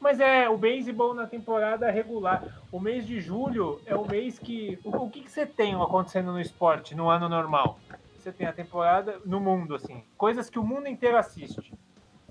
Mas 0.01 0.21
é 0.21 0.49
o 0.49 0.57
beisebol 0.57 1.13
na 1.13 1.27
temporada 1.27 1.91
regular. 1.91 2.45
O 2.71 2.79
mês 2.79 3.07
de 3.07 3.21
julho 3.21 3.81
é 3.85 3.95
o 3.95 4.07
mês 4.07 4.39
que. 4.39 4.79
O, 4.85 5.05
o 5.05 5.11
que, 5.11 5.21
que 5.21 5.31
você 5.31 5.45
tem 5.45 5.75
acontecendo 5.75 6.33
no 6.33 6.41
esporte 6.41 6.95
no 6.95 7.09
ano 7.09 7.29
normal? 7.29 7.79
Você 8.17 8.33
tem 8.33 8.47
a 8.47 8.53
temporada 8.53 9.21
no 9.25 9.41
mundo, 9.41 9.75
assim. 9.75 10.03
Coisas 10.17 10.49
que 10.49 10.59
o 10.59 10.65
mundo 10.65 10.87
inteiro 10.87 11.17
assiste. 11.17 11.73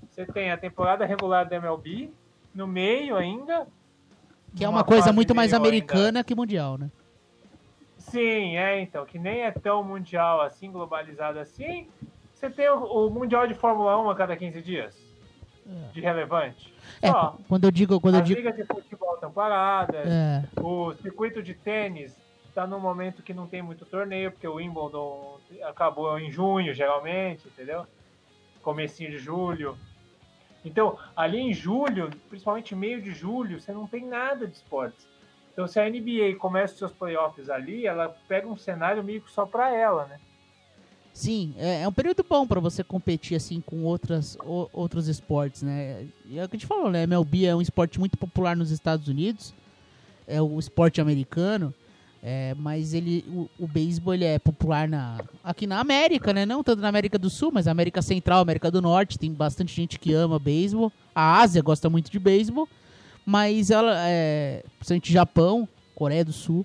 Você 0.08 0.24
tem 0.26 0.50
a 0.50 0.56
temporada 0.56 1.04
regular 1.04 1.48
da 1.48 1.56
MLB, 1.56 2.10
no 2.54 2.66
meio 2.66 3.16
ainda. 3.16 3.66
Que 4.56 4.64
é 4.64 4.68
uma 4.68 4.84
coisa 4.84 5.12
muito 5.12 5.34
mais 5.34 5.52
americana 5.52 6.06
ainda. 6.06 6.24
que 6.24 6.34
mundial, 6.34 6.78
né? 6.78 6.90
Sim, 7.98 8.56
é, 8.56 8.80
então, 8.80 9.04
que 9.04 9.18
nem 9.18 9.42
é 9.42 9.50
tão 9.50 9.84
mundial 9.84 10.40
assim, 10.40 10.70
globalizado 10.70 11.38
assim. 11.38 11.86
Você 12.32 12.48
tem 12.48 12.68
o, 12.68 12.84
o 12.84 13.10
Mundial 13.10 13.46
de 13.46 13.54
Fórmula 13.54 14.00
1 14.00 14.10
a 14.10 14.14
cada 14.14 14.36
15 14.36 14.62
dias. 14.62 15.07
É. 15.68 15.92
De 15.92 16.00
relevante. 16.00 16.72
É, 17.02 17.08
Só. 17.08 17.36
quando 17.46 17.64
eu 17.64 17.70
digo. 17.70 18.00
Quando 18.00 18.14
As 18.14 18.20
eu 18.20 18.26
digo... 18.26 18.40
ligas 18.40 18.56
de 18.56 18.64
futebol 18.64 19.14
estão 19.14 19.30
paradas. 19.30 20.06
É. 20.06 20.44
O 20.60 20.94
circuito 20.94 21.42
de 21.42 21.52
tênis 21.52 22.16
está 22.48 22.66
num 22.66 22.80
momento 22.80 23.22
que 23.22 23.34
não 23.34 23.46
tem 23.46 23.60
muito 23.60 23.84
torneio, 23.84 24.32
porque 24.32 24.48
o 24.48 24.54
Wimbledon 24.54 25.38
acabou 25.62 26.18
em 26.18 26.30
junho, 26.30 26.72
geralmente, 26.72 27.46
entendeu? 27.46 27.86
Comecinho 28.62 29.10
de 29.10 29.18
julho. 29.18 29.76
Então, 30.64 30.98
ali 31.14 31.38
em 31.38 31.52
julho, 31.52 32.10
principalmente 32.28 32.74
meio 32.74 33.00
de 33.00 33.12
julho, 33.12 33.60
você 33.60 33.72
não 33.72 33.86
tem 33.86 34.04
nada 34.06 34.46
de 34.46 34.56
esportes. 34.56 35.06
Então, 35.52 35.68
se 35.68 35.78
a 35.78 35.88
NBA 35.88 36.36
começa 36.38 36.72
os 36.72 36.78
seus 36.78 36.92
playoffs 36.92 37.50
ali, 37.50 37.86
ela 37.86 38.16
pega 38.26 38.46
um 38.48 38.56
cenário 38.56 39.04
meio 39.04 39.20
que 39.20 39.30
só 39.30 39.44
para 39.44 39.74
ela, 39.74 40.06
né? 40.06 40.18
Sim, 41.18 41.52
é, 41.58 41.82
é 41.82 41.88
um 41.88 41.92
período 41.92 42.24
bom 42.26 42.46
para 42.46 42.60
você 42.60 42.84
competir 42.84 43.36
assim 43.36 43.60
com 43.60 43.82
outras, 43.82 44.38
o, 44.46 44.68
outros 44.72 45.08
esportes, 45.08 45.62
né? 45.62 46.06
E 46.30 46.38
é 46.38 46.44
o 46.44 46.48
que 46.48 46.54
a 46.54 46.58
gente 46.60 46.68
falou, 46.68 46.92
né? 46.92 47.02
MLB 47.02 47.44
é 47.44 47.56
um 47.56 47.60
esporte 47.60 47.98
muito 47.98 48.16
popular 48.16 48.56
nos 48.56 48.70
Estados 48.70 49.08
Unidos, 49.08 49.52
é 50.28 50.40
o 50.40 50.56
esporte 50.60 51.00
americano, 51.00 51.74
é, 52.22 52.54
mas 52.54 52.94
ele, 52.94 53.24
o, 53.30 53.50
o 53.58 53.66
beisebol 53.66 54.14
ele 54.14 54.26
é 54.26 54.38
popular 54.38 54.88
na, 54.88 55.20
aqui 55.42 55.66
na 55.66 55.80
América, 55.80 56.32
né? 56.32 56.46
Não 56.46 56.62
tanto 56.62 56.80
na 56.80 56.88
América 56.88 57.18
do 57.18 57.28
Sul, 57.28 57.50
mas 57.52 57.66
América 57.66 58.00
Central, 58.00 58.40
América 58.40 58.70
do 58.70 58.80
Norte, 58.80 59.18
tem 59.18 59.32
bastante 59.32 59.74
gente 59.74 59.98
que 59.98 60.12
ama 60.12 60.38
beisebol. 60.38 60.92
A 61.12 61.40
Ásia 61.40 61.60
gosta 61.62 61.90
muito 61.90 62.12
de 62.12 62.18
beisebol, 62.20 62.68
mas 63.26 63.72
ela, 63.72 63.92
é, 64.06 64.62
principalmente 64.78 65.12
Japão, 65.12 65.68
Coreia 65.96 66.24
do 66.24 66.32
Sul, 66.32 66.64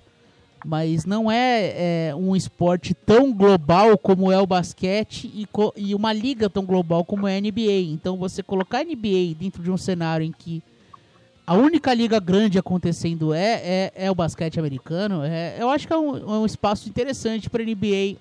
mas 0.64 1.04
não 1.04 1.30
é, 1.30 2.08
é, 2.08 2.14
um 2.14 2.34
esporte 2.34 2.94
tão 2.94 3.32
global 3.32 3.98
como 3.98 4.32
é 4.32 4.40
o 4.40 4.46
basquete 4.46 5.24
e, 5.26 5.46
e, 5.76 5.94
uma 5.94 6.12
liga 6.12 6.48
tão 6.48 6.64
global 6.64 7.04
como 7.04 7.28
é 7.28 7.36
a 7.36 7.40
NBA. 7.40 7.90
Então 7.92 8.16
você 8.16 8.42
colocar 8.42 8.78
a 8.78 8.84
NBA 8.84 9.34
dentro 9.38 9.62
de 9.62 9.70
um 9.70 9.76
cenário 9.76 10.24
em 10.24 10.32
que 10.32 10.62
a 11.46 11.54
única 11.54 11.92
liga 11.92 12.18
grande 12.18 12.58
acontecendo 12.58 13.34
é, 13.34 13.60
é, 13.62 13.92
é 13.94 14.10
o 14.10 14.14
basquete 14.14 14.58
americano, 14.58 15.22
é, 15.22 15.56
eu 15.58 15.68
acho 15.68 15.86
que 15.86 15.92
é 15.92 15.98
um, 15.98 16.16
é 16.16 16.38
um 16.38 16.46
espaço 16.46 16.88
interessante 16.88 17.50
para 17.50 17.62
a 17.62 17.66
NBA 17.66 18.16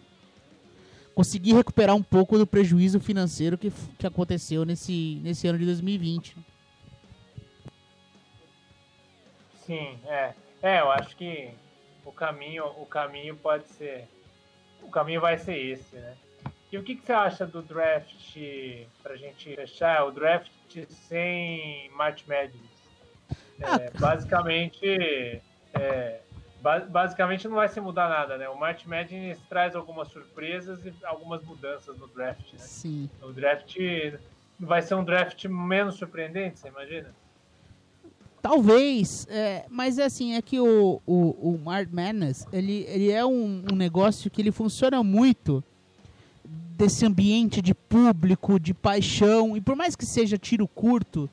conseguir 1.16 1.54
recuperar 1.54 1.96
um 1.96 2.04
pouco 2.04 2.38
do 2.38 2.46
prejuízo 2.46 3.00
financeiro 3.00 3.58
que, 3.58 3.72
que 3.98 4.06
aconteceu 4.06 4.66
nesse, 4.66 5.22
nesse 5.24 5.48
ano 5.48 5.60
de 5.60 5.66
2020. 5.66 6.36
Sim, 9.66 9.98
é. 10.06 10.34
É, 10.62 10.80
eu 10.80 10.92
acho 10.92 11.16
que 11.16 11.52
o 12.06 12.12
caminho, 12.12 12.66
o 12.66 12.86
caminho 12.86 13.36
pode 13.36 13.68
ser. 13.70 14.08
O 14.82 14.90
caminho 14.90 15.22
vai 15.22 15.38
ser 15.38 15.58
esse, 15.58 15.96
né? 15.96 16.16
E 16.72 16.78
o 16.78 16.84
que, 16.84 16.96
que 16.96 17.06
você 17.06 17.14
acha 17.14 17.46
do 17.46 17.62
draft, 17.62 18.36
pra 19.04 19.16
gente 19.16 19.56
fechar, 19.56 20.06
o 20.06 20.12
draft 20.12 20.52
sem 20.90 21.90
March 21.92 22.26
Madness? 22.28 22.84
É, 23.62 23.92
basicamente, 24.00 25.42
é, 25.74 26.20
basicamente 26.90 27.48
não 27.48 27.58
vai 27.58 27.68
se 27.68 27.80
mudar 27.80 28.10
nada, 28.10 28.38
né? 28.38 28.50
O 28.50 28.58
March 28.58 28.86
Madness 28.86 29.40
traz 29.48 29.76
algumas 29.76 30.08
surpresas 30.08 30.84
e 30.84 30.94
algumas 31.04 31.44
mudanças 31.44 31.98
no 31.98 32.08
draft, 32.08 32.54
né? 32.54 32.60
Sim. 32.60 33.10
O 33.22 33.32
draft 33.32 33.78
vai 34.60 34.82
ser 34.82 34.96
um 34.96 35.04
draft 35.04 35.46
menos 35.46 35.96
surpreendente, 35.96 36.60
você 36.60 36.70
imagina? 36.70 37.14
Talvez, 38.44 39.26
é, 39.30 39.64
mas 39.70 39.98
é 39.98 40.04
assim, 40.04 40.34
é 40.34 40.42
que 40.42 40.60
o, 40.60 41.02
o, 41.08 41.54
o 41.54 41.62
March 41.64 41.88
Madness, 41.90 42.46
ele, 42.52 42.86
ele 42.90 43.10
é 43.10 43.26
um, 43.26 43.64
um 43.72 43.74
negócio 43.74 44.30
que 44.30 44.42
ele 44.42 44.52
funciona 44.52 45.02
muito 45.02 45.64
desse 46.78 47.06
ambiente 47.06 47.62
de 47.62 47.74
público, 47.74 48.60
de 48.60 48.74
paixão, 48.74 49.56
e 49.56 49.62
por 49.62 49.78
mais 49.78 49.96
que 49.96 50.06
seja 50.06 50.38
tiro 50.38 50.68
curto, 50.68 51.30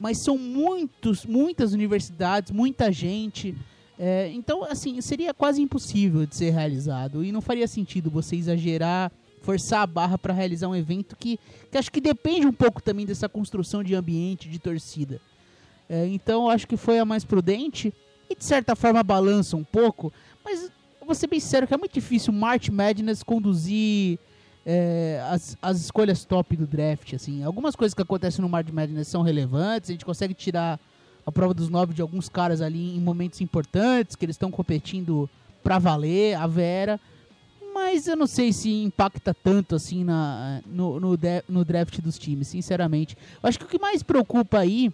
mas 0.00 0.18
são 0.18 0.36
muitos, 0.36 1.24
muitas 1.24 1.74
universidades, 1.74 2.50
muita 2.50 2.90
gente. 2.90 3.54
É, 3.96 4.28
então, 4.34 4.64
assim, 4.64 5.00
seria 5.00 5.32
quase 5.32 5.62
impossível 5.62 6.26
de 6.26 6.34
ser 6.34 6.50
realizado. 6.50 7.24
E 7.24 7.30
não 7.30 7.40
faria 7.40 7.68
sentido 7.68 8.10
você 8.10 8.34
exagerar, 8.34 9.12
forçar 9.42 9.82
a 9.82 9.86
barra 9.86 10.18
para 10.18 10.34
realizar 10.34 10.66
um 10.66 10.74
evento 10.74 11.14
que, 11.14 11.38
que 11.70 11.78
acho 11.78 11.92
que 11.92 12.00
depende 12.00 12.48
um 12.48 12.52
pouco 12.52 12.82
também 12.82 13.06
dessa 13.06 13.28
construção 13.28 13.84
de 13.84 13.94
ambiente, 13.94 14.48
de 14.48 14.58
torcida. 14.58 15.20
É, 15.92 16.06
então, 16.06 16.48
acho 16.48 16.66
que 16.66 16.78
foi 16.78 16.98
a 16.98 17.04
mais 17.04 17.22
prudente 17.22 17.92
e, 18.30 18.34
de 18.34 18.42
certa 18.42 18.74
forma, 18.74 19.02
balança 19.02 19.58
um 19.58 19.62
pouco. 19.62 20.10
Mas, 20.42 20.72
vou 21.04 21.14
ser 21.14 21.26
bem 21.26 21.38
sério, 21.38 21.68
que 21.68 21.74
é 21.74 21.76
muito 21.76 21.92
difícil 21.92 22.32
March 22.32 22.70
Madness 22.70 23.22
conduzir 23.22 24.18
é, 24.64 25.22
as, 25.28 25.54
as 25.60 25.78
escolhas 25.82 26.24
top 26.24 26.56
do 26.56 26.66
draft, 26.66 27.12
assim. 27.12 27.44
Algumas 27.44 27.76
coisas 27.76 27.92
que 27.92 28.00
acontecem 28.00 28.40
no 28.40 28.48
March 28.48 28.70
Madness 28.70 29.08
são 29.08 29.20
relevantes, 29.20 29.90
a 29.90 29.92
gente 29.92 30.06
consegue 30.06 30.32
tirar 30.32 30.80
a 31.26 31.30
prova 31.30 31.52
dos 31.52 31.68
nove 31.68 31.92
de 31.92 32.00
alguns 32.00 32.26
caras 32.26 32.62
ali 32.62 32.96
em 32.96 33.00
momentos 33.00 33.42
importantes, 33.42 34.16
que 34.16 34.24
eles 34.24 34.34
estão 34.34 34.50
competindo 34.50 35.28
pra 35.62 35.78
valer, 35.78 36.36
a 36.36 36.46
Vera. 36.46 36.98
Mas 37.74 38.06
eu 38.06 38.16
não 38.16 38.26
sei 38.26 38.50
se 38.50 38.70
impacta 38.82 39.34
tanto 39.34 39.74
assim 39.74 40.04
na, 40.04 40.62
no, 40.64 40.98
no, 40.98 41.16
de, 41.18 41.44
no 41.46 41.66
draft 41.66 42.00
dos 42.00 42.18
times, 42.18 42.48
sinceramente. 42.48 43.14
Eu 43.42 43.48
acho 43.50 43.58
que 43.58 43.66
o 43.66 43.68
que 43.68 43.78
mais 43.78 44.02
preocupa 44.02 44.58
aí, 44.58 44.90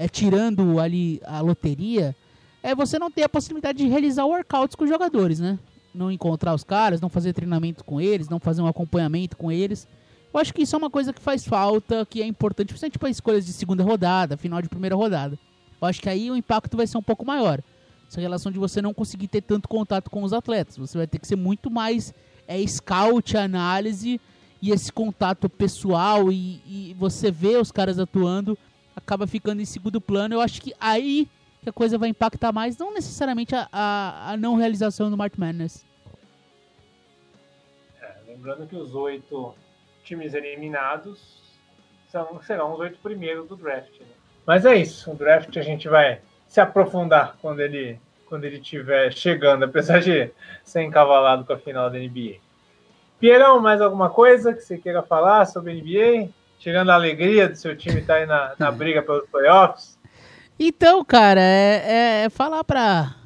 é 0.00 0.08
tirando 0.08 0.80
ali 0.80 1.20
a 1.26 1.42
loteria, 1.42 2.16
é 2.62 2.74
você 2.74 2.98
não 2.98 3.10
ter 3.10 3.22
a 3.22 3.28
possibilidade 3.28 3.76
de 3.76 3.86
realizar 3.86 4.24
workouts 4.24 4.74
com 4.74 4.84
os 4.84 4.90
jogadores, 4.90 5.38
né? 5.38 5.58
não 5.94 6.10
encontrar 6.10 6.54
os 6.54 6.64
caras, 6.64 7.02
não 7.02 7.10
fazer 7.10 7.34
treinamento 7.34 7.84
com 7.84 8.00
eles, 8.00 8.26
não 8.26 8.40
fazer 8.40 8.62
um 8.62 8.66
acompanhamento 8.66 9.36
com 9.36 9.52
eles. 9.52 9.86
Eu 10.32 10.40
acho 10.40 10.54
que 10.54 10.62
isso 10.62 10.74
é 10.74 10.78
uma 10.78 10.88
coisa 10.88 11.12
que 11.12 11.20
faz 11.20 11.44
falta, 11.44 12.06
que 12.06 12.22
é 12.22 12.26
importante, 12.26 12.68
principalmente 12.68 12.98
para 12.98 13.10
escolhas 13.10 13.44
de 13.44 13.52
segunda 13.52 13.84
rodada, 13.84 14.38
final 14.38 14.62
de 14.62 14.70
primeira 14.70 14.96
rodada. 14.96 15.38
Eu 15.78 15.86
acho 15.86 16.00
que 16.00 16.08
aí 16.08 16.30
o 16.30 16.36
impacto 16.36 16.78
vai 16.78 16.86
ser 16.86 16.96
um 16.96 17.02
pouco 17.02 17.26
maior. 17.26 17.60
Essa 18.08 18.22
relação 18.22 18.50
de 18.50 18.58
você 18.58 18.80
não 18.80 18.94
conseguir 18.94 19.28
ter 19.28 19.42
tanto 19.42 19.68
contato 19.68 20.08
com 20.08 20.22
os 20.22 20.32
atletas. 20.32 20.78
Você 20.78 20.96
vai 20.96 21.06
ter 21.06 21.18
que 21.18 21.26
ser 21.26 21.36
muito 21.36 21.70
mais 21.70 22.14
é, 22.48 22.64
scout, 22.66 23.36
análise 23.36 24.18
e 24.62 24.70
esse 24.70 24.90
contato 24.90 25.46
pessoal 25.46 26.32
e, 26.32 26.62
e 26.66 26.96
você 26.98 27.30
vê 27.30 27.58
os 27.58 27.70
caras 27.70 27.98
atuando 27.98 28.56
acaba 29.00 29.26
ficando 29.26 29.60
em 29.60 29.64
segundo 29.64 30.00
plano. 30.00 30.34
Eu 30.34 30.40
acho 30.40 30.60
que 30.60 30.74
aí 30.80 31.28
que 31.62 31.68
a 31.68 31.72
coisa 31.72 31.98
vai 31.98 32.08
impactar 32.08 32.52
mais, 32.52 32.78
não 32.78 32.94
necessariamente 32.94 33.54
a, 33.54 33.68
a, 33.70 34.32
a 34.32 34.36
não 34.36 34.56
realização 34.56 35.10
do 35.10 35.16
March 35.16 35.36
Madness. 35.36 35.84
É, 38.00 38.14
lembrando 38.26 38.66
que 38.66 38.76
os 38.76 38.94
oito 38.94 39.54
times 40.02 40.32
eliminados 40.32 41.42
são, 42.08 42.40
serão 42.42 42.72
os 42.72 42.80
oito 42.80 42.98
primeiros 43.00 43.46
do 43.46 43.56
draft. 43.56 44.00
Né? 44.00 44.06
Mas 44.46 44.64
é 44.64 44.76
isso, 44.76 45.10
o 45.10 45.14
draft 45.14 45.54
a 45.56 45.62
gente 45.62 45.88
vai 45.88 46.20
se 46.46 46.60
aprofundar 46.60 47.36
quando 47.40 47.60
ele 47.60 48.00
quando 48.26 48.44
ele 48.44 48.58
estiver 48.58 49.12
chegando, 49.12 49.64
apesar 49.64 50.00
de 50.00 50.30
ser 50.62 50.82
encavalado 50.82 51.44
com 51.44 51.52
a 51.52 51.58
final 51.58 51.90
da 51.90 51.98
NBA. 51.98 52.36
Pierão, 53.18 53.60
mais 53.60 53.80
alguma 53.80 54.08
coisa 54.08 54.54
que 54.54 54.60
você 54.60 54.78
queira 54.78 55.02
falar 55.02 55.46
sobre 55.46 55.72
a 55.72 55.74
NBA? 55.74 56.30
Tirando 56.60 56.90
a 56.90 56.94
alegria 56.94 57.48
do 57.48 57.56
seu 57.56 57.74
time 57.74 58.00
estar 58.00 58.14
tá 58.14 58.20
aí 58.20 58.26
na, 58.26 58.52
na 58.58 58.70
briga 58.70 59.00
pelos 59.00 59.26
playoffs? 59.30 59.98
Então, 60.58 61.02
cara, 61.02 61.40
é, 61.40 61.82
é, 61.86 62.24
é 62.26 62.28
falar 62.28 62.62
pra, 62.62 63.16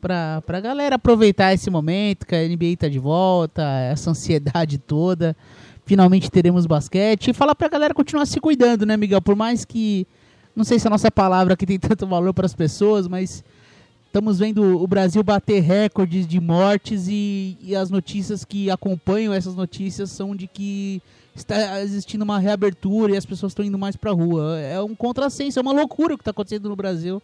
pra, 0.00 0.42
pra 0.44 0.58
galera 0.58 0.96
aproveitar 0.96 1.54
esse 1.54 1.70
momento, 1.70 2.26
que 2.26 2.34
a 2.34 2.42
NBA 2.42 2.76
tá 2.76 2.88
de 2.88 2.98
volta, 2.98 3.62
essa 3.92 4.10
ansiedade 4.10 4.76
toda. 4.76 5.36
Finalmente 5.86 6.28
teremos 6.32 6.66
basquete. 6.66 7.28
E 7.28 7.32
falar 7.32 7.54
pra 7.54 7.68
galera 7.68 7.94
continuar 7.94 8.26
se 8.26 8.40
cuidando, 8.40 8.84
né, 8.84 8.96
Miguel? 8.96 9.22
Por 9.22 9.36
mais 9.36 9.64
que. 9.64 10.04
Não 10.54 10.64
sei 10.64 10.80
se 10.80 10.88
a 10.88 10.90
nossa 10.90 11.12
palavra 11.12 11.54
aqui 11.54 11.64
tem 11.64 11.78
tanto 11.78 12.08
valor 12.08 12.34
para 12.34 12.44
as 12.44 12.54
pessoas, 12.54 13.06
mas 13.06 13.44
estamos 14.06 14.40
vendo 14.40 14.82
o 14.82 14.86
Brasil 14.88 15.22
bater 15.22 15.60
recordes 15.62 16.26
de 16.26 16.40
mortes 16.40 17.06
e, 17.08 17.56
e, 17.62 17.76
as 17.76 17.88
notícias 17.88 18.44
que 18.44 18.68
acompanham 18.68 19.32
essas 19.32 19.54
notícias 19.54 20.10
são 20.10 20.34
de 20.34 20.48
que 20.48 21.00
está 21.42 21.80
existindo 21.80 22.24
uma 22.24 22.38
reabertura 22.38 23.12
e 23.12 23.16
as 23.16 23.26
pessoas 23.26 23.52
estão 23.52 23.64
indo 23.64 23.78
mais 23.78 23.96
pra 23.96 24.12
rua. 24.12 24.58
É 24.58 24.80
um 24.80 24.94
contrassenso, 24.94 25.58
é 25.58 25.62
uma 25.62 25.72
loucura 25.72 26.14
o 26.14 26.18
que 26.18 26.22
está 26.22 26.30
acontecendo 26.30 26.68
no 26.68 26.76
Brasil. 26.76 27.22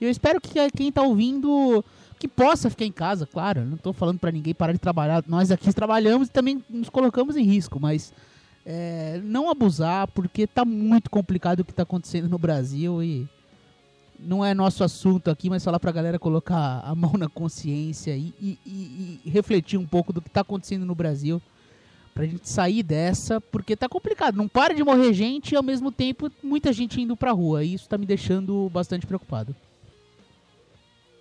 E 0.00 0.04
eu 0.04 0.10
espero 0.10 0.40
que 0.40 0.70
quem 0.70 0.88
está 0.88 1.02
ouvindo 1.02 1.84
que 2.18 2.28
possa 2.28 2.68
ficar 2.68 2.84
em 2.84 2.92
casa, 2.92 3.26
claro. 3.26 3.64
Não 3.64 3.76
estou 3.76 3.92
falando 3.92 4.18
para 4.18 4.32
ninguém 4.32 4.54
parar 4.54 4.72
de 4.72 4.78
trabalhar. 4.78 5.24
Nós 5.26 5.50
aqui 5.50 5.72
trabalhamos 5.72 6.28
e 6.28 6.30
também 6.30 6.62
nos 6.68 6.88
colocamos 6.88 7.36
em 7.36 7.44
risco, 7.44 7.78
mas 7.80 8.12
é, 8.66 9.20
não 9.24 9.50
abusar, 9.50 10.08
porque 10.08 10.42
está 10.42 10.64
muito 10.64 11.10
complicado 11.10 11.60
o 11.60 11.64
que 11.64 11.72
está 11.72 11.84
acontecendo 11.84 12.28
no 12.28 12.38
Brasil 12.38 13.02
e 13.02 13.28
não 14.18 14.44
é 14.44 14.52
nosso 14.52 14.82
assunto 14.82 15.30
aqui, 15.30 15.48
mas 15.48 15.62
falar 15.62 15.78
para 15.78 15.90
a 15.90 15.92
galera 15.92 16.18
colocar 16.18 16.80
a 16.84 16.94
mão 16.94 17.12
na 17.16 17.28
consciência 17.28 18.16
e, 18.16 18.34
e, 18.40 18.58
e, 18.66 19.20
e 19.24 19.30
refletir 19.30 19.78
um 19.78 19.86
pouco 19.86 20.12
do 20.12 20.20
que 20.20 20.28
está 20.28 20.40
acontecendo 20.40 20.84
no 20.84 20.94
Brasil 20.94 21.40
pra 22.18 22.26
gente 22.26 22.48
sair 22.48 22.82
dessa, 22.82 23.40
porque 23.40 23.76
tá 23.76 23.88
complicado. 23.88 24.34
Não 24.34 24.48
para 24.48 24.74
de 24.74 24.82
morrer 24.82 25.12
gente 25.12 25.52
e 25.52 25.56
ao 25.56 25.62
mesmo 25.62 25.92
tempo 25.92 26.28
muita 26.42 26.72
gente 26.72 27.00
indo 27.00 27.16
pra 27.16 27.30
rua. 27.30 27.62
E 27.62 27.74
isso 27.74 27.88
tá 27.88 27.96
me 27.96 28.04
deixando 28.04 28.68
bastante 28.70 29.06
preocupado. 29.06 29.54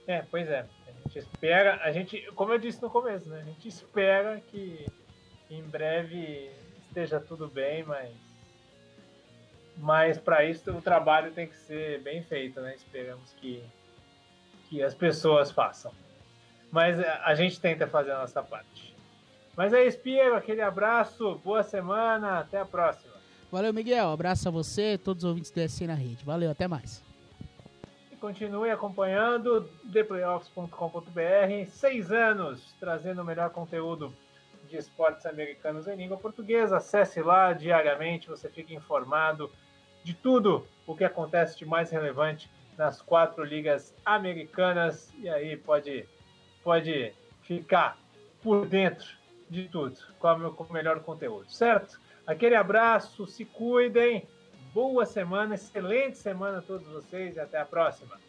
É, 0.07 0.23
pois 0.23 0.49
é. 0.49 0.65
A 0.87 0.91
gente 1.03 1.19
espera, 1.19 1.79
a 1.83 1.91
gente, 1.91 2.19
como 2.33 2.51
eu 2.51 2.57
disse 2.57 2.81
no 2.81 2.89
começo, 2.89 3.29
né? 3.29 3.41
A 3.41 3.43
gente 3.43 3.67
espera 3.67 4.41
que 4.47 4.87
em 5.51 5.61
breve 5.61 6.49
esteja 6.87 7.19
tudo 7.19 7.47
bem, 7.47 7.83
mas 7.83 8.09
mas 9.77 10.17
para 10.17 10.43
isso 10.45 10.71
o 10.71 10.81
trabalho 10.81 11.31
tem 11.31 11.45
que 11.45 11.55
ser 11.57 12.01
bem 12.01 12.23
feito, 12.23 12.59
né? 12.59 12.73
Esperamos 12.73 13.33
que 13.33 13.63
que 14.67 14.81
as 14.81 14.95
pessoas 14.95 15.51
façam. 15.51 15.93
Mas 16.71 16.99
a 16.99 17.35
gente 17.35 17.61
tenta 17.61 17.85
fazer 17.85 18.13
a 18.13 18.17
nossa 18.17 18.41
parte. 18.41 18.86
Mas 19.57 19.73
é 19.73 19.87
isso, 19.87 19.99
Piero. 19.99 20.35
Aquele 20.35 20.61
abraço, 20.61 21.41
boa 21.43 21.63
semana, 21.63 22.39
até 22.39 22.59
a 22.59 22.65
próxima. 22.65 23.11
Valeu, 23.51 23.73
Miguel. 23.73 24.11
Abraço 24.11 24.47
a 24.47 24.51
você, 24.51 24.99
todos 24.99 25.23
os 25.23 25.27
ouvintes 25.27 25.49
do 25.49 25.67
SC 25.67 25.87
na 25.87 25.95
rede. 25.95 26.23
Valeu, 26.23 26.51
até 26.51 26.67
mais. 26.67 27.03
E 28.11 28.15
continue 28.17 28.69
acompanhando 28.69 29.67
theplayoffs.com.br. 29.91 31.69
Seis 31.69 32.11
anos 32.11 32.75
trazendo 32.79 33.23
o 33.23 33.25
melhor 33.25 33.49
conteúdo 33.49 34.13
de 34.69 34.77
esportes 34.77 35.25
americanos 35.25 35.87
em 35.87 35.95
língua 35.95 36.17
portuguesa. 36.17 36.77
Acesse 36.77 37.19
lá 37.23 37.51
diariamente, 37.51 38.29
você 38.29 38.47
fica 38.49 38.75
informado 38.75 39.51
de 40.03 40.13
tudo 40.13 40.67
o 40.85 40.95
que 40.95 41.03
acontece 41.03 41.57
de 41.57 41.65
mais 41.65 41.89
relevante 41.89 42.47
nas 42.77 43.01
quatro 43.01 43.43
ligas 43.43 43.95
americanas 44.05 45.11
e 45.17 45.27
aí 45.27 45.57
pode, 45.57 46.07
pode 46.63 47.11
ficar 47.41 47.97
por 48.43 48.67
dentro 48.67 49.17
de 49.49 49.67
tudo 49.69 49.97
com 50.19 50.63
o 50.63 50.73
melhor 50.73 50.99
conteúdo, 51.01 51.49
certo? 51.49 51.99
Aquele 52.25 52.55
abraço, 52.55 53.25
se 53.25 53.45
cuidem, 53.45 54.27
boa 54.73 55.05
semana, 55.05 55.55
excelente 55.55 56.17
semana 56.17 56.59
a 56.59 56.61
todos 56.61 56.87
vocês 56.87 57.35
e 57.35 57.39
até 57.39 57.57
a 57.57 57.65
próxima. 57.65 58.19